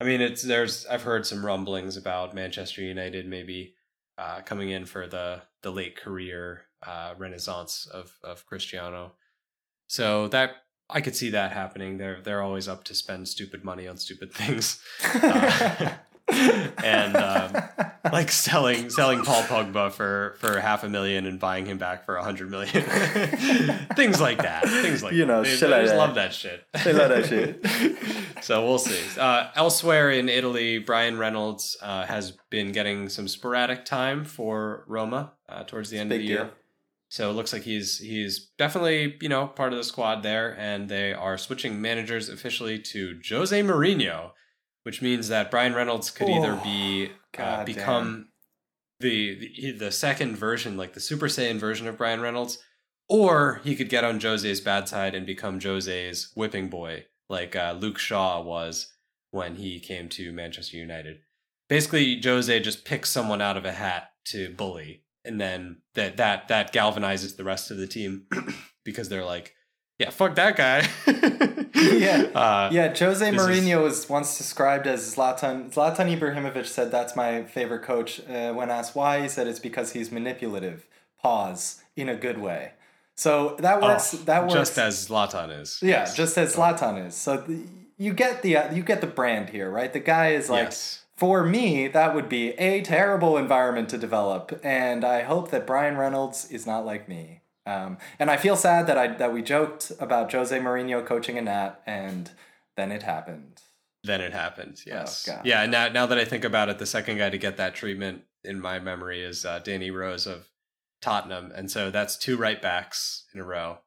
I 0.00 0.04
mean, 0.04 0.20
it's 0.20 0.42
there's 0.42 0.86
I've 0.86 1.02
heard 1.02 1.26
some 1.26 1.44
rumblings 1.44 1.96
about 1.96 2.34
Manchester 2.34 2.82
United 2.82 3.26
maybe 3.26 3.74
uh, 4.18 4.40
coming 4.42 4.70
in 4.70 4.84
for 4.86 5.06
the 5.06 5.42
the 5.62 5.72
late 5.72 5.96
career 5.96 6.62
uh, 6.86 7.14
renaissance 7.18 7.86
of 7.92 8.12
of 8.22 8.46
Cristiano. 8.46 9.12
So 9.88 10.28
that 10.28 10.50
I 10.90 11.00
could 11.00 11.16
see 11.16 11.30
that 11.30 11.52
happening. 11.52 11.98
They're 11.98 12.20
they're 12.22 12.42
always 12.42 12.68
up 12.68 12.84
to 12.84 12.94
spend 12.94 13.28
stupid 13.28 13.64
money 13.64 13.86
on 13.88 13.96
stupid 13.96 14.32
things. 14.34 14.80
Uh, 15.14 15.92
and 16.28 17.16
um, 17.16 17.62
like 18.12 18.30
selling 18.30 18.90
selling 18.90 19.22
Paul 19.22 19.42
Pogba 19.44 19.92
for 19.92 20.36
for 20.38 20.58
half 20.60 20.84
a 20.84 20.88
million 20.88 21.26
and 21.26 21.38
buying 21.38 21.66
him 21.66 21.78
back 21.78 22.04
for 22.04 22.16
a 22.16 22.24
hundred 22.24 22.50
million, 22.50 22.82
things 23.96 24.20
like 24.20 24.38
that. 24.38 24.64
Things 24.66 25.02
like 25.02 25.12
You 25.14 25.26
know, 25.26 25.42
that. 25.42 25.48
They, 25.48 25.56
they 25.66 25.68
like 25.68 25.86
that. 25.86 25.96
love 25.96 26.14
that 26.16 26.32
shit. 26.34 26.64
They 26.84 26.92
love 26.92 27.10
that 27.10 27.26
shit. 27.26 27.64
so 28.44 28.64
we'll 28.66 28.78
see. 28.78 29.00
Uh, 29.20 29.50
elsewhere 29.54 30.10
in 30.10 30.28
Italy, 30.28 30.78
Bryan 30.78 31.18
Reynolds 31.18 31.76
uh, 31.80 32.06
has 32.06 32.32
been 32.50 32.72
getting 32.72 33.08
some 33.08 33.28
sporadic 33.28 33.84
time 33.84 34.24
for 34.24 34.84
Roma 34.88 35.32
uh, 35.48 35.64
towards 35.64 35.90
the 35.90 35.98
end 35.98 36.12
of 36.12 36.18
the 36.18 36.24
year. 36.24 36.36
deal. 36.44 36.50
So 37.08 37.30
it 37.30 37.34
looks 37.34 37.52
like 37.52 37.62
he's 37.62 37.98
he's 37.98 38.50
definitely 38.58 39.16
you 39.20 39.28
know 39.28 39.46
part 39.46 39.72
of 39.72 39.78
the 39.78 39.84
squad 39.84 40.22
there, 40.24 40.56
and 40.58 40.88
they 40.88 41.12
are 41.12 41.38
switching 41.38 41.80
managers 41.80 42.28
officially 42.28 42.80
to 42.80 43.20
Jose 43.28 43.62
Mourinho, 43.62 44.32
which 44.86 45.02
means 45.02 45.26
that 45.26 45.50
Bryan 45.50 45.74
Reynolds 45.74 46.12
could 46.12 46.28
either 46.28 46.52
Oh, 46.52 46.62
be 46.62 47.10
uh, 47.36 47.64
become 47.64 48.28
the, 49.00 49.34
the 49.34 49.72
the 49.72 49.90
second 49.90 50.36
version, 50.36 50.76
like 50.76 50.92
the 50.94 51.00
Super 51.00 51.26
Saiyan 51.26 51.58
version 51.58 51.88
of 51.88 51.98
Bryan 51.98 52.20
Reynolds, 52.20 52.58
or 53.08 53.60
he 53.64 53.74
could 53.74 53.88
get 53.88 54.04
on 54.04 54.20
Jose's 54.20 54.60
bad 54.60 54.88
side 54.88 55.16
and 55.16 55.26
become 55.26 55.58
Jose's 55.60 56.30
whipping 56.36 56.68
boy, 56.68 57.06
like 57.28 57.56
uh, 57.56 57.74
Luke 57.76 57.98
Shaw 57.98 58.40
was 58.40 58.92
when 59.32 59.56
he 59.56 59.80
came 59.80 60.08
to 60.10 60.30
Manchester 60.30 60.76
United. 60.76 61.18
Basically, 61.68 62.20
Jose 62.22 62.60
just 62.60 62.84
picks 62.84 63.10
someone 63.10 63.42
out 63.42 63.56
of 63.56 63.64
a 63.64 63.72
hat 63.72 64.10
to 64.26 64.50
bully, 64.50 65.02
and 65.24 65.40
then 65.40 65.78
that 65.96 66.16
that 66.18 66.46
that 66.46 66.72
galvanizes 66.72 67.36
the 67.36 67.42
rest 67.42 67.72
of 67.72 67.76
the 67.76 67.88
team 67.88 68.26
because 68.84 69.08
they're 69.08 69.24
like, 69.24 69.52
yeah, 69.98 70.10
fuck 70.10 70.36
that 70.36 70.56
guy. 70.56 70.86
Yeah. 72.06 72.22
uh, 72.34 72.68
Yeah, 72.72 72.88
Jose 72.96 73.30
This 73.30 73.40
is- 73.40 73.46
Mourinho 73.46 73.82
was 73.82 74.08
once 74.08 74.38
described 74.38 74.86
as 74.86 75.14
Zlatan. 75.14 75.72
Zlatan 75.72 76.18
Ibrahimovic 76.18 76.66
said 76.66 76.90
that's 76.90 77.14
my 77.16 77.44
favorite 77.44 77.82
coach. 77.82 78.20
Uh, 78.28 78.52
when 78.54 78.70
asked 78.70 78.94
why, 78.96 79.20
he 79.22 79.28
said 79.28 79.46
it's 79.46 79.58
because 79.60 79.92
he's 79.92 80.10
manipulative. 80.10 80.86
Pause 81.22 81.82
in 81.96 82.08
a 82.08 82.16
good 82.16 82.38
way. 82.38 82.72
So 83.14 83.56
that 83.60 83.80
works. 83.80 84.14
oh, 84.14 84.18
that 84.24 84.42
works. 84.42 84.54
just 84.54 84.78
as 84.78 85.08
Zlatan 85.08 85.60
is. 85.60 85.78
yeah, 85.82 85.88
Yes. 86.00 86.16
just 86.16 86.36
as 86.38 86.54
Zlatan 86.56 87.06
is. 87.06 87.14
So 87.14 87.38
the, 87.38 87.64
you 87.98 88.12
get 88.12 88.42
the 88.42 88.56
uh, 88.58 88.72
you 88.74 88.82
get 88.82 89.00
the 89.00 89.06
brand 89.06 89.50
here, 89.50 89.70
right? 89.70 89.92
The 89.92 90.00
guy 90.00 90.28
is 90.32 90.48
like. 90.50 90.64
Yes. 90.66 91.02
For 91.16 91.44
me, 91.44 91.88
that 91.88 92.14
would 92.14 92.28
be 92.28 92.50
a 92.58 92.82
terrible 92.82 93.38
environment 93.38 93.88
to 93.88 93.96
develop, 93.96 94.60
and 94.62 95.02
I 95.02 95.22
hope 95.22 95.50
that 95.50 95.66
Bryan 95.66 95.96
Reynolds 95.96 96.50
is 96.50 96.66
not 96.66 96.84
like 96.84 97.08
me. 97.08 97.40
Um, 97.66 97.98
and 98.18 98.30
I 98.30 98.36
feel 98.36 98.56
sad 98.56 98.86
that 98.86 98.96
I 98.96 99.08
that 99.08 99.32
we 99.32 99.42
joked 99.42 99.92
about 99.98 100.30
Jose 100.32 100.56
Mourinho 100.58 101.04
coaching 101.04 101.36
a 101.36 101.42
Nat, 101.42 101.80
and 101.84 102.30
then 102.76 102.92
it 102.92 103.02
happened. 103.02 103.60
Then 104.04 104.20
it 104.20 104.32
happened. 104.32 104.80
Yes. 104.86 105.26
God. 105.26 105.40
yeah. 105.44 105.66
Now, 105.66 105.88
now 105.88 106.06
that 106.06 106.16
I 106.16 106.24
think 106.24 106.44
about 106.44 106.68
it, 106.68 106.78
the 106.78 106.86
second 106.86 107.18
guy 107.18 107.28
to 107.28 107.38
get 107.38 107.56
that 107.56 107.74
treatment 107.74 108.22
in 108.44 108.60
my 108.60 108.78
memory 108.78 109.20
is 109.22 109.44
uh, 109.44 109.58
Danny 109.58 109.90
Rose 109.90 110.28
of 110.28 110.48
Tottenham, 111.02 111.52
and 111.54 111.70
so 111.70 111.90
that's 111.90 112.16
two 112.16 112.36
right 112.36 112.62
backs 112.62 113.24
in 113.34 113.40
a 113.40 113.44
row, 113.44 113.78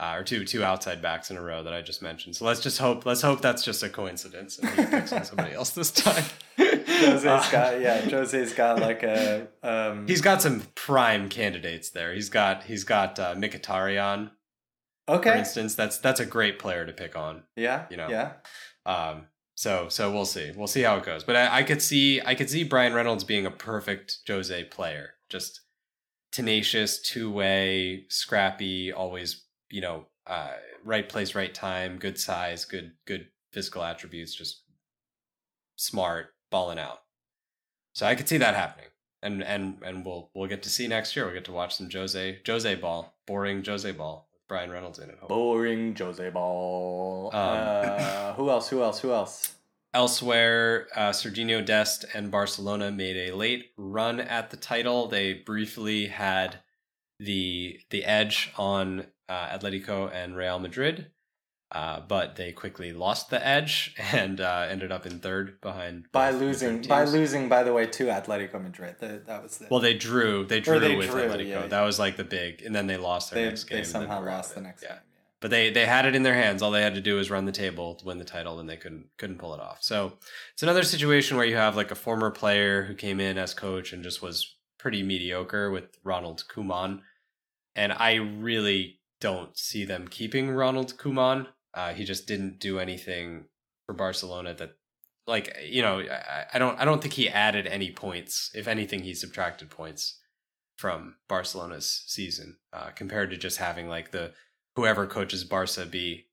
uh, 0.00 0.14
or 0.16 0.24
two 0.24 0.44
two 0.46 0.64
outside 0.64 1.02
backs 1.02 1.30
in 1.30 1.36
a 1.36 1.42
row 1.42 1.62
that 1.62 1.74
I 1.74 1.82
just 1.82 2.00
mentioned. 2.00 2.36
So 2.36 2.46
let's 2.46 2.60
just 2.60 2.78
hope 2.78 3.04
let's 3.04 3.22
hope 3.22 3.42
that's 3.42 3.64
just 3.64 3.82
a 3.82 3.88
coincidence 3.90 4.58
and 4.58 4.68
he 4.70 4.86
picks 4.86 5.12
on 5.12 5.24
somebody 5.24 5.52
else 5.54 5.70
this 5.70 5.90
time. 5.90 6.24
Jose's 7.00 7.24
Uh, 7.24 7.48
got 7.50 7.80
yeah, 7.80 8.08
Jose's 8.08 8.52
got 8.52 8.80
like 8.80 9.02
a 9.02 9.48
um 9.62 10.06
He's 10.06 10.20
got 10.20 10.42
some 10.42 10.62
prime 10.74 11.28
candidates 11.28 11.90
there. 11.90 12.14
He's 12.14 12.28
got 12.28 12.64
he's 12.64 12.84
got 12.84 13.18
uh, 13.18 13.34
Mkhitaryan, 13.34 14.30
for 15.06 15.38
instance. 15.38 15.74
That's 15.74 15.98
that's 15.98 16.20
a 16.20 16.26
great 16.26 16.58
player 16.58 16.84
to 16.86 16.92
pick 16.92 17.16
on. 17.16 17.44
Yeah, 17.56 17.86
you 17.90 17.96
know. 17.96 18.08
Yeah. 18.08 18.32
Um, 18.86 19.26
so 19.54 19.88
so 19.88 20.12
we'll 20.12 20.24
see. 20.24 20.52
We'll 20.54 20.66
see 20.66 20.82
how 20.82 20.96
it 20.96 21.04
goes. 21.04 21.24
But 21.24 21.36
I, 21.36 21.58
I 21.58 21.62
could 21.62 21.80
see 21.80 22.20
I 22.20 22.34
could 22.34 22.50
see 22.50 22.64
Bryan 22.64 22.92
Reynolds 22.92 23.24
being 23.24 23.46
a 23.46 23.50
perfect 23.50 24.18
Jose 24.26 24.64
player. 24.64 25.14
Just 25.28 25.60
tenacious, 26.32 27.00
two 27.00 27.30
way, 27.30 28.04
scrappy, 28.08 28.92
always 28.92 29.44
you 29.70 29.80
know, 29.80 30.06
uh, 30.26 30.52
right 30.84 31.08
place, 31.08 31.34
right 31.34 31.54
time, 31.54 31.98
good 31.98 32.18
size, 32.18 32.64
good 32.64 32.92
good 33.06 33.28
physical 33.52 33.82
attributes, 33.84 34.34
just 34.34 34.62
smart, 35.76 36.33
balling 36.54 36.78
out. 36.78 37.02
So 37.94 38.06
I 38.06 38.14
could 38.14 38.28
see 38.28 38.38
that 38.38 38.54
happening. 38.54 38.86
And 39.20 39.42
and 39.42 39.78
and 39.84 40.06
we'll 40.06 40.30
we'll 40.34 40.46
get 40.48 40.62
to 40.62 40.70
see 40.70 40.86
next 40.86 41.16
year. 41.16 41.24
We'll 41.24 41.34
get 41.34 41.46
to 41.46 41.52
watch 41.52 41.74
some 41.74 41.90
Jose 41.90 42.38
Jose 42.46 42.74
ball, 42.76 43.16
boring 43.26 43.64
Jose 43.64 43.90
ball 43.90 44.28
with 44.32 44.46
Bryan 44.46 44.70
Reynolds 44.70 45.00
in 45.00 45.08
it. 45.10 45.16
hopefully. 45.18 45.40
Boring 45.40 45.96
Jose 45.96 46.30
ball. 46.30 47.30
Um, 47.32 47.40
uh, 47.40 48.32
who 48.36 48.50
else? 48.50 48.68
Who 48.68 48.84
else? 48.84 49.00
Who 49.00 49.12
else? 49.12 49.56
Elsewhere, 49.92 50.86
uh, 50.94 51.10
Sergiño 51.10 51.64
Dest 51.64 52.04
and 52.14 52.30
Barcelona 52.30 52.92
made 52.92 53.16
a 53.16 53.34
late 53.34 53.72
run 53.76 54.20
at 54.20 54.50
the 54.50 54.56
title. 54.56 55.08
They 55.08 55.32
briefly 55.32 56.06
had 56.06 56.60
the 57.18 57.80
the 57.90 58.04
edge 58.04 58.52
on 58.56 59.06
uh, 59.28 59.58
Atletico 59.58 60.08
and 60.12 60.36
Real 60.36 60.60
Madrid, 60.60 61.10
uh, 61.74 62.00
but 62.06 62.36
they 62.36 62.52
quickly 62.52 62.92
lost 62.92 63.30
the 63.30 63.46
edge 63.46 63.94
and 64.12 64.40
uh, 64.40 64.66
ended 64.70 64.92
up 64.92 65.04
in 65.06 65.18
third 65.18 65.60
behind 65.60 66.06
By 66.12 66.30
losing, 66.30 66.82
by 66.82 67.04
losing, 67.04 67.48
by 67.48 67.62
the 67.64 67.72
way, 67.72 67.86
to 67.86 68.04
Atletico 68.06 68.62
Madrid. 68.62 68.96
The, 69.00 69.22
that 69.26 69.42
was 69.42 69.58
the. 69.58 69.66
Well, 69.70 69.80
they 69.80 69.94
drew. 69.94 70.44
They 70.46 70.60
drew 70.60 70.78
they 70.78 70.94
with 70.96 71.10
drew, 71.10 71.22
Atletico. 71.22 71.46
yeah, 71.48 71.60
yeah. 71.62 71.66
That 71.66 71.82
was 71.82 71.98
like 71.98 72.16
the 72.16 72.24
big, 72.24 72.62
and 72.62 72.74
then 72.74 72.86
they 72.86 72.96
lost 72.96 73.32
their 73.32 73.42
they, 73.42 73.48
next 73.50 73.64
game. 73.64 73.78
they 73.78 73.84
somehow 73.84 74.24
lost 74.24 74.54
the 74.54 74.60
next 74.60 74.82
Yeah. 74.82 74.88
game. 74.90 74.98
but 75.40 75.50
they 75.50 75.70
they 75.70 75.84
had 75.84 76.06
it 76.06 76.14
in 76.14 76.22
their 76.22 76.34
hands. 76.34 76.62
All 76.62 76.70
they 76.70 76.80
had 76.82 76.94
to 76.94 77.00
do 77.00 77.16
was 77.16 77.30
run 77.30 77.44
the 77.44 77.52
table 77.52 77.96
to 77.96 78.04
win 78.06 78.18
the 78.18 78.24
title, 78.24 78.60
and 78.60 78.68
they 78.70 78.76
couldn't 78.76 79.08
couldn't 79.18 79.38
pull 79.38 79.52
it 79.52 79.60
off. 79.60 79.78
So 79.82 80.18
it's 80.52 80.62
another 80.62 80.84
situation 80.84 81.36
where 81.36 81.44
you 81.46 81.56
have 81.56 81.76
like 81.76 81.90
a 81.90 81.94
former 81.96 82.30
player 82.30 82.84
who 82.84 82.94
came 82.94 83.18
in 83.20 83.36
as 83.36 83.52
coach 83.52 83.92
and 83.92 84.02
just 84.02 84.22
was 84.22 84.56
pretty 84.78 85.02
mediocre 85.02 85.70
with 85.70 85.98
Ronald 86.04 86.44
Koeman, 86.48 87.00
and 87.74 87.92
I 87.92 88.14
really 88.14 89.00
don't 89.20 89.56
see 89.58 89.84
them 89.84 90.06
keeping 90.08 90.50
Ronald 90.50 90.96
Koeman. 90.98 91.48
Uh, 91.74 91.92
he 91.92 92.04
just 92.04 92.26
didn't 92.26 92.60
do 92.60 92.78
anything 92.78 93.46
for 93.86 93.94
Barcelona 93.94 94.54
that. 94.54 94.76
Like 95.26 95.56
you 95.66 95.80
know, 95.80 96.00
I, 96.00 96.44
I 96.52 96.58
don't. 96.58 96.78
I 96.78 96.84
don't 96.84 97.00
think 97.00 97.14
he 97.14 97.30
added 97.30 97.66
any 97.66 97.90
points. 97.90 98.50
If 98.54 98.68
anything, 98.68 99.04
he 99.04 99.14
subtracted 99.14 99.70
points 99.70 100.18
from 100.76 101.16
Barcelona's 101.28 102.04
season 102.06 102.58
uh, 102.74 102.90
compared 102.90 103.30
to 103.30 103.38
just 103.38 103.56
having 103.56 103.88
like 103.88 104.10
the 104.10 104.32
whoever 104.76 105.06
coaches 105.06 105.44
Barca 105.44 105.86
be 105.86 106.26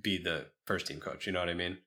be 0.00 0.16
the 0.16 0.46
first 0.66 0.86
team 0.86 1.00
coach. 1.00 1.26
You 1.26 1.32
know 1.32 1.40
what 1.40 1.48
I 1.48 1.54
mean? 1.54 1.78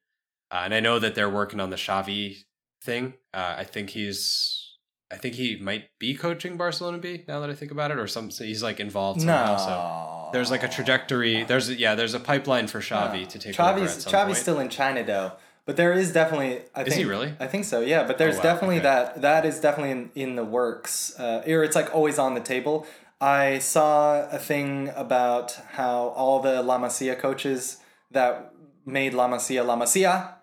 Uh, 0.51 0.61
and 0.65 0.73
I 0.73 0.79
know 0.79 0.99
that 0.99 1.15
they're 1.15 1.29
working 1.29 1.59
on 1.59 1.69
the 1.71 1.75
Xavi 1.75 2.37
thing. 2.83 3.15
Uh, 3.33 3.55
I 3.57 3.63
think 3.63 3.91
he's. 3.91 4.63
I 5.09 5.15
think 5.15 5.35
he 5.35 5.55
might 5.55 5.85
be 5.99 6.15
coaching 6.15 6.57
Barcelona 6.57 6.97
B 6.97 7.23
now 7.27 7.39
that 7.39 7.49
I 7.49 7.55
think 7.55 7.71
about 7.71 7.91
it, 7.91 7.97
or 7.97 8.07
some. 8.07 8.29
So 8.29 8.43
he's 8.43 8.61
like 8.61 8.79
involved 8.79 9.21
somehow. 9.21 9.57
So 9.57 9.69
No. 9.69 10.16
There's 10.31 10.51
like 10.51 10.63
a 10.63 10.67
trajectory. 10.67 11.43
There's 11.43 11.69
a, 11.69 11.75
yeah. 11.75 11.95
There's 11.95 12.13
a 12.13 12.19
pipeline 12.19 12.67
for 12.67 12.79
Xavi 12.79 13.27
to 13.27 13.39
take 13.39 13.59
over 13.59 13.69
at 13.69 13.75
Xavi's, 13.77 14.03
some 14.03 14.13
Xavi's 14.13 14.25
point. 14.25 14.37
still 14.37 14.59
in 14.59 14.69
China 14.69 15.03
though, 15.03 15.31
but 15.65 15.75
there 15.75 15.93
is 15.93 16.11
definitely. 16.13 16.61
I 16.75 16.81
Is 16.83 16.93
think, 16.93 16.95
he 16.95 17.05
really? 17.05 17.33
I 17.39 17.47
think 17.47 17.65
so. 17.65 17.81
Yeah, 17.81 18.03
but 18.03 18.17
there's 18.17 18.37
wow, 18.37 18.43
definitely 18.43 18.77
okay. 18.77 18.83
that. 18.83 19.21
That 19.21 19.45
is 19.45 19.59
definitely 19.59 19.91
in, 19.91 20.11
in 20.15 20.35
the 20.35 20.45
works. 20.45 21.17
Uh, 21.19 21.43
or 21.47 21.63
it's 21.63 21.75
like 21.75 21.93
always 21.93 22.17
on 22.19 22.33
the 22.33 22.41
table. 22.41 22.85
I 23.19 23.59
saw 23.59 24.29
a 24.29 24.37
thing 24.37 24.91
about 24.95 25.59
how 25.71 26.09
all 26.09 26.39
the 26.39 26.61
La 26.61 26.77
Masia 26.77 27.17
coaches 27.17 27.77
that 28.11 28.53
made 28.85 29.13
La 29.13 29.27
Masia 29.27 29.65
La 29.65 29.75
Masia 29.75 30.35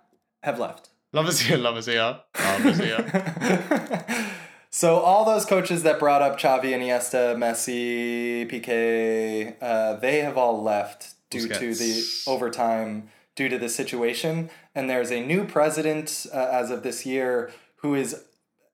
have 0.43 0.59
left. 0.59 0.91
Love 1.13 1.27
to 1.27 1.33
see 1.33 1.55
it. 1.55 1.61
Love 1.61 1.77
to 1.77 1.83
see 4.75 4.87
it. 4.87 4.91
Love 4.91 4.99
to 4.99 4.99
see 4.99 4.99
it. 4.99 4.99
So 4.99 4.99
all 4.99 5.25
those 5.25 5.45
coaches 5.45 5.83
that 5.85 5.99
brought 5.99 6.23
up 6.23 6.39
Xavi, 6.39 6.73
Iniesta, 6.73 7.37
Messi, 7.37 8.51
Piqué, 8.51 9.55
uh, 9.61 9.95
they 9.95 10.21
have 10.21 10.37
all 10.37 10.63
left 10.63 11.15
due 11.31 11.49
to 11.49 11.75
the 11.75 12.05
overtime, 12.27 13.09
due 13.37 13.49
to 13.49 13.59
the 13.59 13.69
situation. 13.69 14.51
And 14.75 14.91
there's 14.91 15.11
a 15.11 15.21
new 15.21 15.45
president 15.45 16.27
uh, 16.33 16.49
as 16.51 16.71
of 16.71 16.83
this 16.83 17.07
year 17.07 17.53
who 17.77 17.95
is 17.95 18.25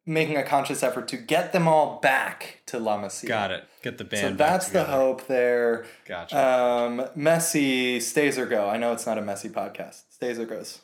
making 0.07 0.37
a 0.37 0.43
conscious 0.43 0.83
effort 0.83 1.09
to 1.09 1.17
get 1.17 1.53
them 1.53 1.69
all 1.69 2.01
back 2.01 2.63
to 2.67 2.79
La 2.79 2.99
Masia. 3.01 3.29
Got 3.29 3.51
it. 3.51 3.65
Get 3.83 3.99
the 3.99 4.05
band. 4.05 4.21
So 4.21 4.35
that's 4.35 4.71
the 4.71 4.85
hope 4.85 5.27
there. 5.27 5.87
Gotcha. 6.07 6.37
Um, 6.37 7.07
Messi 7.17 8.01
stays 8.01 8.39
or 8.39 8.47
go. 8.47 8.69
I 8.69 8.77
know 8.77 8.93
it's 8.93 9.07
not 9.07 9.19
a 9.19 9.23
Messi 9.23 9.51
podcast. 9.51 10.03
Stays 10.11 10.39
or 10.39 10.47
goes. 10.47 10.81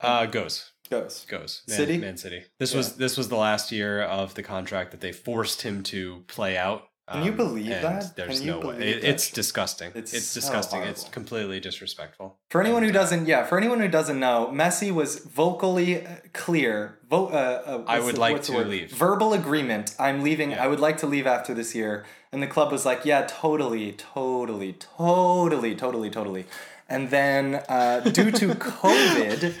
Uh, 0.00 0.26
goes. 0.26 0.72
Goes. 0.90 1.24
goes. 1.28 1.62
Man, 1.68 1.76
City? 1.76 1.98
Man 1.98 2.16
City. 2.16 2.44
This 2.58 2.74
was 2.74 2.96
this 2.96 3.16
was 3.16 3.28
the 3.28 3.36
last 3.36 3.72
year 3.72 4.02
of 4.02 4.34
the 4.34 4.42
contract 4.42 4.90
that 4.90 5.00
they 5.00 5.12
forced 5.12 5.62
him 5.62 5.82
to 5.84 6.22
play 6.28 6.56
out. 6.56 6.84
Can 7.10 7.22
you 7.22 7.32
Um, 7.32 7.36
believe 7.36 7.68
that? 7.68 8.16
There's 8.16 8.40
no 8.40 8.60
way. 8.60 8.76
It- 8.76 9.04
it's 9.04 9.28
disgusting. 9.30 9.92
It's 9.94 10.14
It's, 10.14 10.24
so 10.24 10.40
disgusting. 10.40 10.82
It's 10.84 11.04
completely 11.04 11.60
disrespectful. 11.60 12.38
For 12.48 12.62
anyone 12.62 12.82
who 12.82 12.88
uh, 12.88 12.92
doesn't, 12.92 13.26
yeah, 13.26 13.44
for 13.44 13.58
anyone 13.58 13.78
who 13.80 13.88
doesn't 13.88 14.18
know, 14.18 14.50
Messi 14.54 14.90
was 14.90 15.18
vocally 15.18 16.06
uh, 16.06 16.08
clear. 16.32 16.98
Vo- 17.10 17.26
uh, 17.26 17.62
uh, 17.66 17.84
I 17.86 18.00
would 18.00 18.14
the- 18.16 18.20
like 18.20 18.42
to 18.44 18.58
leave. 18.58 18.90
Verbal 18.90 19.34
agreement. 19.34 19.94
I'm 19.98 20.22
leaving. 20.22 20.52
Yeah. 20.52 20.64
I 20.64 20.66
would 20.66 20.80
like 20.80 20.96
to 20.98 21.06
leave 21.06 21.26
after 21.26 21.52
this 21.52 21.74
year. 21.74 22.06
And 22.32 22.42
the 22.42 22.46
club 22.46 22.72
was 22.72 22.86
like, 22.86 23.04
yeah, 23.04 23.26
totally, 23.28 23.92
totally, 23.92 24.72
totally, 24.72 25.74
totally, 25.74 26.08
totally. 26.10 26.46
And 26.88 27.10
then 27.10 27.62
uh, 27.68 28.00
due 28.00 28.30
to 28.30 28.48
COVID, 28.54 29.54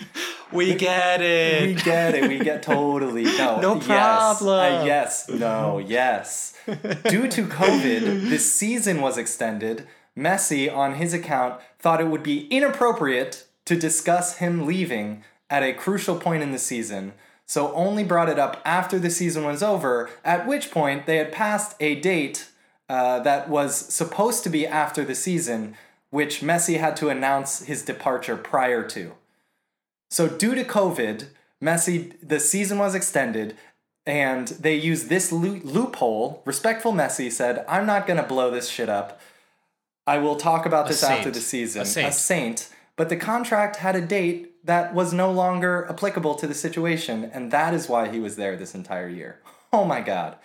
we 0.54 0.74
get 0.74 1.20
it. 1.20 1.66
we 1.66 1.74
get 1.74 2.14
it. 2.14 2.28
We 2.28 2.38
get 2.38 2.62
totally 2.62 3.24
no. 3.38 3.60
No 3.60 3.74
yes, 3.76 3.86
problem. 3.86 4.80
uh, 4.82 4.84
yes. 4.84 5.28
No. 5.28 5.78
Yes. 5.78 6.54
Due 6.66 7.28
to 7.28 7.44
COVID, 7.46 8.28
this 8.30 8.52
season 8.52 9.00
was 9.00 9.18
extended. 9.18 9.86
Messi, 10.16 10.74
on 10.74 10.94
his 10.94 11.12
account, 11.12 11.60
thought 11.78 12.00
it 12.00 12.06
would 12.06 12.22
be 12.22 12.46
inappropriate 12.46 13.46
to 13.64 13.76
discuss 13.76 14.38
him 14.38 14.66
leaving 14.66 15.24
at 15.50 15.62
a 15.62 15.72
crucial 15.72 16.16
point 16.16 16.42
in 16.42 16.52
the 16.52 16.58
season. 16.58 17.12
So 17.46 17.72
only 17.74 18.04
brought 18.04 18.28
it 18.28 18.38
up 18.38 18.62
after 18.64 18.98
the 18.98 19.10
season 19.10 19.44
was 19.44 19.62
over. 19.62 20.08
At 20.24 20.46
which 20.46 20.70
point 20.70 21.06
they 21.06 21.16
had 21.18 21.32
passed 21.32 21.76
a 21.80 21.96
date 21.96 22.48
uh, 22.88 23.20
that 23.20 23.48
was 23.48 23.76
supposed 23.76 24.44
to 24.44 24.50
be 24.50 24.66
after 24.66 25.04
the 25.04 25.14
season, 25.14 25.76
which 26.10 26.40
Messi 26.40 26.78
had 26.78 26.96
to 26.96 27.08
announce 27.08 27.64
his 27.64 27.82
departure 27.82 28.36
prior 28.36 28.86
to. 28.88 29.12
So 30.10 30.28
due 30.28 30.54
to 30.54 30.64
COVID, 30.64 31.26
Messi 31.62 32.14
the 32.22 32.40
season 32.40 32.78
was 32.78 32.94
extended 32.94 33.56
and 34.06 34.48
they 34.48 34.74
used 34.74 35.08
this 35.08 35.32
loo- 35.32 35.60
loophole. 35.64 36.42
Respectful 36.44 36.92
Messi 36.92 37.32
said, 37.32 37.64
"I'm 37.68 37.86
not 37.86 38.06
going 38.06 38.18
to 38.18 38.22
blow 38.28 38.50
this 38.50 38.68
shit 38.68 38.88
up. 38.88 39.20
I 40.06 40.18
will 40.18 40.36
talk 40.36 40.66
about 40.66 40.88
this 40.88 41.02
after 41.02 41.30
the 41.30 41.40
season." 41.40 41.82
A 41.82 41.86
saint. 41.86 42.08
A 42.08 42.12
saint. 42.12 42.68
But 42.96 43.08
the 43.08 43.16
contract 43.16 43.76
had 43.76 43.96
a 43.96 44.00
date 44.00 44.64
that 44.66 44.94
was 44.94 45.12
no 45.12 45.30
longer 45.32 45.86
applicable 45.90 46.34
to 46.36 46.46
the 46.46 46.54
situation, 46.54 47.24
and 47.32 47.50
that 47.50 47.74
is 47.74 47.88
why 47.88 48.08
he 48.08 48.20
was 48.20 48.36
there 48.36 48.56
this 48.56 48.74
entire 48.74 49.08
year. 49.08 49.40
Oh 49.72 49.84
my 49.84 50.00
god. 50.00 50.36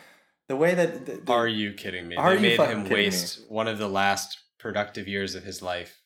The 0.47 0.55
way 0.55 0.73
that 0.73 1.05
the, 1.05 1.13
the- 1.17 1.31
Are 1.31 1.47
you 1.47 1.73
kidding 1.73 2.07
me? 2.07 2.15
Are 2.15 2.29
they 2.31 2.35
you 2.37 2.41
made 2.41 2.57
fucking 2.57 2.77
him 2.77 2.83
kidding 2.83 2.97
me? 2.97 3.03
waste 3.05 3.41
one 3.49 3.67
of 3.67 3.77
the 3.77 3.89
last 3.89 4.39
productive 4.57 5.07
years 5.07 5.35
of 5.35 5.43
his 5.43 5.61
life 5.61 6.01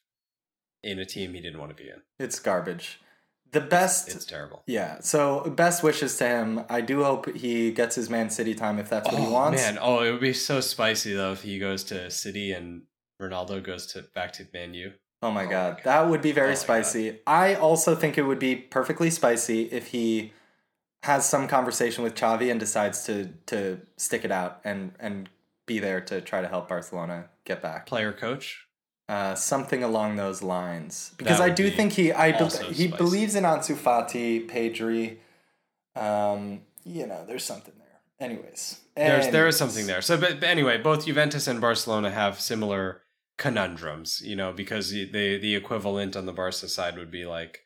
in 0.81 0.99
a 0.99 1.05
team 1.05 1.33
he 1.33 1.39
didn't 1.39 1.59
want 1.59 1.75
to 1.75 1.81
be 1.81 1.87
in. 1.89 2.01
it's 2.19 2.39
garbage. 2.39 2.99
The 3.53 3.61
best 3.61 4.09
It's 4.09 4.25
terrible. 4.25 4.63
Yeah, 4.65 4.99
so 4.99 5.41
best 5.55 5.83
wishes 5.83 6.17
to 6.17 6.27
him. 6.27 6.65
I 6.69 6.81
do 6.81 7.03
hope 7.03 7.33
he 7.35 7.71
gets 7.71 7.95
his 7.95 8.09
Man 8.09 8.29
City 8.29 8.55
time 8.55 8.79
if 8.79 8.89
that's 8.89 9.07
what 9.09 9.19
he 9.21 9.27
oh, 9.27 9.31
wants. 9.31 9.61
Man, 9.61 9.77
oh, 9.79 10.03
it 10.03 10.11
would 10.11 10.19
be 10.21 10.33
so 10.33 10.59
spicy 10.59 11.13
though 11.13 11.31
if 11.33 11.43
he 11.43 11.59
goes 11.59 11.83
to 11.85 12.09
City 12.09 12.51
and 12.51 12.81
Ronaldo 13.21 13.63
goes 13.63 13.85
to 13.93 14.01
back 14.15 14.33
to 14.33 14.47
Man 14.53 14.73
U. 14.73 14.91
Oh 15.21 15.31
my 15.31 15.45
Oh 15.45 15.49
god, 15.49 15.73
my 15.73 15.75
God. 15.75 15.83
that 15.85 16.09
would 16.09 16.21
be 16.21 16.31
very 16.31 16.51
Oh 16.51 16.55
spicy. 16.55 17.19
I 17.25 17.53
also 17.53 17.95
think 17.95 18.17
it 18.17 18.23
would 18.23 18.39
be 18.39 18.55
perfectly 18.55 19.09
spicy 19.09 19.63
if 19.71 19.87
he 19.87 20.33
has 21.03 21.27
some 21.29 21.47
conversation 21.47 22.03
with 22.03 22.15
Xavi 22.15 22.49
and 22.49 22.59
decides 22.59 23.05
to 23.05 23.29
to 23.45 23.81
stick 23.97 24.25
it 24.25 24.31
out 24.31 24.59
and 24.63 24.93
and 24.99 25.29
be 25.65 25.79
there 25.79 26.01
to 26.01 26.21
try 26.21 26.41
to 26.41 26.47
help 26.47 26.67
Barcelona 26.67 27.29
get 27.45 27.61
back. 27.61 27.85
Player 27.85 28.11
coach. 28.13 28.62
Uh, 29.09 29.35
something 29.35 29.83
along 29.83 30.15
those 30.15 30.41
lines. 30.41 31.13
Because 31.17 31.41
I 31.41 31.49
do 31.49 31.69
be 31.69 31.75
think 31.75 31.91
he 31.93 32.13
I 32.13 32.31
be- 32.31 32.73
he 32.73 32.87
believes 32.87 33.35
in 33.35 33.43
Ansu 33.43 33.75
Fati, 33.75 34.47
Pedri. 34.49 35.17
Um, 35.95 36.61
you 36.85 37.05
know, 37.05 37.25
there's 37.25 37.43
something 37.43 37.73
there. 37.77 37.99
Anyways, 38.19 38.79
There's 38.95 39.25
there 39.25 39.41
Anyways. 39.41 39.57
something 39.57 39.87
there. 39.87 40.01
So, 40.01 40.17
but, 40.17 40.39
but 40.39 40.47
anyway, 40.47 40.77
both 40.77 41.05
Juventus 41.05 41.47
and 41.47 41.59
Barcelona 41.59 42.11
have 42.11 42.39
similar 42.39 43.01
conundrums. 43.37 44.21
You 44.21 44.35
know, 44.37 44.53
because 44.53 44.89
the 44.91 45.03
the, 45.11 45.37
the 45.37 45.55
equivalent 45.55 46.15
on 46.15 46.25
the 46.25 46.33
Barca 46.33 46.69
side 46.69 46.97
would 46.97 47.11
be 47.11 47.25
like 47.25 47.65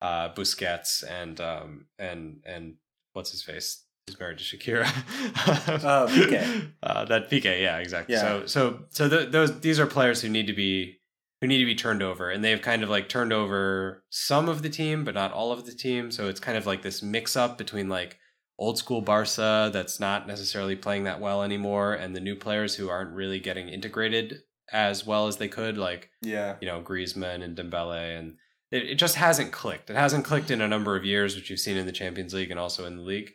uh, 0.00 0.30
Busquets 0.34 1.04
and 1.08 1.38
um 1.40 1.86
and 1.98 2.40
and 2.46 2.76
what's 3.12 3.30
his 3.30 3.42
face. 3.42 3.84
He's 4.08 4.18
married 4.18 4.38
to 4.38 4.44
Shakira. 4.44 4.86
Uh, 5.84 6.06
Piqué. 6.08 6.72
Uh, 6.82 7.04
that 7.04 7.30
Piqué, 7.30 7.60
yeah, 7.62 7.78
exactly. 7.78 8.14
Yeah. 8.14 8.20
So 8.22 8.46
so 8.46 8.78
so 8.88 9.08
th 9.08 9.30
those 9.30 9.60
these 9.60 9.78
are 9.78 9.86
players 9.86 10.22
who 10.22 10.28
need 10.28 10.46
to 10.46 10.52
be 10.52 10.98
who 11.40 11.46
need 11.46 11.58
to 11.58 11.64
be 11.66 11.74
turned 11.74 12.02
over, 12.02 12.30
and 12.30 12.42
they've 12.44 12.60
kind 12.60 12.82
of 12.82 12.88
like 12.88 13.08
turned 13.08 13.32
over 13.32 14.02
some 14.10 14.48
of 14.48 14.62
the 14.62 14.68
team, 14.68 15.04
but 15.04 15.14
not 15.14 15.32
all 15.32 15.52
of 15.52 15.66
the 15.66 15.72
team. 15.72 16.10
So 16.10 16.28
it's 16.28 16.40
kind 16.40 16.58
of 16.58 16.66
like 16.66 16.82
this 16.82 17.02
mix 17.02 17.36
up 17.36 17.56
between 17.58 17.88
like 17.88 18.18
old 18.58 18.76
school 18.78 19.00
Barca 19.00 19.70
that's 19.72 20.00
not 20.00 20.26
necessarily 20.26 20.74
playing 20.74 21.04
that 21.04 21.20
well 21.20 21.42
anymore, 21.42 21.94
and 21.94 22.16
the 22.16 22.20
new 22.20 22.34
players 22.34 22.74
who 22.74 22.88
aren't 22.88 23.14
really 23.14 23.38
getting 23.38 23.68
integrated 23.68 24.40
as 24.72 25.06
well 25.06 25.28
as 25.28 25.36
they 25.36 25.48
could, 25.48 25.78
like 25.78 26.10
Yeah. 26.22 26.56
you 26.60 26.66
know 26.66 26.82
Griezmann 26.82 27.42
and 27.42 27.56
Dembele, 27.56 28.18
and 28.18 28.36
it, 28.70 28.82
it 28.82 28.94
just 28.96 29.14
hasn't 29.14 29.52
clicked. 29.52 29.90
It 29.90 29.96
hasn't 29.96 30.24
clicked 30.24 30.50
in 30.50 30.60
a 30.60 30.68
number 30.68 30.96
of 30.96 31.04
years, 31.04 31.36
which 31.36 31.48
you've 31.50 31.60
seen 31.60 31.76
in 31.76 31.86
the 31.86 31.92
Champions 31.92 32.34
League 32.34 32.50
and 32.50 32.58
also 32.60 32.84
in 32.84 32.96
the 32.96 33.02
league. 33.02 33.30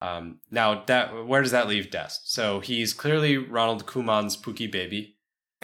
Um, 0.00 0.40
now 0.50 0.84
that 0.86 1.26
where 1.26 1.42
does 1.42 1.52
that 1.52 1.68
leave 1.68 1.90
Dest? 1.90 2.32
So 2.32 2.60
he's 2.60 2.92
clearly 2.92 3.36
Ronald 3.38 3.86
Koeman's 3.86 4.36
Pookie 4.36 4.70
baby, 4.70 5.16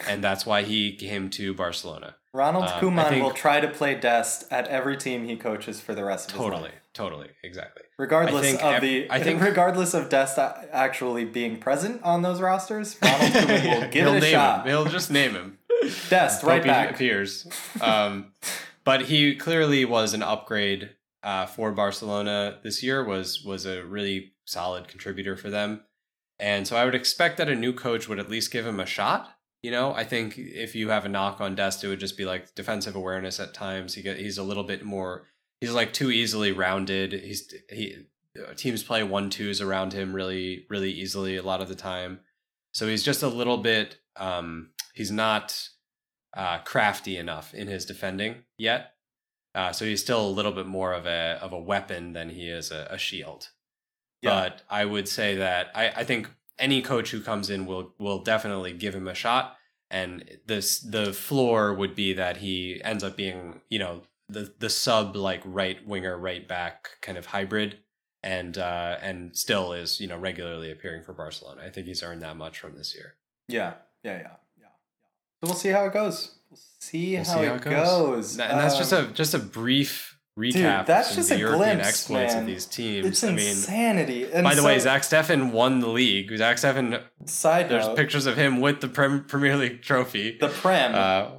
and 0.07 0.23
that's 0.23 0.45
why 0.45 0.63
he 0.63 0.95
came 0.95 1.29
to 1.31 1.53
Barcelona. 1.53 2.15
Ronald 2.33 2.63
Um, 2.65 2.79
Koeman 2.81 3.09
think- 3.09 3.23
will 3.23 3.31
try 3.31 3.59
to 3.59 3.67
play 3.67 3.93
Dest 3.93 4.51
at 4.51 4.67
every 4.67 4.97
team 4.97 5.25
he 5.25 5.35
coaches 5.35 5.79
for 5.79 5.93
the 5.93 6.03
rest 6.03 6.29
of 6.29 6.35
his 6.35 6.41
Totally, 6.41 6.61
life. 6.63 6.71
totally, 6.93 7.17
totally, 7.25 7.29
exactly. 7.43 7.83
Regardless 7.99 8.43
I 8.43 8.49
think 8.57 8.63
of 8.63 8.81
the, 8.81 9.11
I 9.11 9.19
think- 9.21 9.39
regardless 9.41 9.93
of 9.93 10.09
Dest 10.09 10.39
actually 10.39 11.25
being 11.25 11.57
present 11.59 12.01
on 12.03 12.23
those 12.23 12.41
rosters, 12.41 12.97
Ronald 13.03 13.21
Koeman 13.33 13.81
will 13.81 13.87
give 13.89 14.07
it 14.07 14.23
a 14.23 14.31
shot. 14.31 14.61
him. 14.61 14.67
He'll 14.67 14.85
just 14.85 15.11
name 15.11 15.33
him. 15.35 15.59
Dest, 16.09 16.41
Hope 16.41 16.49
right 16.49 16.63
he 16.63 16.69
back. 16.69 16.89
appears. 16.91 17.47
Um, 17.81 18.31
but 18.83 19.01
he 19.03 19.35
clearly 19.35 19.85
was 19.85 20.15
an 20.15 20.23
upgrade 20.23 20.89
uh, 21.23 21.45
for 21.45 21.71
Barcelona 21.71 22.59
this 22.63 22.83
year. 22.83 23.03
was 23.03 23.43
was 23.43 23.65
a 23.65 23.83
really 23.85 24.33
solid 24.45 24.87
contributor 24.87 25.35
for 25.35 25.49
them, 25.49 25.83
and 26.39 26.67
so 26.67 26.75
I 26.75 26.85
would 26.85 26.95
expect 26.95 27.37
that 27.37 27.49
a 27.49 27.55
new 27.55 27.73
coach 27.73 28.07
would 28.07 28.19
at 28.19 28.29
least 28.29 28.51
give 28.51 28.65
him 28.65 28.79
a 28.79 28.85
shot. 28.85 29.37
You 29.61 29.71
know, 29.71 29.93
I 29.93 30.03
think 30.03 30.37
if 30.37 30.75
you 30.75 30.89
have 30.89 31.05
a 31.05 31.09
knock 31.09 31.39
on 31.39 31.55
Dest, 31.55 31.83
it 31.83 31.87
would 31.87 32.01
just 32.01 32.17
be 32.17 32.25
like 32.25 32.53
defensive 32.53 32.95
awareness 32.95 33.39
at 33.39 33.53
times. 33.53 33.93
He 33.93 34.01
get 34.01 34.17
he's 34.17 34.37
a 34.37 34.43
little 34.43 34.65
bit 34.65 34.83
more. 34.83 35.27
He's 35.61 35.71
like 35.71 35.93
too 35.93 36.11
easily 36.11 36.51
rounded. 36.51 37.13
He's 37.13 37.51
he 37.69 38.07
teams 38.57 38.83
play 38.83 39.03
one 39.03 39.29
twos 39.29 39.61
around 39.61 39.93
him 39.93 40.13
really 40.13 40.65
really 40.69 40.91
easily 40.91 41.37
a 41.37 41.43
lot 41.43 41.61
of 41.61 41.69
the 41.69 41.75
time. 41.75 42.19
So 42.73 42.87
he's 42.87 43.03
just 43.03 43.23
a 43.23 43.27
little 43.27 43.59
bit. 43.59 43.99
Um, 44.17 44.71
he's 44.93 45.11
not 45.11 45.69
uh, 46.35 46.59
crafty 46.59 47.17
enough 47.17 47.53
in 47.53 47.67
his 47.67 47.85
defending 47.85 48.43
yet. 48.57 48.92
Uh, 49.55 49.71
so 49.71 49.85
he's 49.85 50.01
still 50.01 50.25
a 50.25 50.29
little 50.29 50.51
bit 50.51 50.65
more 50.65 50.93
of 50.93 51.05
a 51.05 51.39
of 51.41 51.53
a 51.53 51.59
weapon 51.59 52.13
than 52.13 52.29
he 52.29 52.47
is 52.47 52.71
a, 52.71 52.87
a 52.89 52.97
shield. 52.97 53.49
Yeah. 54.21 54.29
But 54.31 54.61
I 54.69 54.85
would 54.85 55.07
say 55.07 55.35
that 55.35 55.71
I, 55.75 55.89
I 55.89 56.03
think 56.03 56.29
any 56.57 56.81
coach 56.81 57.11
who 57.11 57.21
comes 57.21 57.49
in 57.49 57.65
will 57.65 57.93
will 57.99 58.19
definitely 58.19 58.73
give 58.73 58.95
him 58.95 59.07
a 59.07 59.13
shot. 59.13 59.57
And 59.91 60.39
this 60.47 60.79
the 60.79 61.13
floor 61.13 61.73
would 61.73 61.93
be 61.93 62.13
that 62.13 62.37
he 62.37 62.81
ends 62.83 63.03
up 63.03 63.15
being 63.15 63.61
you 63.69 63.79
know 63.79 64.01
the 64.29 64.53
the 64.57 64.69
sub 64.69 65.15
like 65.15 65.41
right 65.45 65.85
winger, 65.85 66.17
right 66.17 66.47
back 66.47 66.89
kind 67.01 67.17
of 67.17 67.27
hybrid, 67.27 67.77
and 68.23 68.57
uh, 68.57 68.97
and 69.01 69.37
still 69.37 69.73
is 69.73 69.99
you 69.99 70.07
know 70.07 70.17
regularly 70.17 70.71
appearing 70.71 71.03
for 71.03 71.13
Barcelona. 71.13 71.61
I 71.63 71.69
think 71.69 71.87
he's 71.87 72.01
earned 72.01 72.23
that 72.23 72.37
much 72.37 72.59
from 72.59 72.75
this 72.75 72.95
year. 72.95 73.15
Yeah, 73.47 73.73
yeah, 74.03 74.17
yeah, 74.19 74.35
yeah. 74.57 74.67
So 75.41 75.47
we'll 75.47 75.55
see 75.55 75.69
how 75.69 75.85
it 75.85 75.93
goes. 75.93 76.35
See, 76.79 77.15
We'll 77.15 77.23
how, 77.25 77.33
see 77.41 77.45
it 77.47 77.61
goes. 77.61 78.39
and 78.39 78.59
that's 78.59 78.77
just 78.77 78.91
Um, 78.93 79.05
a 79.09 79.11
just 79.13 79.33
a 79.33 79.39
brief 79.39 80.17
recap. 80.37 80.85
that's 80.85 81.15
just 81.15 81.29
the 81.29 81.35
a 81.35 81.37
European 81.37 81.77
glimpse, 81.77 81.87
exploits 81.87 82.33
man. 82.33 82.41
of 82.43 82.47
these 82.47 82.65
teams. 82.65 83.05
It's 83.07 83.23
I 83.23 83.27
mean, 83.31 83.39
insanity. 83.47 84.27
And 84.33 84.43
by 84.43 84.55
the 84.55 84.63
way, 84.63 84.77
Zach 84.79 85.01
Steffen 85.03 85.51
won 85.51 85.79
the 85.79 85.87
league. 85.89 86.35
Zach 86.37 86.57
Steffen, 86.57 87.01
Side 87.25 87.69
there's 87.69 87.85
note, 87.87 87.95
pictures 87.97 88.25
of 88.25 88.35
him 88.35 88.59
with 88.59 88.81
the 88.81 88.87
Prem, 88.87 89.23
Premier 89.25 89.55
League 89.55 89.81
trophy. 89.81 90.37
the 90.39 90.49
Prem. 90.49 90.93
uh, 90.95 91.29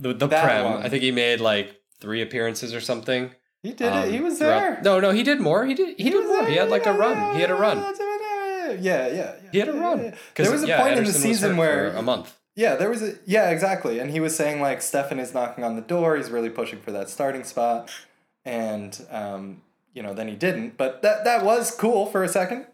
the 0.00 0.14
the 0.14 0.26
That 0.26 0.44
Prem. 0.44 0.64
one. 0.64 0.82
I 0.82 0.88
think 0.88 1.02
he 1.02 1.10
made 1.12 1.40
like 1.40 1.74
three 2.00 2.22
appearances 2.22 2.74
or 2.74 2.80
something. 2.80 3.30
he 3.62 3.72
did 3.72 3.92
um, 3.92 4.04
it. 4.08 4.12
He 4.12 4.20
was 4.20 4.38
there. 4.38 4.80
No, 4.82 4.98
no, 5.00 5.10
he 5.10 5.22
did 5.22 5.40
more. 5.40 5.64
He 5.66 5.74
did. 5.74 5.96
He, 5.98 6.10
did 6.10 6.24
more. 6.26 6.40
there. 6.42 6.50
He 6.50 6.56
had 6.56 6.70
like 6.70 6.86
a 6.86 6.92
run. 6.92 7.34
He 7.36 7.40
had 7.42 7.50
a 7.50 7.54
run. 7.54 7.78
Yeah, 7.78 8.74
yeah, 8.80 9.08
yeah. 9.12 9.32
He 9.52 9.58
had 9.58 9.68
a 9.68 9.72
run. 9.72 10.14
There 10.36 10.50
was 10.52 10.62
a 10.62 10.66
yeah, 10.66 10.80
point 10.82 10.98
in 10.98 11.04
the 11.04 11.12
season 11.12 11.56
where 11.56 11.90
a 11.92 12.02
month. 12.02 12.34
Yeah, 12.58 12.74
there 12.74 12.90
was 12.90 13.02
a 13.02 13.14
yeah, 13.24 13.50
exactly. 13.50 14.00
And 14.00 14.10
he 14.10 14.18
was 14.18 14.34
saying 14.34 14.60
like 14.60 14.80
Steffen 14.80 15.20
is 15.20 15.32
knocking 15.32 15.62
on 15.62 15.76
the 15.76 15.80
door. 15.80 16.16
He's 16.16 16.28
really 16.28 16.50
pushing 16.50 16.80
for 16.80 16.90
that 16.90 17.08
starting 17.08 17.44
spot, 17.44 17.88
and 18.44 19.00
um, 19.12 19.62
you 19.94 20.02
know, 20.02 20.12
then 20.12 20.26
he 20.26 20.34
didn't. 20.34 20.76
But 20.76 21.00
that 21.02 21.22
that 21.22 21.44
was 21.44 21.70
cool 21.70 22.06
for 22.06 22.24
a 22.24 22.28
second. 22.28 22.66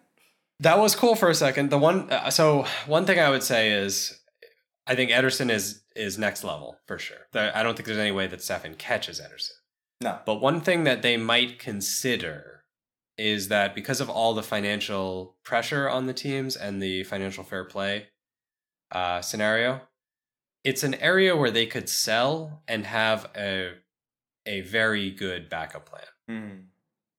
That 0.59 0.79
was 0.79 0.97
cool 0.97 1.17
for 1.17 1.29
a 1.29 1.35
second. 1.35 1.69
The 1.69 1.77
one, 1.77 2.11
uh, 2.11 2.31
so 2.31 2.65
one 2.87 3.05
thing 3.05 3.21
I 3.21 3.29
would 3.29 3.43
say 3.43 3.73
is, 3.73 4.21
I 4.87 4.95
think 4.95 5.11
Ederson 5.11 5.51
is 5.51 5.83
is 5.95 6.17
next 6.17 6.45
level 6.45 6.79
for 6.87 6.99
sure. 6.99 7.27
I 7.35 7.63
don't 7.63 7.77
think 7.77 7.85
there's 7.85 7.99
any 7.99 8.11
way 8.11 8.27
that 8.27 8.41
Steffen 8.41 8.79
catches 8.79 9.21
Ederson. 9.21 9.53
No. 10.01 10.19
But 10.25 10.41
one 10.41 10.63
thing 10.63 10.85
that 10.85 11.03
they 11.03 11.19
might 11.19 11.59
consider 11.59 12.65
is 13.19 13.49
that 13.49 13.75
because 13.75 14.01
of 14.01 14.09
all 14.09 14.33
the 14.33 14.43
financial 14.43 15.37
pressure 15.45 15.91
on 15.91 16.07
the 16.07 16.15
teams 16.15 16.57
and 16.57 16.83
the 16.83 17.05
financial 17.05 17.45
fair 17.45 17.67
play 17.67 18.07
uh, 18.95 19.21
scenario, 19.21 19.83
it's 20.63 20.83
an 20.83 20.95
area 20.95 21.37
where 21.37 21.51
they 21.51 21.67
could 21.67 21.89
sell 21.89 22.63
and 22.67 22.87
have 22.87 23.31
a 23.37 23.73
a 24.47 24.61
very 24.63 25.11
good 25.11 25.49
backup 25.49 25.89
plan. 25.89 26.05
Hmm. 26.29 26.61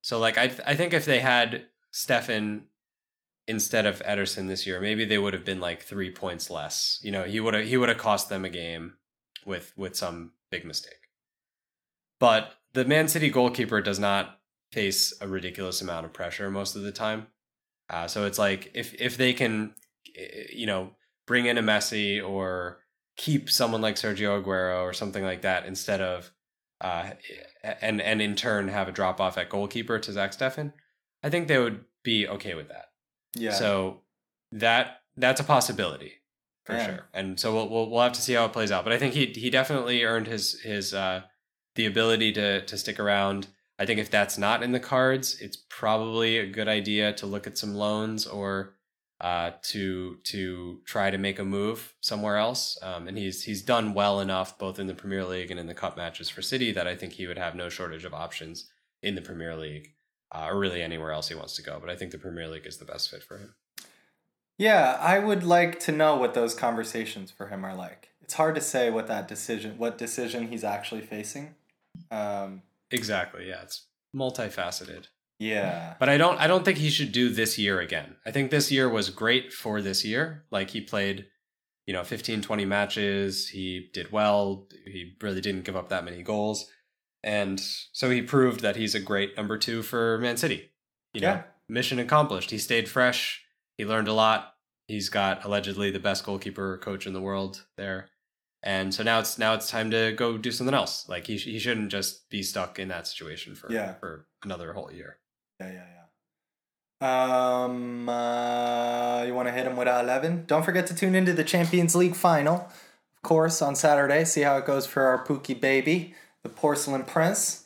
So 0.02 0.20
like 0.20 0.38
I 0.38 0.52
I 0.66 0.76
think 0.76 0.94
if 0.94 1.06
they 1.06 1.20
had 1.20 1.66
Steffen 1.94 2.64
instead 3.48 3.86
of 3.86 4.02
Ederson 4.04 4.48
this 4.48 4.66
year, 4.66 4.82
maybe 4.82 5.06
they 5.06 5.18
would 5.18 5.34
have 5.34 5.46
been 5.46 5.60
like 5.60 5.84
three 5.84 6.12
points 6.12 6.50
less. 6.50 7.00
You 7.04 7.12
know, 7.12 7.24
he 7.24 7.40
would 7.40 7.54
have 7.54 7.66
he 7.66 7.78
would 7.78 7.90
have 7.90 7.98
cost 7.98 8.30
them 8.30 8.46
a 8.46 8.50
game 8.50 8.94
with 9.46 9.74
with 9.78 9.96
some 9.96 10.32
big 10.50 10.66
mistake. 10.66 10.94
But 12.20 12.54
the 12.74 12.86
Man 12.86 13.08
City 13.08 13.30
goalkeeper 13.30 13.82
does 13.82 14.00
not 14.00 14.40
face 14.72 15.14
a 15.22 15.28
ridiculous 15.28 15.82
amount 15.82 16.06
of 16.06 16.14
pressure 16.14 16.50
most 16.50 16.76
of 16.76 16.82
the 16.84 16.92
time. 16.92 17.28
Uh, 17.90 18.08
so 18.08 18.26
it's 18.26 18.40
like 18.40 18.72
if 18.74 18.94
if 18.96 19.18
they 19.18 19.34
can, 19.34 19.76
eh, 20.16 20.46
you 20.54 20.66
know, 20.66 20.92
bring 21.26 21.46
in 21.46 21.58
a 21.58 21.64
Messi 21.64 22.26
or 22.26 22.80
keep 23.18 23.50
someone 23.50 23.82
like 23.82 23.96
Sergio 23.96 24.42
Aguero 24.44 24.82
or 24.84 24.94
something 24.94 25.24
like 25.24 25.42
that 25.44 25.66
instead 25.66 26.02
of, 26.02 26.32
uh, 26.82 27.12
and 27.82 28.02
and 28.02 28.22
in 28.22 28.36
turn 28.36 28.68
have 28.68 28.88
a 28.88 28.92
drop 28.92 29.20
off 29.22 29.38
at 29.38 29.50
goalkeeper 29.50 30.00
to 30.00 30.12
Zach 30.12 30.32
Steffen, 30.32 30.74
I 31.24 31.30
think 31.30 31.48
they 31.48 31.58
would 31.58 31.86
be 32.04 32.28
okay 32.28 32.54
with 32.54 32.68
that. 32.70 32.86
Yeah. 33.36 33.52
So 33.54 34.02
that 34.52 35.02
that's 35.18 35.40
a 35.42 35.46
possibility 35.46 36.14
for 36.66 36.74
Yeah. 36.74 36.86
sure. 36.86 37.10
And 37.14 37.40
so 37.40 37.54
we'll, 37.54 37.70
we'll 37.70 37.90
we'll 37.90 38.04
have 38.04 38.14
to 38.14 38.22
see 38.22 38.34
how 38.34 38.46
it 38.46 38.54
plays 38.54 38.72
out. 38.72 38.84
But 38.84 38.94
I 38.94 38.98
think 38.98 39.14
he 39.14 39.28
he 39.28 39.50
definitely 39.50 40.04
earned 40.04 40.28
his 40.28 40.60
his 40.62 40.94
uh 40.94 41.22
the 41.76 41.86
ability 41.86 42.32
to 42.34 42.66
to 42.66 42.78
stick 42.78 43.00
around. 43.00 43.48
I 43.78 43.86
think 43.86 44.00
if 44.00 44.10
that's 44.10 44.38
not 44.38 44.64
in 44.64 44.72
the 44.72 44.80
cards, 44.80 45.40
it's 45.42 45.58
probably 45.70 46.38
a 46.38 46.46
good 46.48 46.68
idea 46.70 47.12
to 47.14 47.26
look 47.26 47.46
at 47.48 47.58
some 47.58 47.74
loans 47.76 48.26
or 48.26 48.76
uh 49.22 49.52
to 49.62 50.18
to 50.24 50.82
try 50.86 51.10
to 51.10 51.18
make 51.18 51.40
a 51.40 51.46
move 51.46 51.96
somewhere 52.02 52.38
else. 52.38 52.78
Um 52.82 53.08
and 53.08 53.18
he's 53.18 53.44
he's 53.44 53.62
done 53.62 53.94
well 53.94 54.20
enough 54.20 54.58
both 54.58 54.80
in 54.80 54.88
the 54.88 54.94
Premier 54.94 55.24
League 55.24 55.52
and 55.52 55.60
in 55.60 55.68
the 55.68 55.74
cup 55.74 55.96
matches 55.96 56.30
for 56.30 56.42
City 56.42 56.72
that 56.74 56.88
I 56.88 56.96
think 56.96 57.14
he 57.14 57.28
would 57.28 57.38
have 57.38 57.56
no 57.56 57.70
shortage 57.70 58.06
of 58.06 58.14
options 58.14 58.70
in 59.02 59.16
the 59.16 59.22
Premier 59.22 59.56
League. 59.56 59.94
Uh, 60.32 60.48
or 60.50 60.60
really 60.60 60.82
anywhere 60.82 61.12
else 61.12 61.30
he 61.30 61.36
wants 61.36 61.56
to 61.56 61.62
go, 61.62 61.78
but 61.80 61.90
I 61.90 61.96
think 61.96 62.12
the 62.12 62.18
Premier 62.18 62.48
League 62.48 62.66
is 62.66 62.78
the 62.78 62.84
best 62.84 63.10
fit 63.10 63.24
for 63.24 63.38
him. 63.38 63.54
Yeah, 64.58 64.98
I 65.00 65.20
would 65.20 65.44
like 65.44 65.80
to 65.82 65.92
know 65.92 66.16
what 66.16 66.34
those 66.34 66.54
conversations 66.54 67.32
for 67.32 67.48
him 67.48 67.64
are 67.64 67.76
like. 67.76 68.10
It's 68.22 68.34
hard 68.34 68.56
to 68.56 68.62
say 68.62 68.90
what 68.90 69.08
that 69.08 69.28
decision, 69.28 69.78
what 69.78 69.98
decision 69.98 70.48
he's 70.48 70.64
actually 70.64 71.02
facing. 71.02 71.56
Um, 72.10 72.64
Exactly. 72.92 73.48
Yeah, 73.48 73.62
it's 73.62 73.86
multifaceted. 74.16 75.08
Yeah, 75.40 75.96
But 76.00 76.10
I 76.10 76.18
don't 76.18 76.40
I 76.40 76.48
don't 76.48 76.64
think 76.66 76.78
he 76.78 76.90
should 76.90 77.12
do 77.12 77.30
this 77.30 77.58
year 77.58 77.80
again. 77.80 78.16
I 78.26 78.32
think 78.32 78.52
this 78.52 78.72
year 78.72 78.88
was 78.90 79.10
great 79.10 79.52
for 79.54 79.82
this 79.82 80.06
year. 80.06 80.46
Like 80.52 80.70
he 80.72 80.82
played, 80.82 81.26
you 81.86 81.94
know, 81.94 82.04
15 82.04 82.42
20 82.42 82.66
matches, 82.66 83.50
he 83.50 83.90
did 83.94 84.12
well, 84.12 84.68
he 84.86 85.16
really 85.22 85.42
didn't 85.42 85.64
give 85.66 85.76
up 85.76 85.90
that 85.90 86.06
many 86.06 86.24
goals. 86.24 86.70
And 87.24 87.60
so 87.60 88.10
he 88.12 88.22
proved 88.22 88.62
that 88.62 88.76
he's 88.76 88.94
a 88.96 89.00
great 89.00 89.36
number 89.36 89.58
2 89.58 89.82
for 89.82 90.18
Man 90.20 90.38
City. 90.38 90.72
You 91.14 91.22
know, 91.22 91.28
Yeah. 91.28 91.44
mission 91.68 92.00
accomplished. 92.00 92.52
He 92.52 92.58
stayed 92.60 92.88
fresh. 92.88 93.44
He 93.78 93.86
learned 93.86 94.08
a 94.08 94.14
lot. 94.14 94.54
He's 94.88 95.10
got 95.10 95.44
allegedly 95.44 95.90
the 95.92 96.00
best 96.00 96.24
goalkeeper 96.24 96.78
coach 96.78 97.08
in 97.08 97.14
the 97.14 97.22
world 97.22 97.66
there. 97.78 98.10
And 98.62 98.94
so 98.94 99.04
now 99.04 99.20
it's 99.20 99.38
now 99.38 99.54
it's 99.54 99.70
time 99.70 99.92
to 99.92 100.12
go 100.14 100.38
do 100.38 100.52
something 100.52 100.74
else. 100.74 101.08
Like 101.10 101.28
he 101.28 101.38
he 101.38 101.60
shouldn't 101.60 101.92
just 101.92 102.30
be 102.30 102.42
stuck 102.44 102.80
in 102.80 102.88
that 102.90 103.06
situation 103.08 103.54
for 103.56 103.72
Yeah. 103.72 103.96
for 103.96 104.28
another 104.44 104.74
whole 104.74 104.92
year. 104.92 105.18
Yeah, 105.60 105.72
yeah, 105.72 105.84
yeah. 107.02 107.64
Um, 107.66 108.08
uh, 108.10 109.24
you 109.28 109.34
want 109.34 109.48
to 109.48 109.52
hit 109.52 109.66
him 109.68 109.76
with 109.76 109.88
a 109.88 110.00
eleven? 110.00 110.46
Don't 110.48 110.64
forget 110.64 110.88
to 110.88 110.96
tune 110.96 111.16
into 111.16 111.34
the 111.34 111.44
Champions 111.44 111.96
League 111.96 112.16
final, 112.16 112.56
of 112.56 113.22
course, 113.24 113.62
on 113.62 113.76
Saturday. 113.76 114.26
See 114.26 114.42
how 114.42 114.58
it 114.58 114.66
goes 114.66 114.86
for 114.86 115.04
our 115.04 115.24
Pookie 115.26 115.60
baby, 115.60 116.16
the 116.44 116.50
Porcelain 116.50 117.04
Prince. 117.04 117.64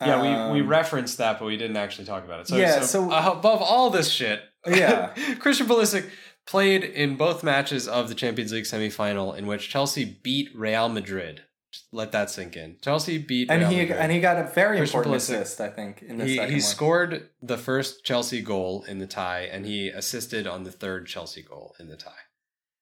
Yeah, 0.00 0.22
we, 0.22 0.54
we 0.54 0.60
Um, 0.62 0.68
referenced 0.68 1.18
that, 1.18 1.38
but 1.40 1.46
we 1.46 1.56
didn't 1.56 1.76
actually 1.76 2.04
talk 2.04 2.24
about 2.24 2.40
it. 2.40 2.48
So, 2.48 2.56
Yeah, 2.56 2.80
so, 2.80 3.08
so- 3.08 3.10
uh, 3.10 3.32
above 3.36 3.60
all 3.60 3.90
this 3.90 4.08
shit, 4.10 4.42
Yeah. 4.66 5.08
Christian 5.40 5.66
Pulisic 5.66 6.08
played 6.46 6.84
in 6.84 7.16
both 7.16 7.42
matches 7.42 7.88
of 7.88 8.08
the 8.08 8.14
Champions 8.14 8.52
League 8.52 8.64
semifinal 8.64 9.36
in 9.36 9.46
which 9.48 9.68
Chelsea 9.68 10.04
beat 10.22 10.50
Real 10.54 10.88
Madrid. 10.88 11.42
Just 11.72 11.86
let 11.92 12.12
that 12.12 12.30
sink 12.30 12.56
in. 12.56 12.76
Chelsea 12.82 13.18
beat 13.18 13.50
and 13.50 13.60
Real 13.60 13.70
he 13.70 13.76
Madrid. 13.80 13.98
and 13.98 14.12
he 14.12 14.20
got 14.20 14.38
a 14.38 14.44
very 14.48 14.78
Christian 14.78 15.00
important 15.00 15.22
Pulisic. 15.22 15.40
assist, 15.42 15.60
I 15.60 15.68
think, 15.68 16.02
in 16.02 16.16
the 16.16 16.24
he, 16.24 16.36
second 16.36 16.48
he 16.50 16.54
one. 16.56 16.62
scored 16.62 17.28
the 17.42 17.58
first 17.58 18.04
Chelsea 18.04 18.40
goal 18.40 18.84
in 18.88 18.98
the 18.98 19.06
tie, 19.06 19.42
and 19.42 19.66
he 19.66 19.88
assisted 19.88 20.46
on 20.46 20.64
the 20.64 20.72
third 20.72 21.06
Chelsea 21.06 21.42
goal 21.42 21.74
in 21.78 21.88
the 21.88 21.96
tie. 21.96 22.10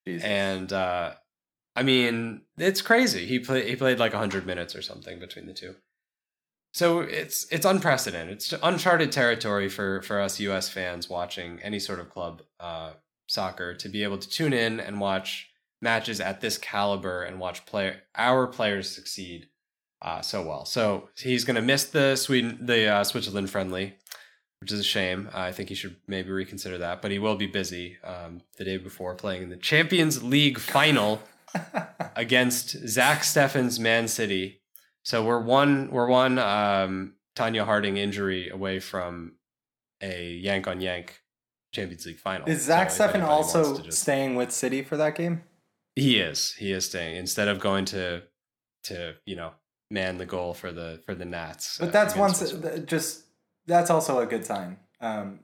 Jesus. 0.07 0.25
And 0.25 0.73
uh, 0.73 1.15
I 1.75 1.83
mean, 1.83 2.43
it's 2.57 2.81
crazy. 2.81 3.27
He 3.27 3.41
played 3.41 3.67
he 3.67 3.75
played 3.75 3.99
like 3.99 4.13
hundred 4.13 4.47
minutes 4.47 4.77
or 4.77 4.83
something 4.83 5.19
between 5.19 5.47
the 5.47 5.53
two. 5.55 5.75
So 6.73 7.01
it's 7.01 7.47
it's 7.51 7.67
unprecedented. 7.67 8.35
It's 8.35 8.55
uncharted 8.63 9.11
territory 9.11 9.69
for 9.69 10.01
for 10.03 10.21
us 10.21 10.39
U.S. 10.41 10.69
fans 10.69 11.09
watching 11.11 11.59
any 11.63 11.81
sort 11.81 11.99
of 11.99 12.11
club 12.11 12.43
uh, 12.61 12.93
soccer 13.27 13.75
to 13.75 13.89
be 13.89 14.05
able 14.05 14.19
to 14.19 14.29
tune 14.29 14.53
in 14.53 14.79
and 14.79 15.01
watch 15.01 15.51
matches 15.83 16.21
at 16.21 16.41
this 16.41 16.59
caliber 16.59 17.23
and 17.23 17.39
watch 17.39 17.67
player 17.67 18.03
our 18.15 18.47
players 18.47 18.89
succeed 18.89 19.49
uh, 20.03 20.21
so 20.21 20.43
well. 20.43 20.65
So 20.65 21.09
he's 21.17 21.45
going 21.45 21.57
to 21.57 21.63
miss 21.63 21.85
the 21.85 22.17
Sweden 22.17 22.59
the 22.61 22.87
uh, 22.87 23.05
Switzerland 23.05 23.51
friendly, 23.51 23.95
which 24.61 24.73
is 24.73 24.81
a 24.81 24.85
shame. 24.85 25.29
I 25.35 25.53
think 25.53 25.69
he 25.69 25.75
should 25.75 25.97
maybe 26.07 26.31
reconsider 26.31 26.79
that. 26.79 27.03
But 27.03 27.11
he 27.11 27.19
will 27.19 27.37
be 27.37 27.47
busy 27.47 27.97
um, 28.05 28.41
the 28.59 28.65
day 28.65 28.77
before 28.79 29.15
playing 29.15 29.43
in 29.45 29.49
the 29.51 29.57
Champions 29.57 30.23
League 30.23 30.59
final 30.59 31.21
against 32.17 32.71
Zach 32.89 33.21
Steffen's 33.23 33.79
Man 33.81 34.09
City. 34.09 34.61
So 35.03 35.25
we're 35.25 35.41
one 35.41 35.91
we're 35.91 36.09
one 36.09 36.39
um, 36.39 37.15
Tonya 37.37 37.65
Harding 37.65 37.97
injury 37.97 38.49
away 38.49 38.81
from 38.81 39.33
a 40.03 40.33
yank 40.33 40.67
on 40.67 40.81
yank 40.81 41.21
Champions 41.73 42.07
League 42.07 42.19
final. 42.19 42.49
Is 42.49 42.63
Zach 42.65 42.91
So 42.91 43.07
Steffen 43.09 43.23
also 43.23 43.79
just- 43.81 44.01
staying 44.03 44.35
with 44.37 44.51
City 44.53 44.83
for 44.83 44.97
that 44.97 45.15
game? 45.15 45.43
He 45.97 46.19
is. 46.19 46.53
He 46.53 46.71
is 46.73 46.85
staying 46.87 47.17
instead 47.17 47.49
of 47.49 47.59
going 47.59 47.85
to 47.87 48.23
to 48.85 49.15
you 49.25 49.35
know 49.35 49.51
man 49.91 50.19
the 50.19 50.27
goal 50.27 50.55
for 50.55 50.71
the 50.71 51.01
for 51.07 51.15
the 51.15 51.25
Nats. 51.25 51.79
But 51.79 51.89
uh, 51.89 51.93
that's 51.93 52.15
once 52.15 52.39
Switzerland. 52.39 52.87
just 52.87 53.23
that's 53.67 53.91
also 53.91 54.21
a 54.21 54.27
good 54.27 54.45
sign 54.45 54.77
um, 55.01 55.41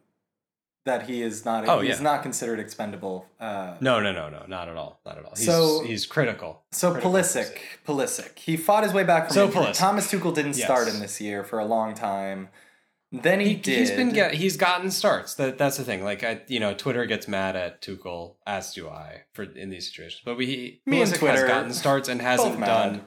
that 0.84 1.08
he 1.08 1.22
is 1.22 1.44
not 1.44 1.66
Oh, 1.68 1.80
he's 1.80 1.96
yeah. 1.96 2.02
not 2.02 2.22
considered 2.22 2.60
expendable. 2.60 3.26
Uh, 3.40 3.76
No, 3.80 3.98
no, 4.00 4.12
no, 4.12 4.28
no, 4.28 4.44
not 4.46 4.68
at 4.68 4.76
all, 4.76 5.00
not 5.06 5.18
at 5.18 5.24
all. 5.24 5.32
He's, 5.36 5.46
So- 5.46 5.82
he's 5.84 6.06
critical. 6.06 6.62
So 6.72 6.92
Critical 6.92 7.12
Pulisic, 7.12 7.58
Pulisic, 7.86 8.38
he 8.38 8.56
fought 8.56 8.84
his 8.84 8.92
way 8.92 9.02
back 9.04 9.26
from 9.26 9.34
So 9.34 9.46
injury. 9.46 9.72
Thomas 9.72 10.10
Tuchel 10.12 10.34
didn't 10.34 10.56
Yes. 10.56 10.64
start 10.66 10.86
him 10.88 11.00
this 11.00 11.20
year 11.20 11.42
for 11.44 11.58
a 11.58 11.64
long 11.64 11.94
time. 11.94 12.48
Then 13.12 13.40
he, 13.40 13.50
He, 13.50 13.54
did. 13.56 13.78
he's 13.78 13.90
been 13.90 14.12
get, 14.12 14.34
he's 14.34 14.56
gotten 14.56 14.90
starts. 14.90 15.34
That 15.34 15.58
that's 15.58 15.76
the 15.76 15.84
thing. 15.84 16.02
Like 16.02 16.24
I, 16.24 16.40
you 16.48 16.58
know, 16.60 16.72
Twitter 16.72 17.04
gets 17.04 17.28
mad 17.28 17.56
at 17.56 17.82
Tuchel, 17.82 18.36
as 18.46 18.72
do 18.72 18.88
I, 18.88 19.24
for 19.34 19.42
in 19.42 19.68
these 19.68 19.88
situations. 19.90 20.22
But 20.24 20.36
we 20.38 20.80
Me 20.86 21.02
and 21.02 21.14
Twitter, 21.14 21.40
has 21.40 21.48
gotten 21.48 21.72
starts 21.72 22.08
and 22.08 22.22
hasn't 22.22 22.58
done 22.60 23.02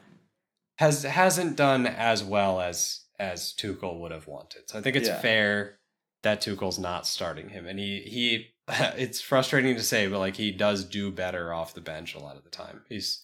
has 0.78 1.04
hasn't 1.04 1.56
done 1.56 1.88
as 1.88 2.24
well 2.24 2.62
as 2.62 3.02
as 3.18 3.54
Tuchel 3.58 4.00
would 4.00 4.12
have 4.12 4.28
wanted. 4.28 4.70
So 4.70 4.78
I 4.78 4.82
think 4.82 4.96
it's 4.96 5.08
Yeah. 5.08 5.20
fair 5.20 5.80
that 6.22 6.42
Tuchel's 6.42 6.78
not 6.80 7.08
starting 7.08 7.50
him, 7.50 7.66
and 7.66 7.80
he 7.80 8.02
he. 8.02 8.48
It's 8.98 9.22
frustrating 9.22 9.76
to 9.76 9.84
say, 9.84 10.08
but 10.08 10.18
like 10.20 10.36
he 10.38 10.52
does 10.52 10.84
do 10.86 11.12
better 11.12 11.54
off 11.54 11.74
the 11.76 11.82
bench 11.82 12.16
a 12.16 12.20
lot 12.20 12.36
of 12.36 12.44
the 12.44 12.50
time. 12.50 12.82
He's 12.90 13.24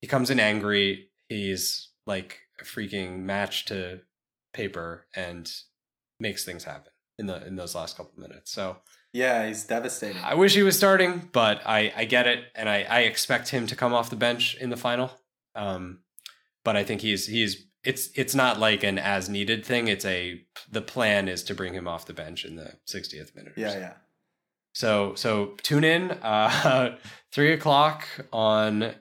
he 0.00 0.06
comes 0.06 0.30
in 0.30 0.40
angry. 0.40 1.10
He's 1.28 1.90
like 2.06 2.40
a 2.60 2.64
freaking 2.64 3.20
match 3.20 3.66
to 3.66 4.00
paper 4.52 5.06
and 5.14 5.48
makes 6.20 6.44
things 6.44 6.64
happen 6.64 6.92
in 7.18 7.26
the 7.26 7.46
in 7.46 7.56
those 7.56 7.74
last 7.74 7.96
couple 7.96 8.12
minutes. 8.20 8.50
So 8.50 8.76
Yeah, 9.12 9.46
he's 9.46 9.64
devastating. 9.64 10.22
I 10.22 10.34
wish 10.34 10.54
he 10.54 10.62
was 10.62 10.76
starting, 10.76 11.28
but 11.32 11.60
I, 11.66 11.92
I 11.96 12.04
get 12.04 12.26
it, 12.26 12.44
and 12.54 12.68
I, 12.68 12.86
I 12.88 13.00
expect 13.00 13.48
him 13.48 13.66
to 13.66 13.76
come 13.76 13.92
off 13.92 14.10
the 14.10 14.16
bench 14.16 14.56
in 14.56 14.70
the 14.70 14.76
final. 14.76 15.10
Um, 15.54 16.00
but 16.64 16.76
I 16.76 16.84
think 16.84 17.00
he's 17.00 17.26
he's 17.26 17.66
it's 17.82 18.10
it's 18.14 18.34
not 18.34 18.58
like 18.58 18.82
an 18.82 18.98
as 18.98 19.28
needed 19.28 19.64
thing. 19.64 19.88
It's 19.88 20.04
a 20.04 20.42
the 20.70 20.82
plan 20.82 21.28
is 21.28 21.42
to 21.44 21.54
bring 21.54 21.74
him 21.74 21.88
off 21.88 22.06
the 22.06 22.12
bench 22.12 22.44
in 22.44 22.56
the 22.56 22.74
60th 22.86 23.34
minute. 23.34 23.52
or 23.56 23.60
yeah, 23.60 23.72
so. 23.72 23.78
yeah. 23.78 23.92
So 24.72 25.14
so 25.14 25.54
tune 25.62 25.84
in 25.84 26.10
uh, 26.10 26.96
three 27.32 27.52
o'clock 27.52 28.06
on 28.32 28.94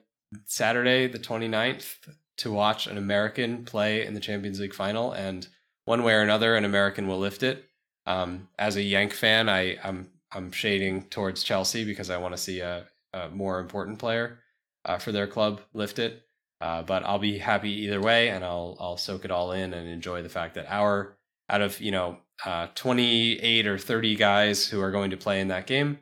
Saturday 0.46 1.08
the 1.08 1.20
29th 1.20 1.96
to 2.38 2.52
watch 2.52 2.88
an 2.88 2.98
American 2.98 3.66
play 3.66 4.06
in 4.06 4.14
the 4.14 4.20
Champions 4.20 4.60
League 4.60 4.74
final, 4.74 5.12
and 5.12 5.48
one 5.90 6.04
way 6.04 6.14
or 6.14 6.22
another, 6.22 6.56
an 6.56 6.66
American 6.66 7.08
will 7.08 7.18
lift 7.18 7.42
it. 7.42 7.66
Um, 8.06 8.48
as 8.60 8.76
a 8.76 8.82
Yank 8.84 9.12
fan, 9.12 9.50
I 9.50 9.76
I'm 9.84 10.12
I'm 10.32 10.52
shading 10.52 11.06
towards 11.10 11.42
Chelsea 11.44 11.84
because 11.84 12.12
I 12.12 12.18
want 12.18 12.36
to 12.36 12.38
see 12.38 12.60
a, 12.60 12.86
a 13.12 13.30
more 13.30 13.60
important 13.60 13.98
player 13.98 14.38
uh, 14.86 15.00
for 15.00 15.12
their 15.12 15.26
club 15.26 15.62
lift 15.74 15.98
it. 15.98 16.22
Uh, 16.62 16.84
but 16.84 17.04
I'll 17.04 17.18
be 17.18 17.40
happy 17.40 17.72
either 17.86 18.00
way, 18.00 18.30
and 18.30 18.46
I'll 18.46 18.78
I'll 18.80 18.98
soak 18.98 19.26
it 19.26 19.32
all 19.32 19.52
in 19.52 19.74
and 19.74 19.88
enjoy 19.90 20.22
the 20.22 20.30
fact 20.30 20.54
that 20.56 20.68
our 20.70 21.18
out 21.50 21.62
of 21.62 21.82
you 21.82 21.92
know 21.92 22.20
uh, 22.46 22.68
28 22.76 23.66
or 23.66 23.80
30 23.80 24.16
guys 24.16 24.68
who 24.68 24.80
are 24.82 24.92
going 24.92 25.10
to 25.10 25.18
play 25.18 25.42
in 25.42 25.48
that 25.48 25.66
game, 25.66 25.98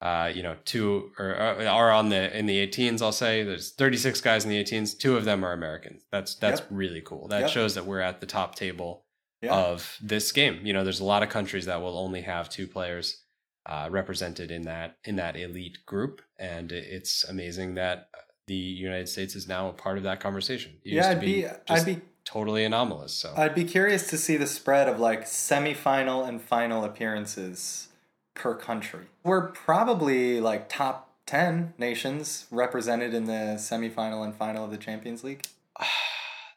uh, 0.00 0.30
you 0.32 0.44
know, 0.44 0.56
two 0.64 1.10
or 1.18 1.34
uh, 1.36 1.64
are 1.64 1.90
on 1.90 2.10
the 2.10 2.38
in 2.38 2.46
the 2.46 2.64
18s. 2.64 3.02
I'll 3.02 3.10
say 3.10 3.42
there's 3.42 3.72
36 3.72 4.20
guys 4.20 4.44
in 4.44 4.50
the 4.50 4.62
18s. 4.62 4.96
Two 4.96 5.16
of 5.16 5.24
them 5.24 5.44
are 5.44 5.52
Americans. 5.52 6.04
That's 6.12 6.36
that's 6.36 6.60
Yep. 6.60 6.68
really 6.70 7.00
cool. 7.00 7.26
That 7.26 7.40
Yep. 7.40 7.50
shows 7.50 7.74
that 7.74 7.86
we're 7.86 8.00
at 8.00 8.20
the 8.20 8.26
top 8.26 8.54
table 8.54 9.04
Yeah. 9.42 9.54
of 9.56 9.98
this 10.00 10.30
game. 10.30 10.64
You 10.64 10.72
know, 10.72 10.84
there's 10.84 11.00
a 11.00 11.04
lot 11.04 11.24
of 11.24 11.28
countries 11.28 11.66
that 11.66 11.82
will 11.82 11.98
only 11.98 12.22
have 12.22 12.48
two 12.48 12.68
players 12.68 13.22
uh, 13.66 13.88
represented 13.90 14.50
in 14.50 14.62
that 14.62 14.98
in 15.04 15.16
that 15.16 15.36
elite 15.36 15.78
group, 15.84 16.22
and 16.38 16.70
it's 16.70 17.24
amazing 17.24 17.74
that 17.74 18.08
the 18.46 18.54
United 18.54 19.08
States 19.08 19.34
is 19.34 19.48
now 19.48 19.68
a 19.68 19.72
part 19.72 19.98
of 19.98 20.04
that 20.04 20.20
conversation. 20.20 20.72
It 20.84 20.90
used 20.90 20.96
yeah, 20.96 21.14
to 21.14 21.16
I'd 21.16 21.20
be, 21.20 21.42
just 21.42 21.62
I'd 21.68 21.84
be 21.84 22.02
totally 22.24 22.64
anomalous. 22.64 23.12
So 23.12 23.34
I'd 23.36 23.54
be 23.54 23.64
curious 23.64 24.06
to 24.08 24.18
see 24.18 24.36
the 24.36 24.46
spread 24.46 24.88
of 24.88 24.98
like 24.98 25.24
semifinal 25.24 26.26
and 26.26 26.40
final 26.40 26.84
appearances 26.84 27.88
per 28.34 28.54
country. 28.54 29.06
We're 29.24 29.48
probably 29.48 30.40
like 30.40 30.68
top 30.68 31.10
10 31.26 31.74
nations 31.78 32.46
represented 32.50 33.14
in 33.14 33.26
the 33.26 33.56
semifinal 33.58 34.24
and 34.24 34.34
final 34.34 34.64
of 34.64 34.70
the 34.70 34.78
Champions 34.78 35.22
League. 35.22 35.46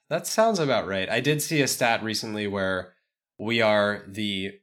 That 0.10 0.28
sounds 0.28 0.60
about 0.60 0.88
right. 0.88 1.10
I 1.10 1.20
did 1.20 1.42
see 1.42 1.62
a 1.62 1.68
stat 1.68 2.04
recently 2.04 2.48
where 2.48 2.94
we 3.40 3.62
are 3.62 4.04
the 4.08 4.60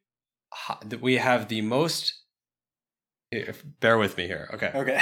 we 1.00 1.16
have 1.16 1.48
the 1.48 1.62
most. 1.62 2.14
If, 3.30 3.64
bear 3.80 3.96
with 3.96 4.18
me 4.18 4.26
here. 4.26 4.50
Okay. 4.52 4.70
Okay. 4.74 5.00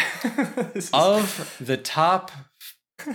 Is- 0.75 0.91
Of 0.93 1.57
the 1.61 1.77
top 1.77 2.31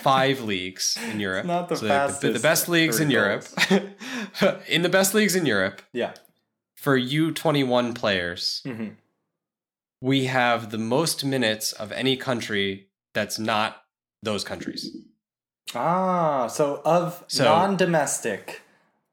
five 0.02 0.42
leagues 0.42 0.98
in 1.12 1.20
Europe, 1.20 1.46
not 1.46 1.70
the 1.70 1.78
so 1.78 1.86
the, 2.22 2.32
the 2.34 2.40
best 2.40 2.68
leagues 2.68 3.00
in 3.00 3.10
Europe, 3.10 3.46
in 4.68 4.82
the 4.82 4.90
best 4.90 5.14
leagues 5.14 5.36
in 5.36 5.46
Europe 5.46 5.82
yeah. 5.94 6.14
for 6.76 6.98
U 6.98 7.32
twenty 7.32 7.64
one 7.64 7.94
players, 7.94 8.62
hmm 8.66 8.90
we 10.02 10.26
have 10.26 10.70
the 10.70 10.78
most 10.78 11.24
minutes 11.26 11.72
of 11.72 11.92
any 11.92 12.16
country 12.18 12.90
that's 13.14 13.40
not 13.40 13.78
those 14.22 14.44
countries. 14.44 14.96
Ah, 15.74 16.48
so 16.48 16.82
of 16.86 17.24
So- 17.28 17.44
non-domestic. 17.44 18.62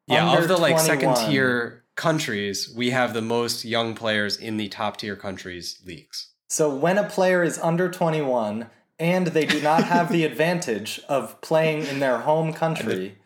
Yeah, 0.07 0.37
of 0.37 0.49
the 0.49 0.57
like 0.57 0.79
second 0.79 1.15
tier 1.15 1.85
countries, 1.95 2.73
we 2.75 2.91
have 2.91 3.15
the 3.15 3.23
most 3.23 3.65
young 3.65 3.95
players 3.95 4.37
in 4.37 4.57
the 4.57 4.69
top 4.69 4.97
tier 4.99 5.17
countries 5.17 5.81
leagues. 5.87 6.29
So 6.49 6.75
when 6.75 6.99
a 6.99 7.09
player 7.09 7.43
is 7.43 7.59
under 7.59 7.91
21 7.91 8.69
and 8.99 9.29
they 9.29 9.47
do 9.47 9.63
not 9.63 9.85
have 9.85 10.13
the 10.13 10.25
advantage 10.31 11.01
of 11.09 11.41
playing 11.41 11.87
in 11.87 12.01
their 12.01 12.19
home 12.19 12.53
country, 12.53 13.19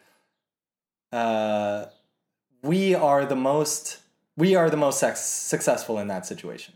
uh, 1.12 1.86
we 2.62 2.94
are 2.94 3.24
the 3.24 3.36
most 3.36 3.98
we 4.36 4.54
are 4.54 4.68
the 4.68 4.76
most 4.76 5.00
sex- 5.00 5.20
successful 5.24 5.98
in 5.98 6.08
that 6.08 6.26
situation 6.26 6.74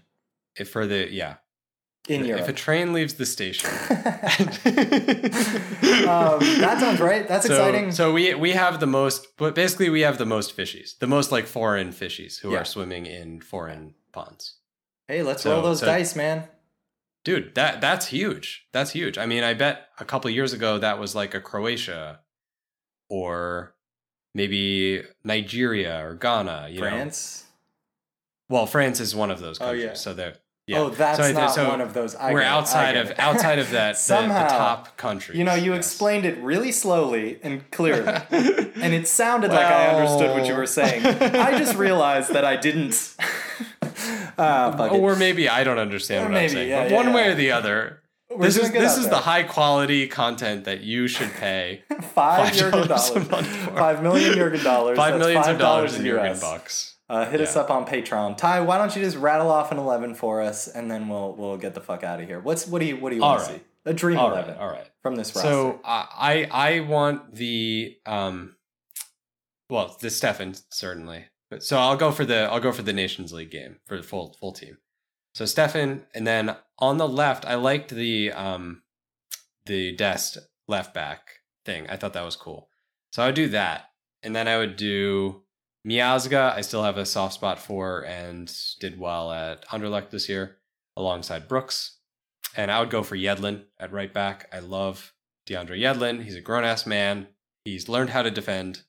If 0.56 0.70
for 0.70 0.86
the 0.86 1.12
yeah, 1.12 1.36
in 2.08 2.22
if 2.22 2.26
Europe. 2.28 2.48
a 2.48 2.52
train 2.52 2.92
leaves 2.92 3.14
the 3.14 3.26
station, 3.26 3.70
um, 4.70 6.38
that 6.60 6.76
sounds 6.80 7.00
right. 7.00 7.26
That's 7.28 7.46
so, 7.46 7.52
exciting. 7.54 7.92
So 7.92 8.12
we 8.12 8.34
we 8.34 8.52
have 8.52 8.80
the 8.80 8.86
most, 8.86 9.26
but 9.36 9.54
basically 9.54 9.90
we 9.90 10.00
have 10.02 10.18
the 10.18 10.26
most 10.26 10.56
fishies, 10.56 10.98
the 10.98 11.06
most 11.06 11.30
like 11.32 11.46
foreign 11.46 11.90
fishies 11.90 12.40
who 12.40 12.52
Yeah. 12.52 12.58
are 12.60 12.64
swimming 12.64 13.06
in 13.06 13.40
foreign 13.40 13.94
ponds. 14.12 14.54
hey, 15.08 15.22
let's 15.22 15.42
so- 15.42 15.52
roll 15.52 15.62
those 15.62 15.80
so- 15.80 15.86
dice, 15.86 16.14
man. 16.16 16.44
Dude, 17.22 17.54
that 17.54 17.80
that's 17.82 18.06
huge. 18.06 18.66
That's 18.72 18.92
huge. 18.92 19.18
I 19.18 19.26
mean, 19.26 19.44
I 19.44 19.52
bet 19.52 19.88
a 19.98 20.04
couple 20.06 20.30
years 20.30 20.54
ago 20.54 20.78
that 20.78 20.98
was 20.98 21.14
like 21.14 21.34
a 21.34 21.40
Croatia 21.40 22.20
or 23.10 23.74
maybe 24.34 25.02
Nigeria 25.22 26.02
or 26.02 26.14
Ghana. 26.14 26.68
You 26.70 26.80
know, 26.80 26.88
France. 26.88 27.44
well, 28.48 28.64
France 28.66 29.00
is 29.00 29.14
one 29.14 29.30
of 29.30 29.40
those 29.40 29.58
countries, 29.58 29.84
Oh, 29.84 29.86
yeah. 29.88 29.94
So 29.94 30.14
they're 30.14 30.36
yeah. 30.66 30.78
Oh, 30.80 30.90
that's 30.90 31.18
So 31.18 31.32
not 31.32 31.52
so 31.54 31.68
one 31.68 31.80
of 31.80 31.94
those. 31.94 32.14
I 32.14 32.32
we're 32.32 32.40
get 32.40 32.46
it, 32.46 32.50
I 32.50 32.56
outside 32.58 32.96
of 32.96 33.12
outside 33.18 33.58
of 33.58 33.70
that 33.70 33.92
the- 33.96 33.98
Somehow, 33.98 34.42
the, 34.44 34.48
top 34.54 34.96
countries. 34.96 35.36
You 35.38 35.44
know, 35.44 35.54
you 35.54 35.72
yes. 35.74 35.86
explained 35.86 36.24
it 36.26 36.38
really 36.38 36.70
slowly 36.72 37.38
and 37.42 37.68
clearly. 37.72 38.06
and 38.30 38.94
it 38.94 39.08
sounded 39.08 39.50
like 39.50 39.66
I 39.66 39.88
understood 39.88 40.30
what 40.38 40.46
you 40.46 40.54
were 40.54 40.66
saying. 40.66 41.04
I 41.06 41.58
just 41.58 41.76
realized 41.76 42.32
that 42.34 42.44
I 42.44 42.56
didn't. 42.56 43.16
Ah, 44.38 44.86
it. 44.86 44.92
or 44.92 45.16
maybe 45.16 45.48
I 45.48 45.64
don't 45.64 45.78
understand 45.78 46.22
Or 46.22 46.28
what 46.28 46.32
maybe, 46.34 46.44
I'm 46.46 46.50
saying. 46.52 46.68
yeah, 46.70 46.82
but 46.84 46.90
yeah, 46.90 46.96
one 46.96 47.12
way 47.12 47.28
or 47.28 47.34
the 47.34 47.50
other, 47.50 48.00
We're 48.30 48.38
this 48.46 48.56
is 48.56 48.70
this 48.72 48.96
is 48.96 49.04
there. 49.04 49.10
the 49.14 49.18
high 49.18 49.42
quality 49.42 50.06
content 50.08 50.64
that 50.64 50.80
you 50.80 51.06
should 51.08 51.30
pay. 51.32 51.82
five 52.14 52.52
$5 52.52 52.56
Jurgen 52.56 52.80
a 52.80 52.88
dollars. 52.88 53.30
month 53.30 53.46
for. 53.46 53.70
Five 53.76 54.02
million 54.02 54.32
Jurgen 54.34 54.64
dollars. 54.64 54.96
Five 54.96 55.18
millions 55.18 55.46
of 55.46 55.58
dollars 55.58 55.94
in 55.96 56.04
Jurgen 56.04 56.30
US. 56.32 56.40
bucks. 56.40 56.96
Uh, 57.10 57.28
hit 57.28 57.40
us 57.40 57.56
up 57.56 57.72
on 57.72 57.84
Patreon. 57.84 58.36
Ty, 58.36 58.60
why 58.60 58.78
don't 58.78 58.94
you 58.94 59.02
just 59.02 59.16
rattle 59.16 59.50
off 59.50 59.72
an 59.72 59.78
eleven 59.78 60.14
for 60.14 60.40
us, 60.40 60.68
and 60.68 60.88
then 60.88 61.08
we'll 61.08 61.34
we'll 61.34 61.56
get 61.56 61.74
the 61.74 61.80
fuck 61.80 62.04
out 62.04 62.20
of 62.20 62.28
here. 62.28 62.38
What's 62.38 62.68
what 62.68 62.78
do 62.78 62.86
you 62.86 62.98
what 62.98 63.10
do 63.10 63.16
you 63.16 63.22
want 63.22 63.40
All 63.40 63.46
to 63.48 63.52
see? 63.54 63.60
A 63.84 63.92
dream 63.92 64.16
All 64.16 64.30
right, 64.30 64.44
eleven 64.44 64.56
all 64.58 64.68
right. 64.68 64.88
from 65.02 65.16
this 65.16 65.34
roster. 65.34 65.50
So 65.50 65.80
I 65.84 66.46
I 66.52 66.76
I 66.76 66.80
want 66.80 67.34
the 67.34 67.96
um, 68.06 68.54
well, 69.68 69.96
the 70.00 70.06
Steffen 70.06 70.62
certainly. 70.70 71.24
But 71.50 71.64
so 71.64 71.78
I'll 71.78 71.96
go 71.96 72.12
for 72.12 72.24
the 72.24 72.42
I'll 72.42 72.60
go 72.60 72.70
for 72.70 72.82
the 72.82 72.92
Nations 72.92 73.32
League 73.32 73.50
game 73.50 73.80
for 73.86 73.96
the 73.96 74.04
full 74.04 74.36
full 74.38 74.52
team. 74.52 74.78
So 75.34 75.46
Steffen, 75.46 76.02
and 76.14 76.28
then 76.28 76.54
on 76.78 76.98
the 76.98 77.08
left, 77.08 77.44
I 77.44 77.56
liked 77.56 77.90
the 77.90 78.30
um, 78.30 78.82
the 79.66 79.96
Dest 79.96 80.38
left 80.68 80.94
back 80.94 81.40
thing. 81.64 81.90
I 81.90 81.96
thought 81.96 82.12
that 82.12 82.24
was 82.24 82.36
cool. 82.36 82.68
So 83.10 83.24
I 83.24 83.26
would 83.26 83.34
do 83.34 83.48
that, 83.48 83.86
and 84.22 84.36
then 84.36 84.46
I 84.46 84.58
would 84.58 84.76
do 84.76 85.42
Miazga. 85.86 86.54
I 86.54 86.60
still 86.60 86.82
have 86.82 86.98
a 86.98 87.06
soft 87.06 87.34
spot 87.34 87.58
for, 87.58 88.04
and 88.04 88.52
did 88.80 88.98
well 88.98 89.32
at 89.32 89.66
Anderlecht 89.68 90.10
this 90.10 90.28
year 90.28 90.58
alongside 90.96 91.48
Brooks. 91.48 91.98
And 92.56 92.70
I 92.70 92.80
would 92.80 92.90
go 92.90 93.02
for 93.02 93.16
Yedlin 93.16 93.64
at 93.78 93.92
right 93.92 94.12
back. 94.12 94.48
I 94.52 94.58
love 94.58 95.12
DeAndre 95.48 95.80
Yedlin. 95.80 96.22
He's 96.22 96.36
a 96.36 96.40
grown 96.40 96.64
ass 96.64 96.86
man. 96.86 97.28
He's 97.64 97.88
learned 97.88 98.10
how 98.10 98.22
to 98.22 98.30
defend. 98.30 98.82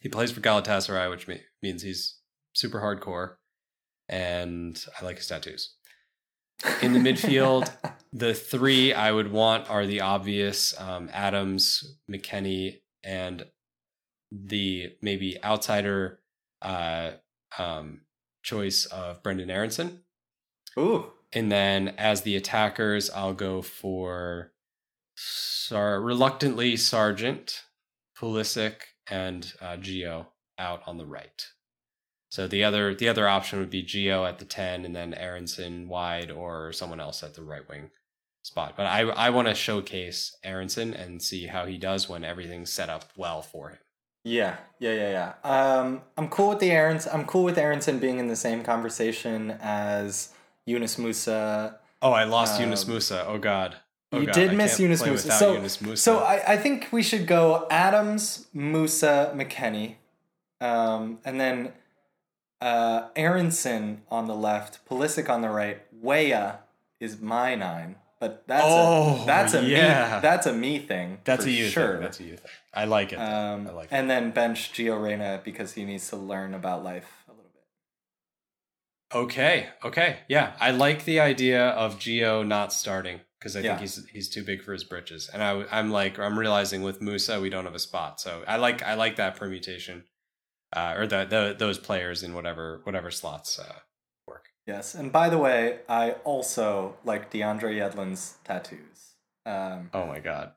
He 0.00 0.08
plays 0.08 0.30
for 0.30 0.40
Galatasaray, 0.40 1.10
which 1.10 1.26
means 1.62 1.82
he's 1.82 2.18
super 2.54 2.80
hardcore. 2.80 3.34
And 4.08 4.82
I 5.00 5.04
like 5.04 5.16
his 5.16 5.26
tattoos. 5.26 5.74
In 6.82 6.92
the 6.92 6.98
midfield, 6.98 7.70
the 8.12 8.34
three 8.34 8.92
I 8.92 9.12
would 9.12 9.30
want 9.30 9.68
are 9.68 9.86
the 9.86 10.00
obvious 10.00 10.78
um, 10.80 11.10
Adams, 11.12 11.96
McKennie, 12.10 12.80
and 13.04 13.44
the 14.30 14.94
maybe 15.02 15.42
outsider 15.42 16.20
uh, 16.62 17.12
um, 17.58 18.02
choice 18.42 18.86
of 18.86 19.22
Brenden 19.22 19.50
Aaronson. 19.50 20.00
Ooh, 20.78 21.06
And 21.32 21.50
then 21.50 21.88
as 21.98 22.22
the 22.22 22.36
attackers, 22.36 23.10
I'll 23.10 23.34
go 23.34 23.62
for 23.62 24.52
Sar- 25.16 26.00
reluctantly 26.00 26.76
Sargent, 26.76 27.64
Pulisic, 28.16 28.74
and 29.10 29.52
uh, 29.60 29.76
Gio 29.76 30.26
out 30.58 30.82
on 30.86 30.98
the 30.98 31.06
right. 31.06 31.46
So 32.30 32.46
the 32.46 32.62
other 32.62 32.94
the 32.94 33.08
other 33.08 33.26
option 33.26 33.58
would 33.58 33.70
be 33.70 33.82
Gio 33.82 34.28
at 34.28 34.38
the 34.38 34.44
ten, 34.44 34.84
and 34.84 34.94
then 34.94 35.14
Aaronson 35.14 35.88
wide, 35.88 36.30
or 36.30 36.72
someone 36.72 37.00
else 37.00 37.22
at 37.22 37.34
the 37.34 37.42
right 37.42 37.66
wing 37.68 37.90
spot. 38.42 38.74
But 38.76 38.86
I 38.86 39.00
I 39.00 39.30
want 39.30 39.48
to 39.48 39.54
showcase 39.54 40.36
Aaronson 40.44 40.92
and 40.92 41.22
see 41.22 41.46
how 41.46 41.64
he 41.64 41.78
does 41.78 42.08
when 42.08 42.24
everything's 42.24 42.70
set 42.72 42.90
up 42.90 43.10
well 43.16 43.40
for 43.40 43.70
him. 43.70 43.78
Yeah, 44.28 44.56
yeah, 44.78 44.92
yeah, 44.92 45.32
yeah. 45.44 45.78
Um, 45.78 46.02
I'm 46.16 46.28
cool 46.28 46.50
with 46.50 46.60
the 46.60 46.70
Aarons. 46.70 47.06
I'm 47.06 47.24
cool 47.24 47.44
with 47.44 47.58
Aaronson 47.58 47.98
being 47.98 48.18
in 48.18 48.28
the 48.28 48.36
same 48.36 48.62
conversation 48.62 49.56
as 49.62 50.32
Yunus 50.66 50.96
Musah. 50.96 51.76
Oh, 52.02 52.12
I 52.12 52.24
lost 52.24 52.60
Yunus 52.60 52.84
Musah. 52.84 53.24
Oh 53.26 53.38
God. 53.38 53.76
Oh, 54.12 54.20
you 54.20 54.26
God, 54.26 54.34
did 54.34 54.50
I 54.50 54.54
miss 54.54 54.78
Yunus 54.78 55.02
Musah. 55.02 55.32
So, 55.32 55.54
Yunus 55.54 55.78
Musah. 55.78 55.98
so 55.98 56.18
I, 56.20 56.54
I 56.54 56.56
think 56.56 56.88
we 56.92 57.02
should 57.02 57.26
go 57.26 57.66
Adams, 57.70 58.46
Musah, 58.56 59.34
McKennie, 59.34 59.96
um, 60.60 61.18
and 61.24 61.38
then 61.38 61.72
uh, 62.60 63.08
Aaronson 63.16 64.02
on 64.10 64.26
the 64.26 64.34
left, 64.34 64.86
Pulisic 64.88 65.28
on 65.28 65.42
the 65.42 65.50
right. 65.50 65.82
Weah 65.92 66.60
is 67.00 67.20
my 67.20 67.54
nine, 67.54 67.96
but 68.20 68.44
that's 68.46 68.64
Oh, 68.66 69.22
a 69.22 69.26
that's 69.26 69.54
a 69.54 69.62
yeah. 69.64 70.16
me 70.16 70.22
that's 70.22 70.46
a 70.46 70.52
me 70.52 70.78
thing. 70.78 71.18
that's 71.24 71.44
a 71.44 71.50
you 71.50 71.68
sure. 71.68 71.92
thing. 71.94 72.02
That's 72.02 72.20
a 72.20 72.24
you 72.24 72.36
thing. 72.36 72.50
I 72.74 72.84
like 72.84 73.12
it. 73.12 73.16
Um, 73.16 73.66
I 73.68 73.70
like 73.72 73.84
it. 73.92 73.94
and 73.94 74.08
then 74.10 74.30
bench 74.32 74.72
Gio 74.72 75.00
Reyna 75.02 75.40
because 75.44 75.72
he 75.74 75.84
needs 75.84 76.08
to 76.10 76.16
learn 76.16 76.54
about 76.54 76.84
life 76.84 77.24
a 77.28 77.32
little 77.32 77.50
bit. 77.52 79.16
Okay. 79.18 79.68
Okay. 79.84 80.18
Yeah, 80.28 80.52
I 80.60 80.70
like 80.72 81.04
the 81.04 81.20
idea 81.20 81.68
of 81.70 81.98
Gio 81.98 82.46
not 82.46 82.72
starting 82.72 83.20
because 83.38 83.56
I 83.56 83.60
Yeah. 83.60 83.68
think 83.76 83.80
he's 83.80 84.06
he's 84.12 84.28
too 84.28 84.44
big 84.44 84.62
for 84.62 84.72
his 84.72 84.84
britches, 84.84 85.30
and 85.32 85.42
I, 85.42 85.64
I'm 85.70 85.90
like 85.90 86.18
I'm 86.18 86.38
realizing 86.38 86.82
with 86.82 87.00
Musah 87.00 87.40
we 87.40 87.50
don't 87.50 87.64
have 87.64 87.74
a 87.74 87.78
spot, 87.78 88.20
so 88.20 88.42
I 88.46 88.56
like 88.56 88.82
I 88.82 88.94
like 88.94 89.16
that 89.16 89.36
permutation, 89.36 90.04
uh, 90.74 90.94
or 90.96 91.06
the, 91.06 91.24
the 91.24 91.54
those 91.58 91.78
players 91.78 92.22
in 92.22 92.34
whatever 92.34 92.80
whatever 92.84 93.10
slots 93.10 93.58
uh. 93.58 93.72
Yes, 94.68 94.94
and 94.94 95.10
by 95.10 95.30
the 95.30 95.38
way, 95.38 95.78
I 95.88 96.10
also 96.24 96.96
like 97.02 97.30
DeAndre 97.32 97.72
Yedlin's 97.80 98.36
tattoos. 98.44 99.14
Um, 99.46 99.88
Oh 99.94 100.06
my 100.06 100.20
god, 100.20 100.52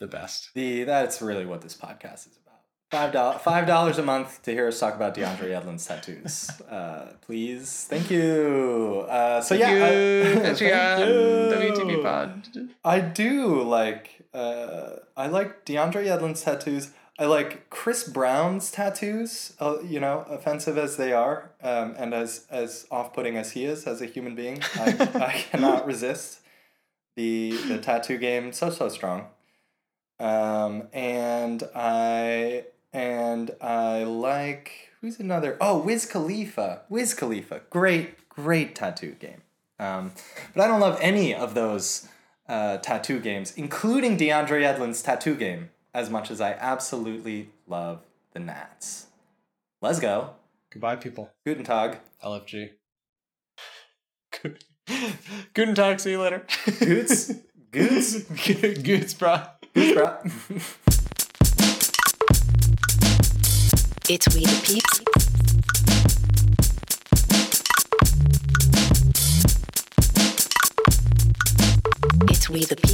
the 0.00 0.08
best. 0.08 0.50
the 0.54 0.82
that's 0.82 1.22
really 1.22 1.46
what 1.46 1.60
this 1.62 1.76
podcast 1.76 2.26
is 2.26 2.36
about. 2.44 2.60
Five 2.90 3.12
dollars 3.12 3.40
five 3.42 3.66
dollars 3.68 3.98
a 3.98 4.02
month 4.02 4.42
to 4.42 4.50
hear 4.50 4.66
us 4.66 4.80
talk 4.80 4.96
about 4.96 5.14
DeAndre 5.14 5.48
Yedlin's 5.54 5.86
tattoos. 5.86 6.50
Uh, 6.68 7.12
please, 7.22 7.86
thank 7.88 8.10
you. 8.10 9.06
Uh, 9.08 9.40
so 9.40 9.54
yeah, 9.54 9.68
I, 9.68 10.40
thank 10.56 10.60
you. 10.60 12.00
Pod. 12.02 12.48
I 12.84 12.98
do 13.00 13.62
like 13.62 14.22
uh, 14.34 14.96
I 15.16 15.28
like 15.28 15.64
DeAndre 15.64 16.04
Yedlin's 16.04 16.42
tattoos. 16.42 16.90
I 17.18 17.24
like 17.24 17.70
Chris 17.70 18.06
Brown's 18.06 18.70
tattoos. 18.70 19.54
Uh, 19.58 19.78
you 19.82 20.00
know, 20.00 20.26
offensive 20.28 20.76
as 20.76 20.96
they 20.96 21.12
are, 21.12 21.52
um, 21.62 21.94
and 21.96 22.12
as 22.12 22.46
as 22.50 22.86
off 22.90 23.14
putting 23.14 23.36
as 23.36 23.52
he 23.52 23.64
is 23.64 23.86
as 23.86 24.02
a 24.02 24.06
human 24.06 24.34
being, 24.34 24.62
I, 24.74 25.08
I 25.14 25.32
cannot 25.32 25.86
resist 25.86 26.40
the 27.16 27.52
the 27.68 27.78
tattoo 27.78 28.18
game. 28.18 28.52
So 28.52 28.70
so 28.70 28.88
strong. 28.88 29.28
Um, 30.20 30.88
and 30.92 31.62
I 31.74 32.64
and 32.92 33.50
I 33.60 34.04
like 34.04 34.90
who's 35.00 35.18
another? 35.18 35.56
Oh, 35.60 35.78
Wiz 35.78 36.04
Khalifa. 36.04 36.82
Wiz 36.90 37.14
Khalifa. 37.14 37.62
Great 37.70 38.28
great 38.28 38.74
tattoo 38.74 39.12
game. 39.12 39.42
Um, 39.78 40.12
but 40.54 40.64
I 40.64 40.68
don't 40.68 40.80
love 40.80 40.98
any 41.00 41.34
of 41.34 41.54
those 41.54 42.08
uh, 42.48 42.78
tattoo 42.78 43.20
games, 43.20 43.52
including 43.56 44.16
DeAndre 44.16 44.62
Yedlin's 44.62 45.02
tattoo 45.02 45.34
game, 45.34 45.70
as 45.96 46.10
much 46.10 46.30
as 46.30 46.42
I 46.42 46.52
absolutely 46.52 47.48
love 47.66 48.02
the 48.34 48.38
Nats. 48.38 49.06
Let's 49.80 49.98
go. 49.98 50.34
Goodbye, 50.70 50.96
people. 50.96 51.30
Guten 51.46 51.64
Tag. 51.64 52.00
LFG. 52.22 52.72
Guten 55.54 55.74
Tag. 55.74 55.98
See 55.98 56.10
you 56.10 56.20
later. 56.20 56.44
Goots. 56.80 57.32
Goots. 57.70 58.22
Goots, 58.82 59.14
bro. 59.14 59.40
Goots, 59.74 59.94
bro. 59.94 60.18
It's 64.08 64.34
We 64.34 64.44
the 64.44 64.60
Peeps. 64.66 65.00
It's 72.28 72.50
We 72.50 72.64
the 72.66 72.76
Peeps. 72.76 72.85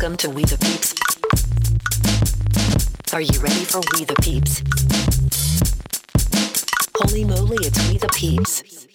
Welcome 0.00 0.16
to 0.16 0.30
We 0.30 0.44
the 0.44 0.56
Peeps. 0.56 0.94
Are 3.12 3.20
you 3.20 3.38
ready 3.38 3.66
for 3.66 3.82
We 3.92 4.04
the 4.06 4.14
Peeps? 4.22 4.62
Holy 6.96 7.24
moly, 7.26 7.58
it's 7.66 7.90
We 7.90 7.98
the 7.98 8.08
Peeps. 8.08 8.89